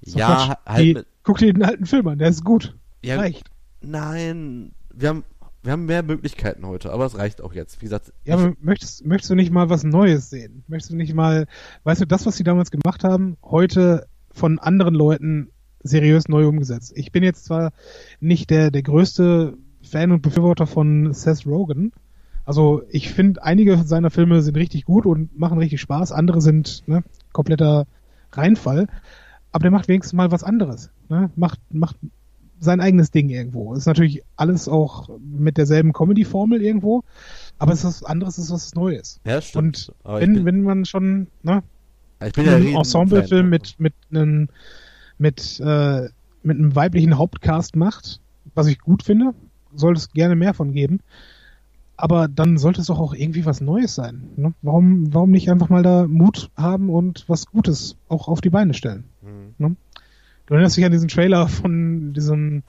[0.00, 2.74] Ja, halt die, mit, guck dir den alten Film an, der ist gut.
[3.04, 3.50] Ja, reicht.
[3.82, 5.24] Nein, wir haben,
[5.62, 7.82] wir haben mehr Möglichkeiten heute, aber es reicht auch jetzt.
[7.82, 10.64] Wie gesagt, ja, aber möchtest, möchtest du nicht mal was Neues sehen?
[10.68, 11.46] Möchtest du nicht mal,
[11.84, 15.50] weißt du, das, was sie damals gemacht haben, heute von anderen Leuten
[15.82, 16.94] seriös neu umgesetzt?
[16.96, 17.72] Ich bin jetzt zwar
[18.20, 19.52] nicht der, der größte
[19.82, 21.92] Fan und Befürworter von Seth Rogen.
[22.46, 26.88] Also ich finde, einige seiner Filme sind richtig gut und machen richtig Spaß, andere sind
[26.88, 27.86] ne, kompletter
[28.32, 28.86] Reinfall
[29.52, 30.90] aber der macht wenigstens mal was anderes.
[31.08, 31.30] Ne?
[31.36, 31.96] Macht, macht
[32.60, 33.74] sein eigenes Ding irgendwo.
[33.74, 37.04] Ist natürlich alles auch mit derselben Comedy-Formel irgendwo,
[37.58, 39.20] aber es ist was anderes, es ist was Neues.
[39.24, 39.92] Ja, stimmt.
[40.02, 41.62] Und wenn, wenn man schon, ne?
[42.24, 44.48] Ich bin ja ein Ensemble-Film mit, mit einem,
[45.18, 46.08] mit, äh,
[46.42, 48.20] mit einem weiblichen Hauptcast macht,
[48.54, 49.34] was ich gut finde,
[49.74, 51.00] sollte es gerne mehr von geben.
[52.00, 54.30] Aber dann sollte es doch auch irgendwie was Neues sein.
[54.36, 54.54] Ne?
[54.62, 58.72] Warum, warum nicht einfach mal da Mut haben und was Gutes auch auf die Beine
[58.72, 59.04] stellen?
[59.20, 59.54] Mhm.
[59.58, 59.76] Ne?
[60.46, 62.62] Du erinnerst dich an diesen Trailer von diesem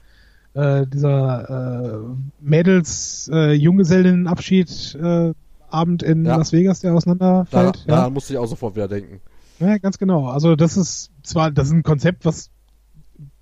[0.54, 5.32] äh, dieser äh, Mädels äh, Junggesellinnenabschied äh,
[5.68, 6.36] Abend in ja.
[6.36, 7.84] Las Vegas, der auseinanderfällt.
[7.86, 8.02] Da, ja.
[8.02, 9.20] da musste ich auch sofort wieder denken.
[9.60, 10.26] Ja, ganz genau.
[10.26, 12.50] Also das ist zwar, das ist ein Konzept, was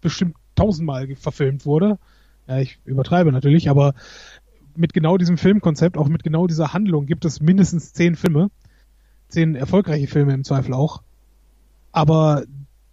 [0.02, 1.98] bestimmt tausendmal verfilmt wurde.
[2.46, 3.94] Ja, ich übertreibe natürlich, aber
[4.78, 8.50] mit genau diesem Filmkonzept, auch mit genau dieser Handlung gibt es mindestens zehn Filme.
[9.28, 11.02] Zehn erfolgreiche Filme im Zweifel auch.
[11.92, 12.44] Aber,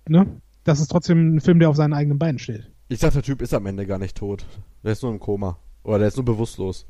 [0.07, 0.27] ne,
[0.63, 2.69] das ist trotzdem ein Film, der auf seinen eigenen Beinen steht.
[2.89, 4.45] Ich sag, der Typ ist am Ende gar nicht tot.
[4.83, 5.57] Der ist nur im Koma.
[5.83, 6.87] Oder der ist nur bewusstlos.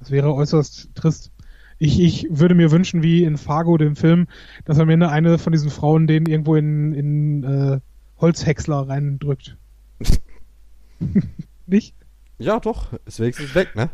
[0.00, 1.32] Das wäre äußerst trist.
[1.78, 4.26] Ich, ich würde mir wünschen, wie in Fargo, dem Film,
[4.64, 7.80] dass am Ende eine von diesen Frauen den irgendwo in, in äh,
[8.20, 9.56] Holzhäcksler reindrückt.
[11.66, 11.94] Nicht?
[12.38, 12.92] Ja, doch.
[13.04, 13.90] Ist wenigstens weg, ne?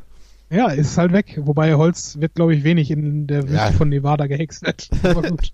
[0.55, 1.39] Ja, ist halt weg.
[1.43, 3.73] Wobei Holz wird, glaube ich, wenig in der Wüste Ja.
[3.73, 4.89] von Nevada gehäckselt.
[5.03, 5.53] Aber gut.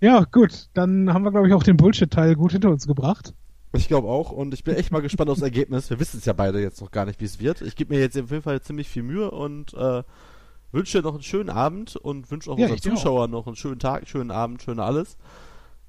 [0.00, 0.68] ja, gut.
[0.74, 3.34] Dann haben wir, glaube ich, auch den Bullshit-Teil gut hinter uns gebracht.
[3.74, 4.30] Ich glaube auch.
[4.32, 5.88] Und ich bin echt mal gespannt aufs Ergebnis.
[5.90, 7.62] Wir wissen es ja beide jetzt noch gar nicht, wie es wird.
[7.62, 10.02] Ich gebe mir jetzt auf jeden Fall ziemlich viel Mühe und äh,
[10.72, 12.96] wünsche dir noch einen schönen Abend und wünsche auch Ja, unseren dir auch.
[12.96, 15.16] Zuschauern noch einen schönen Tag, schönen Abend, schöne alles.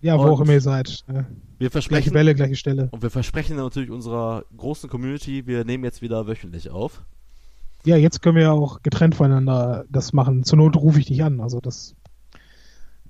[0.01, 1.03] Ja, wo Und- auch immer ihr seid.
[1.07, 1.23] Äh, Wir
[1.59, 2.89] gleiche versprechen, Welle, gleiche Stelle.
[2.91, 7.03] und wir versprechen natürlich unserer großen Community, wir nehmen jetzt wieder wöchentlich auf.
[7.85, 10.43] Ja, jetzt können wir ja auch getrennt voneinander das machen.
[10.43, 11.41] Zur Not rufe ich dich an.
[11.41, 11.95] Also das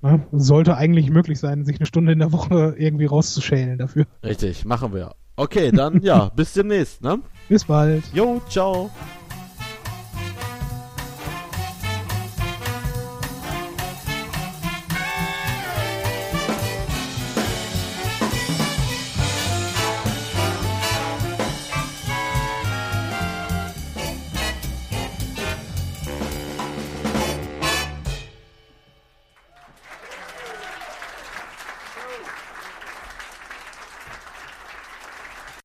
[0.02, 4.06] ne, sollte eigentlich möglich sein, sich eine Stunde in der Woche irgendwie rauszuschälen dafür.
[4.24, 5.14] Richtig, machen wir.
[5.36, 7.20] Okay, dann ja, bis demnächst, ne?
[7.48, 8.04] Bis bald.
[8.12, 8.90] Jo, ciao.